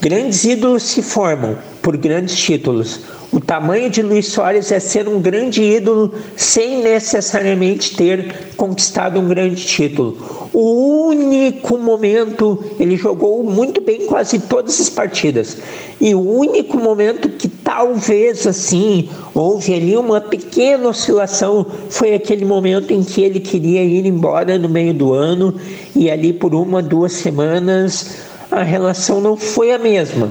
Grandes 0.00 0.42
ídolos 0.44 0.82
se 0.82 1.00
formam 1.00 1.56
por 1.80 1.96
grandes 1.96 2.36
títulos. 2.36 3.00
O 3.32 3.40
tamanho 3.40 3.88
de 3.88 4.02
Luiz 4.02 4.26
Soares 4.26 4.70
é 4.72 4.80
ser 4.80 5.08
um 5.08 5.20
grande 5.20 5.62
ídolo 5.62 6.12
sem 6.36 6.82
necessariamente 6.82 7.96
ter 7.96 8.52
conquistado 8.56 9.18
um 9.18 9.26
grande 9.26 9.64
título. 9.64 10.50
O 10.52 11.06
único 11.06 11.78
momento, 11.78 12.62
ele 12.78 12.96
jogou 12.96 13.42
muito 13.42 13.80
bem 13.80 14.06
quase 14.06 14.38
todas 14.38 14.80
as 14.80 14.90
partidas. 14.90 15.56
E 16.00 16.14
o 16.14 16.20
único 16.20 16.76
momento 16.76 17.28
que 17.30 17.48
talvez 17.74 18.46
assim 18.46 19.08
houve 19.34 19.72
ali 19.72 19.96
uma 19.96 20.20
pequena 20.20 20.90
oscilação 20.90 21.64
foi 21.88 22.12
aquele 22.12 22.44
momento 22.44 22.92
em 22.92 23.02
que 23.02 23.22
ele 23.22 23.40
queria 23.40 23.82
ir 23.82 24.04
embora 24.04 24.58
no 24.58 24.68
meio 24.68 24.92
do 24.92 25.14
ano 25.14 25.54
e 25.96 26.10
ali 26.10 26.34
por 26.34 26.54
uma, 26.54 26.82
duas 26.82 27.12
semanas 27.12 28.18
a 28.50 28.62
relação 28.62 29.22
não 29.22 29.38
foi 29.38 29.72
a 29.72 29.78
mesma. 29.78 30.30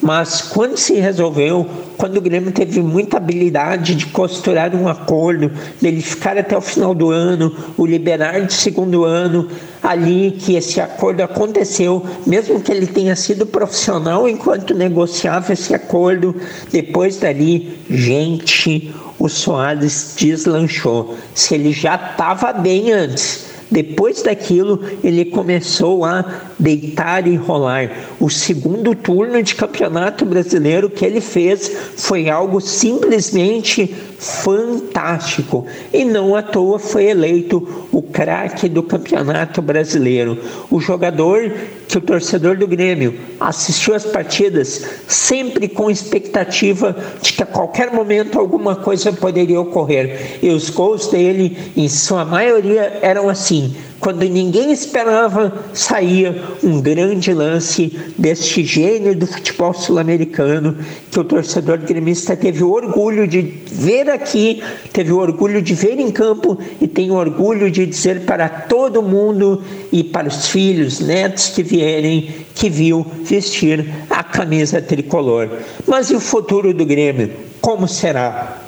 Mas 0.00 0.40
quando 0.40 0.76
se 0.76 0.94
resolveu, 0.94 1.66
quando 1.96 2.18
o 2.18 2.20
Grêmio 2.20 2.52
teve 2.52 2.80
muita 2.80 3.16
habilidade 3.16 3.96
de 3.96 4.06
costurar 4.06 4.74
um 4.74 4.86
acordo, 4.86 5.50
dele 5.80 6.00
ficar 6.00 6.38
até 6.38 6.56
o 6.56 6.60
final 6.60 6.94
do 6.94 7.10
ano, 7.10 7.54
o 7.76 7.84
liberar 7.84 8.46
de 8.46 8.52
segundo 8.52 9.04
ano, 9.04 9.48
ali 9.82 10.36
que 10.38 10.54
esse 10.54 10.80
acordo 10.80 11.20
aconteceu, 11.22 12.06
mesmo 12.24 12.60
que 12.60 12.70
ele 12.70 12.86
tenha 12.86 13.16
sido 13.16 13.44
profissional 13.44 14.28
enquanto 14.28 14.72
negociava 14.72 15.52
esse 15.52 15.74
acordo, 15.74 16.34
depois 16.70 17.16
dali, 17.16 17.78
gente, 17.90 18.94
o 19.18 19.28
Soares 19.28 20.14
deslanchou. 20.16 21.16
Se 21.34 21.56
ele 21.56 21.72
já 21.72 21.96
estava 21.96 22.52
bem 22.52 22.92
antes, 22.92 23.46
depois 23.70 24.22
daquilo, 24.22 24.80
ele 25.02 25.26
começou 25.26 26.04
a 26.04 26.24
deitar 26.58 27.26
e 27.26 27.36
rolar. 27.36 27.90
O 28.18 28.28
segundo 28.28 28.94
turno 28.94 29.42
de 29.42 29.54
campeonato 29.54 30.24
brasileiro 30.24 30.90
que 30.90 31.04
ele 31.04 31.20
fez 31.20 31.70
foi 31.96 32.28
algo 32.28 32.60
simplesmente 32.60 33.94
fantástico. 34.18 35.66
E 35.92 36.04
não 36.04 36.34
à 36.34 36.42
toa 36.42 36.78
foi 36.78 37.04
eleito 37.04 37.86
o 37.92 38.02
craque 38.02 38.68
do 38.68 38.82
campeonato 38.82 39.62
brasileiro. 39.62 40.38
O 40.70 40.80
jogador 40.80 41.52
que 41.86 41.96
o 41.96 42.00
torcedor 42.00 42.56
do 42.56 42.66
Grêmio 42.66 43.18
assistiu 43.40 43.94
às 43.94 44.04
partidas 44.04 44.84
sempre 45.06 45.68
com 45.68 45.90
expectativa 45.90 46.94
de 47.22 47.32
que 47.32 47.42
a 47.42 47.46
qualquer 47.46 47.92
momento 47.92 48.38
alguma 48.38 48.76
coisa 48.76 49.12
poderia 49.12 49.60
ocorrer. 49.60 50.38
E 50.42 50.50
os 50.50 50.68
gols 50.68 51.06
dele, 51.06 51.56
em 51.76 51.88
sua 51.88 52.24
maioria, 52.24 52.98
eram 53.00 53.28
assim 53.28 53.74
quando 54.00 54.22
ninguém 54.22 54.70
esperava, 54.70 55.52
saía 55.74 56.42
um 56.62 56.80
grande 56.80 57.32
lance 57.32 57.98
deste 58.16 58.64
gênio 58.64 59.14
do 59.16 59.26
futebol 59.26 59.74
sul-americano 59.74 60.76
que 61.10 61.18
o 61.18 61.24
torcedor 61.24 61.78
gremista 61.78 62.36
teve 62.36 62.62
orgulho 62.62 63.26
de 63.26 63.42
ver 63.42 64.08
aqui, 64.08 64.62
teve 64.92 65.12
orgulho 65.12 65.60
de 65.60 65.74
ver 65.74 65.98
em 65.98 66.10
campo 66.10 66.58
e 66.80 66.86
tem 66.86 67.10
orgulho 67.10 67.70
de 67.70 67.86
dizer 67.86 68.24
para 68.24 68.48
todo 68.48 69.02
mundo 69.02 69.64
e 69.90 70.04
para 70.04 70.28
os 70.28 70.46
filhos, 70.46 71.00
netos 71.00 71.48
que 71.48 71.62
vierem, 71.62 72.30
que 72.54 72.70
viu 72.70 73.04
vestir 73.24 73.84
a 74.08 74.22
camisa 74.22 74.80
tricolor. 74.80 75.50
Mas 75.86 76.10
e 76.10 76.14
o 76.14 76.20
futuro 76.20 76.72
do 76.72 76.86
Grêmio? 76.86 77.30
Como 77.60 77.88
será? 77.88 78.67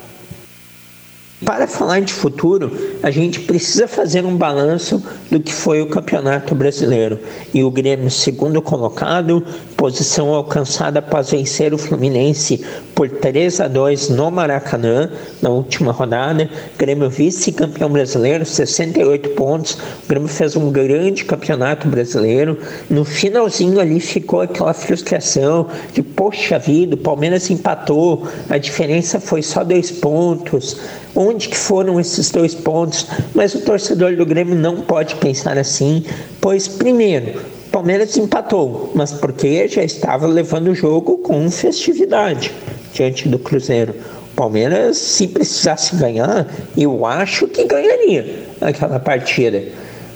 Para 1.43 1.65
falar 1.65 2.01
de 2.01 2.13
futuro, 2.13 2.71
a 3.01 3.09
gente 3.09 3.39
precisa 3.39 3.87
fazer 3.87 4.23
um 4.23 4.37
balanço 4.37 5.03
do 5.31 5.39
que 5.39 5.51
foi 5.51 5.81
o 5.81 5.87
Campeonato 5.87 6.53
Brasileiro. 6.53 7.17
E 7.51 7.63
o 7.63 7.71
Grêmio, 7.71 8.11
segundo 8.11 8.61
colocado, 8.61 9.43
posição 9.75 10.31
alcançada 10.35 10.99
após 10.99 11.31
vencer 11.31 11.73
o 11.73 11.79
Fluminense 11.79 12.63
por 12.93 13.09
3 13.09 13.59
a 13.59 13.67
2 13.67 14.09
no 14.09 14.29
Maracanã 14.29 15.09
na 15.41 15.49
última 15.49 15.91
rodada. 15.91 16.47
Grêmio 16.77 17.09
vice-campeão 17.09 17.89
brasileiro, 17.89 18.45
68 18.45 19.29
pontos. 19.29 19.73
O 20.03 20.07
Grêmio 20.07 20.27
fez 20.27 20.55
um 20.55 20.71
grande 20.71 21.25
campeonato 21.25 21.87
brasileiro. 21.87 22.59
No 22.87 23.03
finalzinho 23.03 23.79
ali 23.79 23.99
ficou 23.99 24.41
aquela 24.41 24.75
frustração 24.75 25.67
de, 25.91 26.03
poxa 26.03 26.59
vida, 26.59 26.93
o 26.93 26.99
Palmeiras 26.99 27.49
empatou, 27.49 28.27
a 28.47 28.59
diferença 28.59 29.19
foi 29.19 29.41
só 29.41 29.63
dois 29.63 29.89
pontos 29.89 30.77
onde 31.15 31.49
que 31.49 31.57
foram 31.57 31.99
esses 31.99 32.29
dois 32.31 32.55
pontos, 32.55 33.07
mas 33.33 33.53
o 33.53 33.61
torcedor 33.61 34.15
do 34.15 34.25
Grêmio 34.25 34.55
não 34.55 34.81
pode 34.81 35.15
pensar 35.15 35.57
assim, 35.57 36.03
pois 36.39 36.67
primeiro, 36.67 37.41
Palmeiras 37.71 38.17
empatou, 38.17 38.91
mas 38.93 39.11
porque 39.13 39.67
já 39.67 39.83
estava 39.83 40.27
levando 40.27 40.67
o 40.67 40.75
jogo 40.75 41.19
com 41.19 41.49
festividade 41.49 42.51
diante 42.93 43.29
do 43.29 43.39
Cruzeiro. 43.39 43.95
Palmeiras, 44.35 44.97
se 44.97 45.27
precisasse 45.27 45.95
ganhar, 45.95 46.47
eu 46.77 47.05
acho 47.05 47.47
que 47.47 47.63
ganharia 47.65 48.43
aquela 48.59 48.99
partida. 48.99 49.63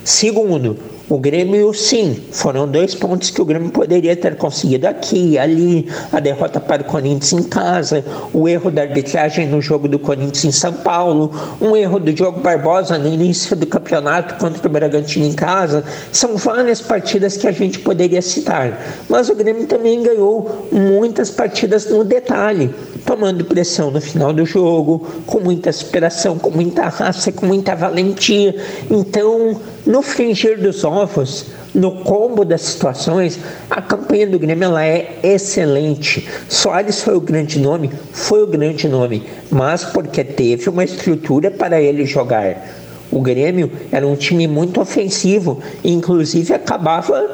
Segundo, 0.04 0.78
O 1.08 1.20
Grêmio, 1.20 1.72
sim, 1.72 2.20
foram 2.32 2.68
dois 2.68 2.95
pontos 2.95 3.30
que 3.30 3.39
o 3.39 3.45
Grêmio 3.45 3.70
poderia 3.70 4.16
ter 4.16 4.36
conseguido 4.38 4.88
aqui, 4.88 5.38
ali, 5.38 5.88
a 6.12 6.20
derrota 6.20 6.60
para 6.60 6.82
o 6.82 6.86
Corinthians 6.86 7.32
em 7.32 7.43
casa, 7.43 8.03
o 8.34 8.49
erro 8.49 8.72
da 8.72 8.82
arbitragem 8.82 9.47
no 9.47 9.62
jogo 9.62 9.88
do 9.88 9.99
Corinthians 9.99 10.45
em 10.45 10.51
São 10.51 10.74
Paulo, 10.74 11.32
um 11.62 11.76
erro 11.76 11.99
do 11.99 12.12
Diogo 12.12 12.39
Barbosa 12.39 12.97
no 12.97 13.08
início 13.08 13.56
do 13.56 13.68
campeonato 13.68 14.34
contra 14.43 14.68
o 14.68 14.72
Bragantino 14.72 15.28
em 15.28 15.34
casa. 15.34 15.84
São 16.12 16.38
várias 16.38 16.82
partidas 16.82 17.38
que 17.38 17.47
a 17.47 17.51
gente 17.51 17.78
poderia 17.78 18.22
citar, 18.22 19.06
mas 19.08 19.30
o 19.30 19.36
Grêmio 19.36 19.68
também 19.68 20.01
ganhou 20.01 20.68
muitas 20.72 21.30
partidas 21.30 21.88
no 21.88 22.03
detalhe, 22.03 22.74
tomando 23.06 23.45
pressão 23.45 23.91
no 23.91 24.01
final 24.01 24.34
do 24.34 24.45
jogo, 24.45 25.08
com 25.26 25.39
muita 25.39 25.72
superação, 25.72 26.39
com 26.39 26.49
muita 26.49 26.88
raça, 26.88 27.32
com 27.32 27.45
muita 27.45 27.76
valentia. 27.76 28.56
Então, 28.89 29.62
no 29.86 30.01
fringir 30.01 30.60
dos 30.60 30.84
ovos, 30.84 31.45
no 31.74 31.91
combo 32.03 32.43
das 32.43 32.62
situações, 32.62 33.39
a 33.70 33.82
campanha 33.82 34.26
do 34.26 34.39
Grêmio 34.39 34.66
ela 34.66 34.84
é 34.84 35.20
excelente. 35.22 36.28
Soares 36.49 37.01
foi 37.01 37.16
o 37.16 37.22
grande 37.22 37.60
nome, 37.60 37.91
foi 38.12 38.41
o 38.41 38.47
grande 38.47 38.88
nome, 38.88 39.24
mas 39.51 39.84
porque 39.84 40.24
teve 40.24 40.70
uma 40.70 40.84
estrutura 40.84 41.51
para 41.51 41.80
ele 41.80 42.06
jogar. 42.06 42.66
O 43.12 43.22
Grêmio 43.22 43.72
era 43.91 44.08
um 44.08 44.16
time 44.16 44.47
muito 44.47 44.82
ofensivo, 44.82 45.60
inclusive 45.84 46.53
acabava 46.53 47.30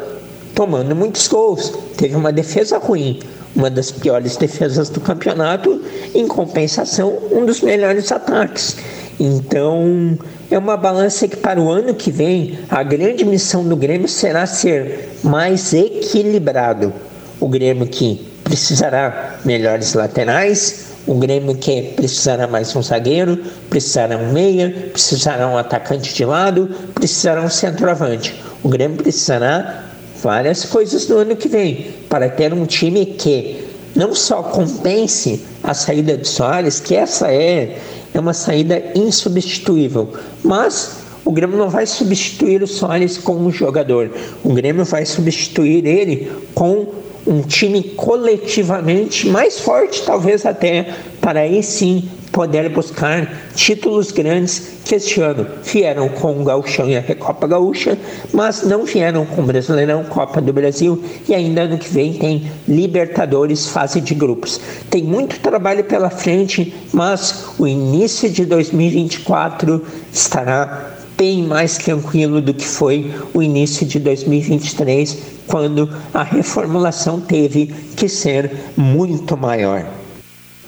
tomando 0.53 0.95
muitos 0.95 1.28
gols. 1.28 1.74
Teve 1.95 2.15
uma 2.15 2.32
defesa 2.32 2.78
ruim, 2.78 3.19
uma 3.56 3.70
das 3.70 3.91
piores 3.91 4.38
defesas 4.38 4.89
do 4.89 4.99
campeonato, 4.99 5.82
em 6.14 6.28
compensação, 6.28 7.18
um 7.32 7.45
dos 7.45 7.62
melhores 7.62 8.12
ataques. 8.12 8.78
Então, 9.20 10.18
é 10.49 10.58
uma 10.58 10.76
balança 10.76 11.28
que 11.28 11.38
para 11.38 11.62
o 11.62 11.70
ano 11.70 11.93
que 11.93 12.12
vem, 12.12 12.60
a 12.70 12.82
grande 12.82 13.24
missão 13.24 13.64
do 13.64 13.76
Grêmio 13.76 14.08
será 14.08 14.45
ser 14.45 15.12
mais 15.24 15.74
equilibrado. 15.74 16.93
O 17.39 17.47
Grêmio 17.47 17.86
que 17.88 18.28
precisará 18.43 19.39
melhores 19.45 19.93
laterais, 19.93 20.88
o 21.06 21.16
Grêmio 21.16 21.56
que 21.56 21.93
precisará 21.95 22.47
mais 22.47 22.76
um 22.76 22.82
zagueiro, 22.82 23.38
precisará 23.70 24.18
um 24.18 24.32
meia, 24.32 24.89
precisará 24.91 25.47
um 25.47 25.58
atacante 25.58 26.14
de 26.14 26.26
lado, 26.26 26.70
precisará 26.93 27.41
um 27.41 27.49
centroavante. 27.49 28.41
O 28.64 28.70
Grêmio 28.70 28.97
precisará 28.97 29.86
várias 30.22 30.66
coisas 30.66 31.08
no 31.08 31.18
ano 31.18 31.36
que 31.36 31.47
vem 31.47 32.01
para 32.12 32.30
ter 32.30 32.53
um 32.53 32.66
time 32.66 33.05
que 33.05 33.64
não 33.95 34.14
só 34.14 34.43
compense 34.43 35.41
a 35.64 35.74
saída 35.74 36.18
de 36.18 36.28
Soares, 36.28 36.82
que 36.82 36.93
essa 36.93 37.32
é 37.32 37.78
é 38.14 38.20
uma 38.20 38.34
saída 38.34 38.91
insubstituível. 38.93 40.09
Mas 40.43 40.97
o 41.24 41.32
Grêmio 41.32 41.57
não 41.57 41.70
vai 41.70 41.86
substituir 41.86 42.62
o 42.62 42.68
Soares 42.68 43.18
como 43.18 43.49
jogador. 43.49 44.12
O 44.43 44.53
Grêmio 44.53 44.84
vai 44.84 45.05
substituir 45.05 45.86
ele 45.86 46.30
com 46.53 46.88
um 47.26 47.41
time 47.41 47.82
coletivamente 47.82 49.28
mais 49.30 49.62
forte, 49.62 50.03
talvez 50.03 50.45
até, 50.45 50.93
para 51.22 51.41
aí 51.41 51.64
sim 51.64 52.09
poder 52.32 52.69
buscar 52.69 53.29
títulos 53.55 54.11
grandes 54.11 54.79
que 54.86 54.95
este 54.95 55.21
ano 55.21 55.45
vieram 55.63 56.09
com 56.09 56.39
o 56.39 56.43
Gauchão 56.43 56.89
e 56.89 56.97
a 56.97 57.01
Recopa 57.01 57.47
Gaúcha, 57.47 57.97
mas 58.34 58.63
não 58.63 58.86
vieram 58.86 59.25
com 59.25 59.41
o 59.41 59.45
Brasileirão, 59.45 60.03
Copa 60.05 60.41
do 60.41 60.53
Brasil 60.53 61.01
e 61.27 61.36
ainda 61.36 61.61
ano 61.61 61.77
que 61.77 61.89
vem 61.89 62.13
tem 62.13 62.51
Libertadores, 62.67 63.67
fase 63.67 63.99
de 64.01 64.15
grupos. 64.15 64.59
Tem 64.89 65.03
muito 65.03 65.39
trabalho 65.39 65.84
pela 65.84 66.09
frente, 66.09 66.73
mas 66.93 67.45
o 67.59 67.67
início 67.67 68.29
de 68.29 68.45
2024 68.45 69.86
estará 70.11 70.95
bem 71.17 71.43
mais 71.43 71.77
tranquilo 71.77 72.41
do 72.41 72.53
que 72.53 72.65
foi 72.65 73.13
o 73.34 73.43
início 73.43 73.86
de 73.86 73.99
2023, 73.99 75.17
quando 75.47 75.88
a 76.13 76.23
reformulação 76.23 77.21
teve 77.21 77.67
que 77.95 78.09
ser 78.09 78.51
muito 78.75 79.38
maior. 79.38 80.01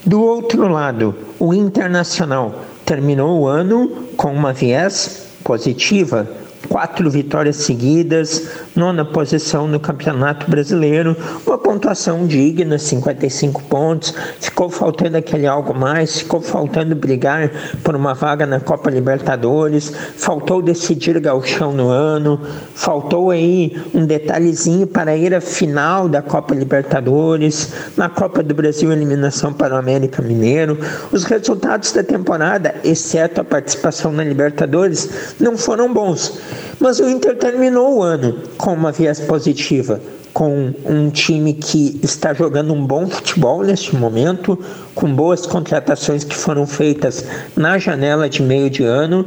Do 0.06 0.20
outro 0.20 0.68
lado, 0.68 1.14
o 1.38 1.54
Internacional 1.54 2.54
terminou 2.84 3.40
o 3.40 3.46
ano 3.46 3.88
com 4.18 4.34
uma 4.34 4.52
viés 4.52 5.28
positiva 5.42 6.28
quatro 6.68 7.10
vitórias 7.10 7.56
seguidas, 7.56 8.48
nona 8.74 9.04
posição 9.04 9.66
no 9.66 9.78
Campeonato 9.78 10.50
Brasileiro, 10.50 11.16
uma 11.46 11.58
pontuação 11.58 12.26
digna, 12.26 12.78
55 12.78 13.62
pontos. 13.64 14.14
Ficou 14.40 14.68
faltando 14.70 15.16
aquele 15.16 15.46
algo 15.46 15.74
mais, 15.74 16.18
ficou 16.18 16.40
faltando 16.40 16.94
brigar 16.94 17.50
por 17.82 17.94
uma 17.94 18.14
vaga 18.14 18.46
na 18.46 18.60
Copa 18.60 18.90
Libertadores, 18.90 19.92
faltou 20.16 20.62
decidir 20.62 21.18
gauchão 21.20 21.72
no 21.72 21.88
ano, 21.88 22.40
faltou 22.74 23.30
aí 23.30 23.80
um 23.94 24.04
detalhezinho 24.06 24.86
para 24.86 25.16
ir 25.16 25.34
à 25.34 25.40
final 25.40 26.08
da 26.08 26.22
Copa 26.22 26.54
Libertadores, 26.54 27.72
na 27.96 28.08
Copa 28.08 28.42
do 28.42 28.54
Brasil 28.54 28.92
eliminação 28.92 29.52
para 29.52 29.74
o 29.74 29.78
América 29.78 30.22
Mineiro. 30.22 30.78
Os 31.12 31.24
resultados 31.24 31.92
da 31.92 32.02
temporada, 32.02 32.74
exceto 32.84 33.40
a 33.40 33.44
participação 33.44 34.12
na 34.12 34.24
Libertadores, 34.24 35.34
não 35.38 35.56
foram 35.56 35.92
bons. 35.92 36.38
Mas 36.78 36.98
o 37.00 37.08
Inter 37.08 37.36
terminou 37.36 37.98
o 37.98 38.02
ano 38.02 38.38
com 38.56 38.72
uma 38.72 38.92
viés 38.92 39.20
positiva, 39.20 40.00
com 40.32 40.72
um 40.84 41.10
time 41.10 41.54
que 41.54 42.00
está 42.02 42.34
jogando 42.34 42.72
um 42.72 42.84
bom 42.84 43.06
futebol 43.06 43.62
neste 43.62 43.94
momento, 43.94 44.58
com 44.94 45.12
boas 45.14 45.46
contratações 45.46 46.24
que 46.24 46.34
foram 46.34 46.66
feitas 46.66 47.24
na 47.56 47.78
janela 47.78 48.28
de 48.28 48.42
meio 48.42 48.68
de 48.68 48.82
ano, 48.82 49.26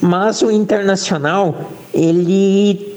mas 0.00 0.42
o 0.42 0.50
Internacional, 0.50 1.72
ele 1.92 2.96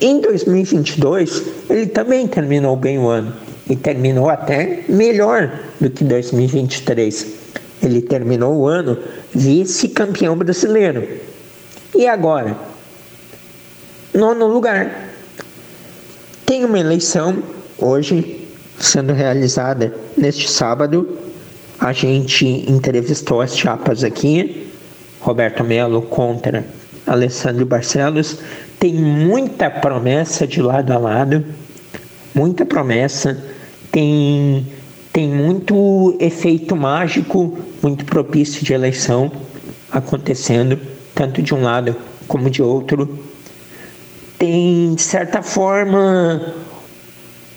em 0.00 0.20
2022, 0.20 1.42
ele 1.70 1.86
também 1.86 2.26
terminou 2.26 2.76
bem 2.76 2.98
o 2.98 3.08
ano 3.08 3.32
e 3.68 3.76
terminou 3.76 4.28
até 4.28 4.84
melhor 4.88 5.50
do 5.80 5.88
que 5.90 6.02
2023. 6.04 7.26
Ele 7.82 8.02
terminou 8.02 8.54
o 8.54 8.66
ano 8.66 8.98
vice-campeão 9.32 10.36
brasileiro. 10.36 11.06
E 11.94 12.06
agora? 12.06 12.56
Nono 14.14 14.46
lugar. 14.46 15.08
Tem 16.44 16.66
uma 16.66 16.78
eleição 16.78 17.42
hoje 17.78 18.46
sendo 18.78 19.14
realizada 19.14 19.94
neste 20.14 20.50
sábado. 20.50 21.16
A 21.80 21.94
gente 21.94 22.44
entrevistou 22.70 23.40
as 23.40 23.56
chapas 23.56 24.04
aqui. 24.04 24.70
Roberto 25.18 25.64
Melo 25.64 26.02
contra 26.02 26.62
Alessandro 27.06 27.64
Barcelos. 27.64 28.38
Tem 28.78 28.92
muita 28.92 29.70
promessa 29.70 30.46
de 30.46 30.60
lado 30.60 30.92
a 30.92 30.98
lado. 30.98 31.42
Muita 32.34 32.66
promessa. 32.66 33.42
Tem, 33.90 34.66
tem 35.10 35.26
muito 35.26 36.14
efeito 36.20 36.76
mágico, 36.76 37.58
muito 37.82 38.04
propício 38.04 38.62
de 38.62 38.74
eleição 38.74 39.32
acontecendo, 39.90 40.78
tanto 41.14 41.40
de 41.40 41.54
um 41.54 41.62
lado 41.62 41.96
como 42.28 42.50
de 42.50 42.62
outro 42.62 43.31
tem, 44.42 44.96
de 44.96 45.02
certa 45.02 45.40
forma, 45.40 46.52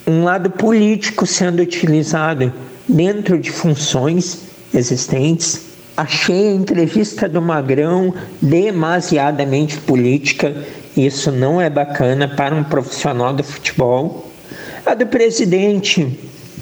um 0.06 0.24
lado 0.24 0.52
político 0.52 1.26
sendo 1.26 1.60
utilizado 1.60 2.54
dentro 2.88 3.40
de 3.40 3.50
funções 3.50 4.42
existentes. 4.72 5.66
Achei 5.98 6.50
a 6.50 6.54
entrevista 6.54 7.28
do 7.28 7.42
Magrão 7.42 8.14
demasiadamente 8.40 9.80
política. 9.80 10.56
Isso 10.96 11.32
não 11.32 11.60
é 11.60 11.72
bacana 11.72 12.28
para 12.28 12.54
um 12.54 12.64
profissional 12.64 13.34
do 13.34 13.44
futebol. 13.44 14.32
A 14.86 14.94
do 14.94 15.08
presidente, 15.08 16.20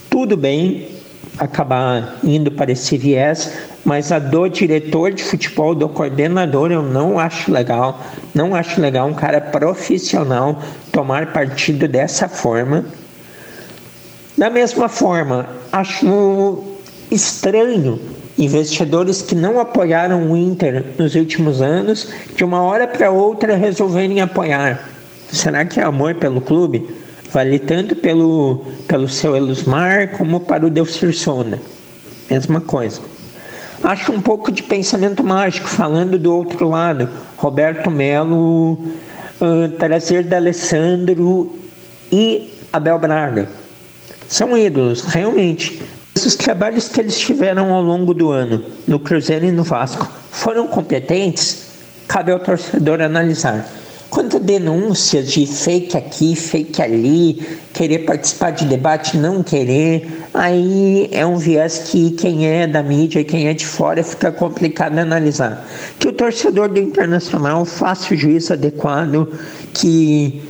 tudo 0.10 0.38
bem, 0.38 0.88
acabar 1.38 2.18
indo 2.24 2.52
para 2.52 2.72
esse 2.72 2.98
viés, 2.98 3.52
mas 3.84 4.12
a 4.12 4.20
do 4.20 4.48
diretor 4.48 5.12
de 5.12 5.24
futebol, 5.24 5.74
do 5.76 5.90
coordenador, 5.90 6.72
eu 6.72 6.82
não 6.82 7.20
acho 7.20 7.52
legal. 7.52 8.00
Não 8.34 8.56
acho 8.56 8.80
legal 8.80 9.08
um 9.08 9.14
cara 9.14 9.42
profissional 9.42 10.62
tomar 10.92 11.34
partido 11.34 11.88
dessa 11.88 12.28
forma. 12.28 12.86
Da 14.38 14.50
mesma 14.50 14.88
forma, 14.90 15.48
acho 15.72 16.64
estranho 17.12 18.00
investidores 18.38 19.22
que 19.22 19.36
não 19.36 19.60
apoiaram 19.60 20.32
o 20.32 20.38
Inter 20.38 20.84
nos 20.98 21.16
últimos 21.16 21.62
anos, 21.62 22.12
de 22.36 22.44
uma 22.44 22.62
hora 22.64 22.88
para 22.88 23.12
outra 23.12 23.56
resolverem 23.56 24.22
apoiar. 24.22 24.90
Será 25.32 25.66
que 25.66 25.80
é 25.80 25.84
amor 25.84 26.16
pelo 26.16 26.42
clube? 26.42 27.03
Vale 27.34 27.58
tanto 27.58 27.96
pelo, 27.96 28.64
pelo 28.88 29.10
seu 29.10 29.36
Elusmar 29.36 30.10
como 30.12 30.42
para 30.42 30.68
o 30.68 31.12
Sonda. 31.12 31.60
Mesma 32.30 32.62
coisa. 32.62 33.02
Acho 33.84 34.12
um 34.12 34.22
pouco 34.22 34.52
de 34.52 34.62
pensamento 34.62 35.24
mágico, 35.24 35.68
falando 35.68 36.20
do 36.20 36.32
outro 36.32 36.70
lado. 36.70 37.10
Roberto 37.36 37.90
Melo 37.90 38.74
uh, 38.74 39.68
trazer 39.80 40.24
da 40.26 40.38
Alessandro 40.38 41.58
e 42.12 42.54
Abel 42.72 43.00
Braga. 43.00 43.50
São 44.28 44.56
ídolos, 44.56 45.02
realmente. 45.02 45.82
Os 46.16 46.36
trabalhos 46.36 46.88
que 46.88 47.02
eles 47.02 47.18
tiveram 47.18 47.74
ao 47.74 47.82
longo 47.82 48.14
do 48.14 48.30
ano, 48.30 48.64
no 48.88 49.00
Cruzeiro 49.00 49.46
e 49.46 49.52
no 49.52 49.64
Vasco, 49.64 50.08
foram 50.30 50.68
competentes? 50.68 51.64
Cabe 52.08 52.32
ao 52.32 52.40
torcedor 52.40 53.02
analisar. 53.02 53.68
Quanto 54.14 54.40
denúncias 54.40 55.32
de 55.32 55.48
fake 55.48 55.98
aqui, 55.98 56.36
fake 56.36 56.80
ali, 56.80 57.42
querer 57.74 58.06
participar 58.06 58.52
de 58.52 58.64
debate, 58.66 59.18
não 59.18 59.42
querer, 59.42 60.08
aí 60.32 61.10
é 61.12 61.26
um 61.26 61.38
viés 61.38 61.80
que 61.90 62.12
quem 62.12 62.46
é 62.48 62.68
da 62.68 62.84
mídia 62.84 63.22
e 63.22 63.24
quem 63.24 63.48
é 63.48 63.56
de 63.56 63.66
fora 63.66 64.04
fica 64.04 64.32
complicado 64.32 65.00
analisar. 65.00 65.68
Que 65.98 66.10
o 66.10 66.14
torcedor 66.14 66.70
do 66.70 66.80
Internacional 66.80 67.66
faça 67.66 68.14
o 68.14 68.18
juízo 68.18 68.54
adequado, 68.54 69.28
que 69.74 70.44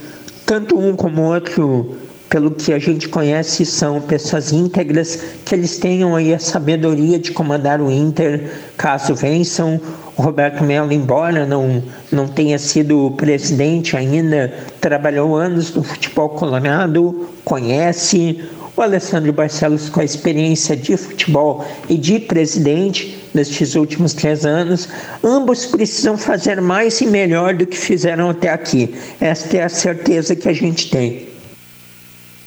tanto 0.45 0.77
um 0.77 0.93
como 0.93 1.21
outro 1.21 1.95
pelo 2.29 2.51
que 2.51 2.73
a 2.73 2.79
gente 2.79 3.07
conhece, 3.07 3.65
são 3.65 4.01
pessoas 4.01 4.51
íntegras, 4.51 5.19
que 5.45 5.55
eles 5.55 5.77
tenham 5.77 6.15
aí 6.15 6.33
a 6.33 6.39
sabedoria 6.39 7.17
de 7.17 7.31
comandar 7.31 7.79
o 7.79 7.89
Inter 7.89 8.51
caso 8.75 9.15
vençam. 9.15 9.79
Roberto 10.15 10.63
Melo, 10.63 10.91
embora 10.91 11.45
não, 11.45 11.83
não 12.11 12.27
tenha 12.27 12.59
sido 12.59 13.11
presidente 13.17 13.97
ainda, 13.97 14.53
trabalhou 14.79 15.35
anos 15.35 15.73
no 15.73 15.83
futebol 15.83 16.29
colorado, 16.29 17.27
conhece. 17.43 18.43
O 18.75 18.81
Alessandro 18.81 19.31
Barcelos, 19.31 19.87
com 19.87 19.99
a 19.99 20.03
experiência 20.03 20.75
de 20.75 20.97
futebol 20.97 21.63
e 21.87 21.95
de 21.95 22.19
presidente 22.19 23.23
nestes 23.31 23.75
últimos 23.75 24.15
três 24.15 24.47
anos, 24.47 24.89
ambos 25.23 25.67
precisam 25.67 26.17
fazer 26.17 26.59
mais 26.59 26.99
e 26.99 27.05
melhor 27.05 27.53
do 27.53 27.67
que 27.67 27.77
fizeram 27.77 28.31
até 28.31 28.49
aqui. 28.49 28.95
Esta 29.21 29.57
é 29.57 29.63
a 29.63 29.69
certeza 29.69 30.35
que 30.35 30.49
a 30.49 30.53
gente 30.53 30.89
tem. 30.89 31.27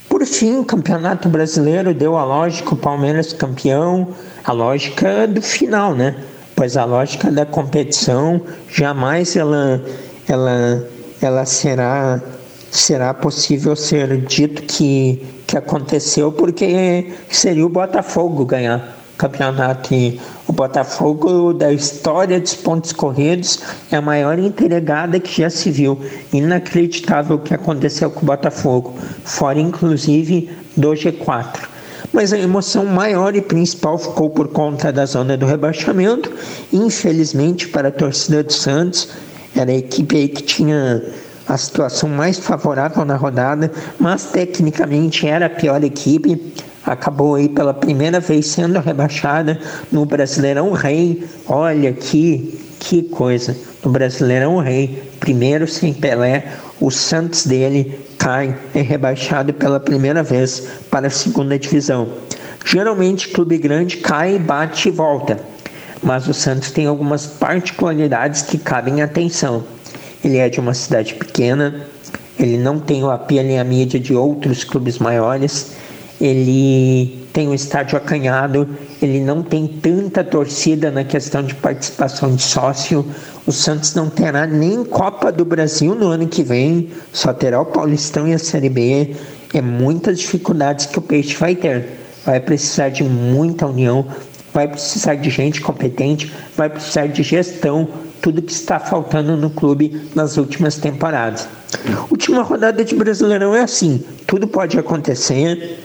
Por 0.09 0.27
fim, 0.27 0.57
o 0.57 0.65
Campeonato 0.65 1.29
Brasileiro 1.29 1.95
deu 1.95 2.17
a 2.17 2.25
lógica, 2.25 2.75
o 2.75 2.77
Palmeiras 2.77 3.33
campeão, 3.33 4.09
a 4.43 4.51
lógica 4.51 5.29
do 5.29 5.41
final, 5.41 5.95
né? 5.95 6.17
Pois 6.57 6.75
a 6.75 6.87
lógica 6.87 7.31
da 7.31 7.45
competição 7.45 8.41
jamais 8.67 9.37
ela, 9.37 9.85
ela, 10.27 10.89
ela 11.21 11.45
será, 11.45 12.19
será 12.71 13.13
possível 13.13 13.77
ser 13.77 14.23
dito 14.23 14.63
que, 14.63 15.23
que 15.47 15.55
aconteceu, 15.59 16.33
porque 16.33 17.13
seria 17.31 17.67
o 17.67 17.69
Botafogo 17.69 18.47
ganhar 18.47 18.97
o 19.13 19.19
campeonato. 19.19 19.93
E 19.93 20.19
o 20.47 20.53
Botafogo, 20.55 21.53
da 21.53 21.71
história 21.71 22.41
dos 22.41 22.55
pontos 22.55 22.91
corridos, 22.91 23.61
é 23.93 23.97
a 23.97 24.01
maior 24.01 24.39
entregada 24.39 25.21
que 25.21 25.43
já 25.43 25.51
se 25.51 25.71
viu. 25.71 26.01
Inacreditável 26.33 27.37
o 27.37 27.39
que 27.39 27.53
aconteceu 27.53 28.11
com 28.11 28.23
o 28.23 28.25
Botafogo, 28.25 28.95
fora 29.25 29.61
inclusive 29.61 30.49
do 30.75 30.93
G4. 30.93 31.76
Mas 32.17 32.33
a 32.33 32.39
emoção 32.39 32.87
maior 32.87 33.37
e 33.37 33.43
principal 33.43 33.99
ficou 33.99 34.31
por 34.31 34.49
conta 34.49 34.91
da 34.91 35.05
zona 35.05 35.37
do 35.37 35.45
rebaixamento. 35.45 36.33
Infelizmente, 36.73 37.69
para 37.69 37.89
a 37.89 37.93
torcida 37.93 38.43
do 38.43 38.51
Santos, 38.51 39.11
era 39.55 39.71
a 39.71 39.75
equipe 39.75 40.17
aí 40.17 40.27
que 40.27 40.43
tinha 40.43 41.03
a 41.47 41.59
situação 41.59 42.09
mais 42.09 42.39
favorável 42.39 43.05
na 43.05 43.17
rodada, 43.17 43.71
mas 43.99 44.25
tecnicamente 44.31 45.29
era 45.29 45.45
a 45.45 45.51
pior 45.51 45.85
equipe 45.85 46.55
acabou 46.87 47.35
aí 47.35 47.49
pela 47.49 47.75
primeira 47.75 48.21
vez 48.21 48.47
sendo 48.47 48.79
rebaixada 48.79 49.59
no 49.91 50.07
Brasileirão 50.07 50.71
Rei. 50.71 51.27
Olha 51.47 51.93
que 51.93 52.61
que 52.79 53.03
coisa. 53.03 53.57
No 53.85 53.91
Brasileirão 53.91 54.59
Rei, 54.59 55.03
primeiro 55.19 55.67
sem 55.67 55.93
Pelé, 55.93 56.53
o 56.81 56.91
Santos 56.91 57.47
dele 57.47 57.99
cai, 58.19 58.57
é 58.75 58.81
rebaixado 58.81 59.53
pela 59.53 59.81
primeira 59.81 60.23
vez 60.23 60.67
para 60.91 61.07
a 61.07 61.11
segunda 61.11 61.59
divisão. 61.59 62.09
Geralmente, 62.65 63.29
clube 63.29 63.59
grande 63.59 63.99
cai, 63.99 64.39
bate 64.39 64.89
e 64.89 64.91
volta, 64.91 65.39
mas 66.03 66.29
o 66.29 66.35
Santos 66.35 66.71
tem 66.71 66.87
algumas 66.87 67.27
particularidades 67.27 68.43
que 68.43 68.59
cabem 68.59 69.03
atenção. 69.03 69.65
Ele 70.25 70.39
é 70.39 70.49
de 70.49 70.59
uma 70.59 70.75
cidade 70.75 71.15
pequena, 71.15 71.87
ele 72.39 72.59
não 72.59 72.79
tem 72.79 73.03
o 73.03 73.11
apelo 73.11 73.49
e 73.49 73.57
a 73.57 73.65
mídia 73.65 73.99
de 73.99 74.15
outros 74.15 74.65
clubes 74.65 74.99
maiores, 74.99 75.73
ele 76.21 77.27
tem 77.33 77.49
um 77.49 77.55
estádio 77.55 77.99
acanhado, 77.99 78.69
ele 79.01 79.21
não 79.21 79.43
tem 79.43 79.67
tanta 79.67 80.25
torcida 80.25 80.91
na 80.91 81.05
questão 81.05 81.43
de 81.43 81.55
participação 81.55 82.35
de 82.35 82.43
sócio. 82.43 83.05
O 83.47 83.53
Santos 83.53 83.95
não 83.95 84.11
terá 84.11 84.45
nem 84.45 84.85
Copa 84.85 85.31
do 85.31 85.45
Brasil 85.45 85.95
no 85.95 86.09
ano 86.09 86.27
que 86.27 86.43
vem, 86.43 86.91
só 87.13 87.33
terá 87.33 87.61
o 87.61 87.67
Paulistão 87.67 88.27
e 88.27 88.35
a 88.35 88.39
Série 88.41 88.69
B. 88.69 89.15
É 89.55 89.61
muitas 89.61 90.19
dificuldades 90.19 90.87
que 90.87 90.99
o 90.99 91.03
Peixe 91.03 91.37
vai 91.37 91.55
ter. 91.55 91.87
Vai 92.25 92.41
precisar 92.41 92.89
de 92.89 93.05
muita 93.05 93.69
união, 93.69 94.05
vai 94.53 94.67
precisar 94.67 95.15
de 95.15 95.31
gente 95.31 95.61
competente, 95.61 96.33
vai 96.57 96.69
precisar 96.69 97.07
de 97.07 97.23
gestão, 97.23 97.89
tudo 98.21 98.43
que 98.43 98.53
está 98.53 98.81
faltando 98.81 99.37
no 99.37 99.51
clube 99.51 100.11
nas 100.13 100.37
últimas 100.37 100.77
temporadas. 100.77 101.47
Última 102.11 102.43
rodada 102.43 102.85
de 102.85 102.97
Brasileirão 102.97 103.55
é 103.55 103.61
assim, 103.61 104.03
tudo 104.27 104.49
pode 104.49 104.77
acontecer 104.77 105.79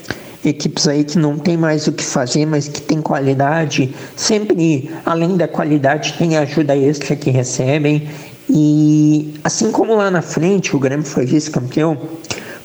equipes 0.43 0.87
aí 0.87 1.03
que 1.03 1.17
não 1.17 1.37
tem 1.37 1.57
mais 1.57 1.87
o 1.87 1.91
que 1.91 2.03
fazer, 2.03 2.45
mas 2.45 2.67
que 2.67 2.81
tem 2.81 3.01
qualidade. 3.01 3.93
Sempre, 4.15 4.89
além 5.05 5.37
da 5.37 5.47
qualidade, 5.47 6.13
tem 6.17 6.37
ajuda 6.37 6.75
extra 6.75 7.15
que 7.15 7.29
recebem. 7.29 8.07
E 8.49 9.33
assim 9.43 9.71
como 9.71 9.95
lá 9.95 10.11
na 10.11 10.21
frente 10.21 10.75
o 10.75 10.79
Grêmio 10.79 11.05
foi 11.05 11.25
vice-campeão, 11.25 11.97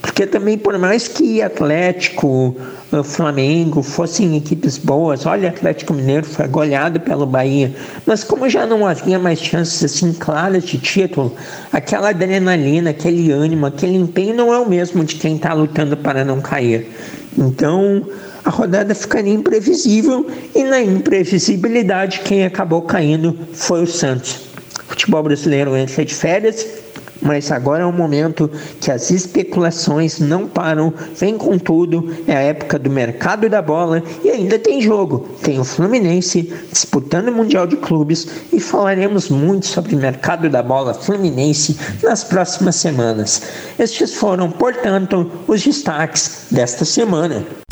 porque 0.03 0.27
também 0.27 0.59
por 0.59 0.77
mais 0.79 1.07
que 1.07 1.41
Atlético, 1.41 2.57
eh, 2.93 3.03
Flamengo 3.05 3.83
fossem 3.83 4.37
equipes 4.37 4.79
boas, 4.79 5.27
olha, 5.27 5.51
Atlético 5.51 5.95
Mineiro 5.95 6.27
foi 6.27 6.49
goleado 6.49 6.99
pelo 6.99 7.25
Bahia, 7.25 7.73
mas 8.05 8.25
como 8.25 8.49
já 8.49 8.67
não 8.67 8.85
havia 8.85 9.17
mais 9.17 9.39
chances 9.39 9.85
assim 9.85 10.13
claras 10.13 10.65
de 10.65 10.77
título, 10.79 11.33
aquela 11.73 12.09
adrenalina, 12.09 12.91
aquele 12.91 13.31
ânimo, 13.31 13.67
aquele 13.67 13.97
empenho 13.97 14.35
não 14.35 14.53
é 14.53 14.59
o 14.59 14.69
mesmo 14.69 15.05
de 15.05 15.15
quem 15.15 15.37
está 15.37 15.53
lutando 15.53 15.97
para 15.97 16.25
não 16.25 16.41
cair. 16.41 16.91
Então 17.37 18.07
a 18.45 18.51
rodada 18.51 18.95
ficaria 18.95 19.33
imprevisível 19.33 20.27
e 20.55 20.65
na 20.65 20.81
imprevisibilidade 20.81 22.21
quem 22.21 22.45
acabou 22.45 22.83
caindo 22.83 23.37
foi 23.53 23.83
o 23.83 23.87
Santos. 23.87 24.47
O 24.85 24.91
futebol 24.91 25.23
brasileiro 25.23 25.77
entra 25.77 26.05
de 26.05 26.15
férias, 26.15 26.67
mas 27.21 27.51
agora 27.51 27.83
é 27.83 27.87
um 27.87 27.93
momento 27.93 28.51
que 28.81 28.91
as 28.91 29.11
especulações 29.11 30.19
não 30.19 30.47
param, 30.47 30.93
vem 31.15 31.37
com 31.37 31.59
tudo, 31.59 32.15
é 32.27 32.37
a 32.37 32.41
época 32.41 32.79
do 32.79 32.91
mercado 32.91 33.49
da 33.49 33.61
bola 33.63 34.03
e 34.25 34.31
ainda 34.31 34.59
tem 34.59 34.81
jogo. 34.81 35.29
Tem 35.43 35.59
o 35.59 35.65
Fluminense 35.65 36.53
disputando 36.71 37.29
o 37.29 37.33
Mundial 37.33 37.67
de 37.67 37.77
Clubes 37.77 38.27
e 38.53 38.61
falaremos 38.61 39.29
muito 39.29 39.67
sobre 39.67 39.95
o 39.95 39.99
mercado 39.99 40.49
da 40.49 40.63
bola 40.63 40.95
Fluminense 40.95 41.77
nas 42.03 42.25
próximas 42.25 42.77
semanas. 42.77 43.43
Estes 43.79 44.15
foram, 44.15 44.51
portanto, 44.51 45.31
os 45.47 45.63
destaques 45.63 46.47
desta 46.51 46.85
semana. 46.85 47.66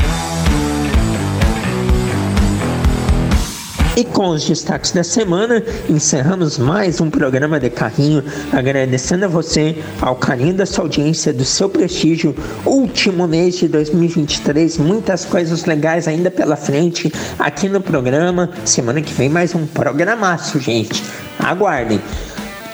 E 3.97 4.03
com 4.03 4.31
os 4.31 4.45
destaques 4.45 4.91
da 4.91 5.05
semana, 5.05 5.63
encerramos 5.89 6.59
mais 6.59 7.01
um 7.01 7.09
programa 7.09 7.61
de 7.61 7.71
carrinho, 7.71 8.25
agradecendo 8.53 9.25
a 9.25 9.29
você, 9.29 9.77
ao 10.01 10.17
carinho 10.17 10.53
da 10.53 10.67
sua 10.67 10.83
audiência, 10.83 11.33
do 11.33 11.45
seu 11.45 11.69
prestígio. 11.69 12.35
Último 12.67 13.29
mês 13.29 13.57
de 13.57 13.69
2023, 13.69 14.79
muitas 14.79 15.25
coisas 15.25 15.65
legais 15.65 16.09
ainda 16.09 16.29
pela 16.29 16.57
frente 16.57 17.13
aqui 17.39 17.69
no 17.69 17.81
programa. 17.81 18.51
Semana 18.65 19.01
que 19.01 19.15
vem 19.15 19.29
mais 19.29 19.55
um 19.55 19.65
programaço, 19.65 20.59
gente. 20.59 21.01
Aguardem. 21.39 22.01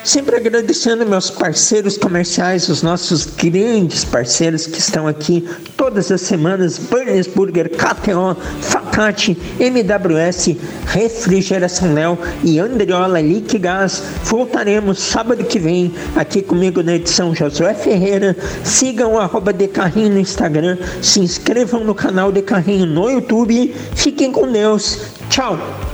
Sempre 0.03 0.35
agradecendo 0.35 1.05
meus 1.05 1.29
parceiros 1.29 1.95
comerciais, 1.95 2.67
os 2.69 2.81
nossos 2.81 3.23
grandes 3.25 4.03
parceiros 4.03 4.65
que 4.65 4.79
estão 4.79 5.07
aqui 5.07 5.47
todas 5.77 6.11
as 6.11 6.21
semanas: 6.21 6.79
Burns 6.79 7.27
Burger, 7.27 7.69
KTO, 7.69 8.35
Facate, 8.61 9.37
MWS, 9.59 10.57
Refrigeração 10.87 11.93
Léo 11.93 12.17
e 12.43 12.57
Andriola 12.57 13.21
Liquigás. 13.21 14.01
Voltaremos 14.23 14.99
sábado 14.99 15.43
que 15.43 15.59
vem 15.59 15.93
aqui 16.15 16.41
comigo 16.41 16.81
na 16.81 16.95
edição 16.95 17.35
Josué 17.35 17.75
Ferreira. 17.75 18.35
Sigam 18.63 19.13
o 19.13 19.19
arroba 19.19 19.53
de 19.53 19.67
carrinho 19.67 20.13
no 20.13 20.19
Instagram, 20.19 20.79
se 21.01 21.19
inscrevam 21.19 21.83
no 21.83 21.93
canal 21.93 22.31
de 22.31 22.41
carrinho 22.41 22.87
no 22.87 23.07
YouTube. 23.07 23.75
Fiquem 23.95 24.31
com 24.31 24.51
Deus. 24.51 24.97
Tchau! 25.29 25.90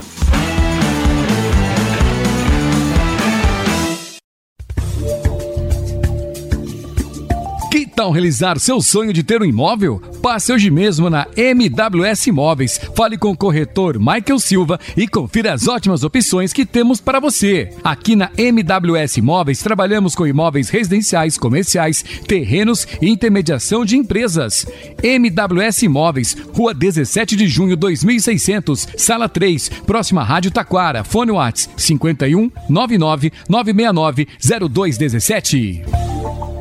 Tal 7.97 8.11
realizar 8.11 8.59
seu 8.59 8.79
sonho 8.79 9.11
de 9.11 9.23
ter 9.23 9.41
um 9.41 9.45
imóvel? 9.45 9.99
Passe 10.21 10.53
hoje 10.53 10.69
mesmo 10.69 11.09
na 11.09 11.25
MWS 11.35 12.27
Imóveis. 12.27 12.79
Fale 12.95 13.17
com 13.17 13.31
o 13.31 13.35
corretor 13.35 13.97
Michael 13.97 14.37
Silva 14.37 14.79
e 14.95 15.07
confira 15.07 15.51
as 15.51 15.67
ótimas 15.67 16.03
opções 16.03 16.53
que 16.53 16.63
temos 16.63 17.01
para 17.01 17.19
você. 17.19 17.71
Aqui 17.83 18.15
na 18.15 18.29
MWS 18.37 19.17
Imóveis 19.17 19.63
trabalhamos 19.63 20.13
com 20.13 20.27
imóveis 20.27 20.69
residenciais, 20.69 21.39
comerciais, 21.39 22.05
terrenos 22.27 22.87
e 23.01 23.09
intermediação 23.09 23.83
de 23.83 23.97
empresas. 23.97 24.67
MWS 25.01 25.81
Imóveis, 25.81 26.37
Rua 26.53 26.75
17 26.75 27.35
de 27.35 27.47
Junho 27.47 27.75
2600, 27.75 28.89
Sala 28.95 29.27
3, 29.27 29.69
próxima 29.87 30.23
Rádio 30.23 30.51
Taquara. 30.51 31.03
Fone 31.03 31.31
Whats 31.31 31.67
51 31.75 32.51
99 32.69 33.33
969 33.49 34.27
0217. 34.69 36.56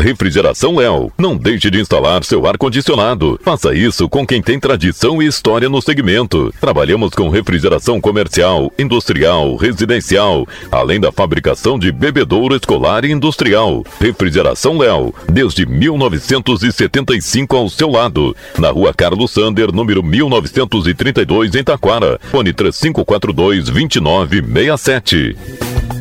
Refrigeração 0.00 0.76
Léo. 0.76 1.12
Não 1.18 1.36
deixe 1.36 1.70
de 1.70 1.78
instalar 1.78 2.24
seu 2.24 2.46
ar-condicionado. 2.46 3.38
Faça 3.44 3.74
isso 3.74 4.08
com 4.08 4.26
quem 4.26 4.40
tem 4.40 4.58
tradição 4.58 5.22
e 5.22 5.26
história 5.26 5.68
no 5.68 5.82
segmento. 5.82 6.52
Trabalhamos 6.58 7.10
com 7.10 7.28
refrigeração 7.28 8.00
comercial, 8.00 8.72
industrial, 8.78 9.56
residencial, 9.56 10.48
além 10.72 10.98
da 10.98 11.12
fabricação 11.12 11.78
de 11.78 11.92
bebedouro 11.92 12.56
escolar 12.56 13.04
e 13.04 13.12
industrial. 13.12 13.84
Refrigeração 14.00 14.78
Léo, 14.78 15.14
desde 15.30 15.66
1975 15.66 17.56
ao 17.56 17.68
seu 17.68 17.90
lado. 17.90 18.34
Na 18.58 18.70
rua 18.70 18.94
Carlos 18.94 19.30
Sander, 19.30 19.70
número 19.70 20.02
1932, 20.02 21.54
em 21.54 21.62
Taquara. 21.62 22.18
Fone 22.30 22.54
3542 22.54 23.68
2967. 23.68 25.99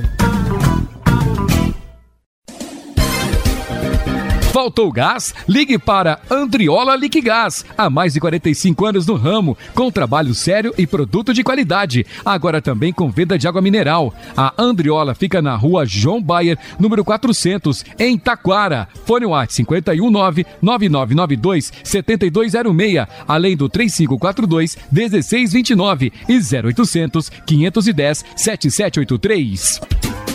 Faltou 4.59 4.91
gás? 4.91 5.33
Ligue 5.47 5.79
para 5.79 6.19
Andriola 6.29 6.93
Liquigás. 6.93 7.63
Há 7.77 7.89
mais 7.89 8.11
de 8.11 8.19
45 8.19 8.85
anos 8.85 9.07
no 9.07 9.15
ramo, 9.15 9.57
com 9.73 9.89
trabalho 9.89 10.35
sério 10.35 10.73
e 10.77 10.85
produto 10.85 11.33
de 11.33 11.45
qualidade. 11.45 12.05
Agora 12.25 12.61
também 12.61 12.91
com 12.91 13.09
venda 13.09 13.37
de 13.37 13.47
água 13.47 13.61
mineral. 13.61 14.13
A 14.35 14.53
Andriola 14.57 15.15
fica 15.15 15.41
na 15.41 15.55
rua 15.55 15.85
João 15.85 16.21
Bayer, 16.21 16.57
número 16.77 17.05
400, 17.05 17.85
em 17.97 18.17
Taquara. 18.17 18.89
Fone 19.05 19.27
WhatsApp 19.27 19.65
519 19.65 20.45
9992 20.61 21.71
7206, 21.81 23.07
além 23.25 23.55
do 23.55 23.69
3542 23.69 24.77
1629 24.91 26.11
e 26.27 26.37
0800 26.37 27.29
510 27.45 28.25
7783. 28.35 30.28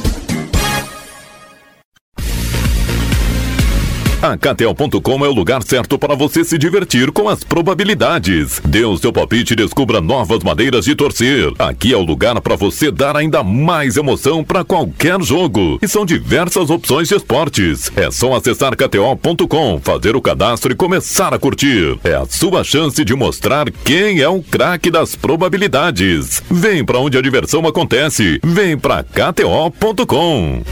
A 4.25 4.39
KTO.com 4.39 5.23
é 5.23 5.29
o 5.29 5.35
lugar 5.35 5.63
certo 5.63 5.99
para 5.99 6.15
você 6.15 6.43
se 6.43 6.57
divertir 6.57 7.13
com 7.13 7.29
as 7.29 7.45
probabilidades. 7.45 8.59
Dê 8.65 8.83
o 8.83 8.97
seu 8.97 9.13
palpite 9.13 9.53
e 9.53 9.57
descubra 9.57 10.01
novas 10.01 10.43
maneiras 10.43 10.87
de 10.87 10.95
torcer. 10.95 11.53
Aqui 11.59 11.93
é 11.93 11.97
o 11.99 12.01
lugar 12.01 12.41
para 12.41 12.57
você 12.57 12.91
dar 12.91 13.19
ainda 13.19 13.43
mais 13.43 13.99
emoção 13.99 14.43
para 14.43 14.65
qualquer 14.65 15.21
jogo. 15.21 15.79
E 15.83 15.87
são 15.87 16.07
diversas 16.07 16.71
opções 16.71 17.09
de 17.09 17.17
esportes. 17.17 17.93
É 17.95 18.11
só 18.11 18.35
acessar 18.35 18.75
KTO.com, 18.75 19.79
fazer 19.85 20.17
o 20.17 20.23
cadastro 20.23 20.73
e 20.73 20.75
começar 20.75 21.35
a 21.35 21.39
curtir. 21.39 21.99
É 22.03 22.15
a 22.15 22.25
sua 22.25 22.65
chance 22.65 23.05
de 23.05 23.15
mostrar 23.15 23.71
quem 23.71 24.23
é 24.23 24.29
o 24.31 24.43
craque 24.43 24.91
das 24.91 25.15
probabilidades. 25.15 26.43
Vem 26.51 26.83
para 26.83 26.99
onde 26.99 27.19
a 27.19 27.21
diversão 27.21 27.67
acontece. 27.67 28.41
Vem 28.43 28.79
para 28.79 29.05
KTO.com. 29.05 30.63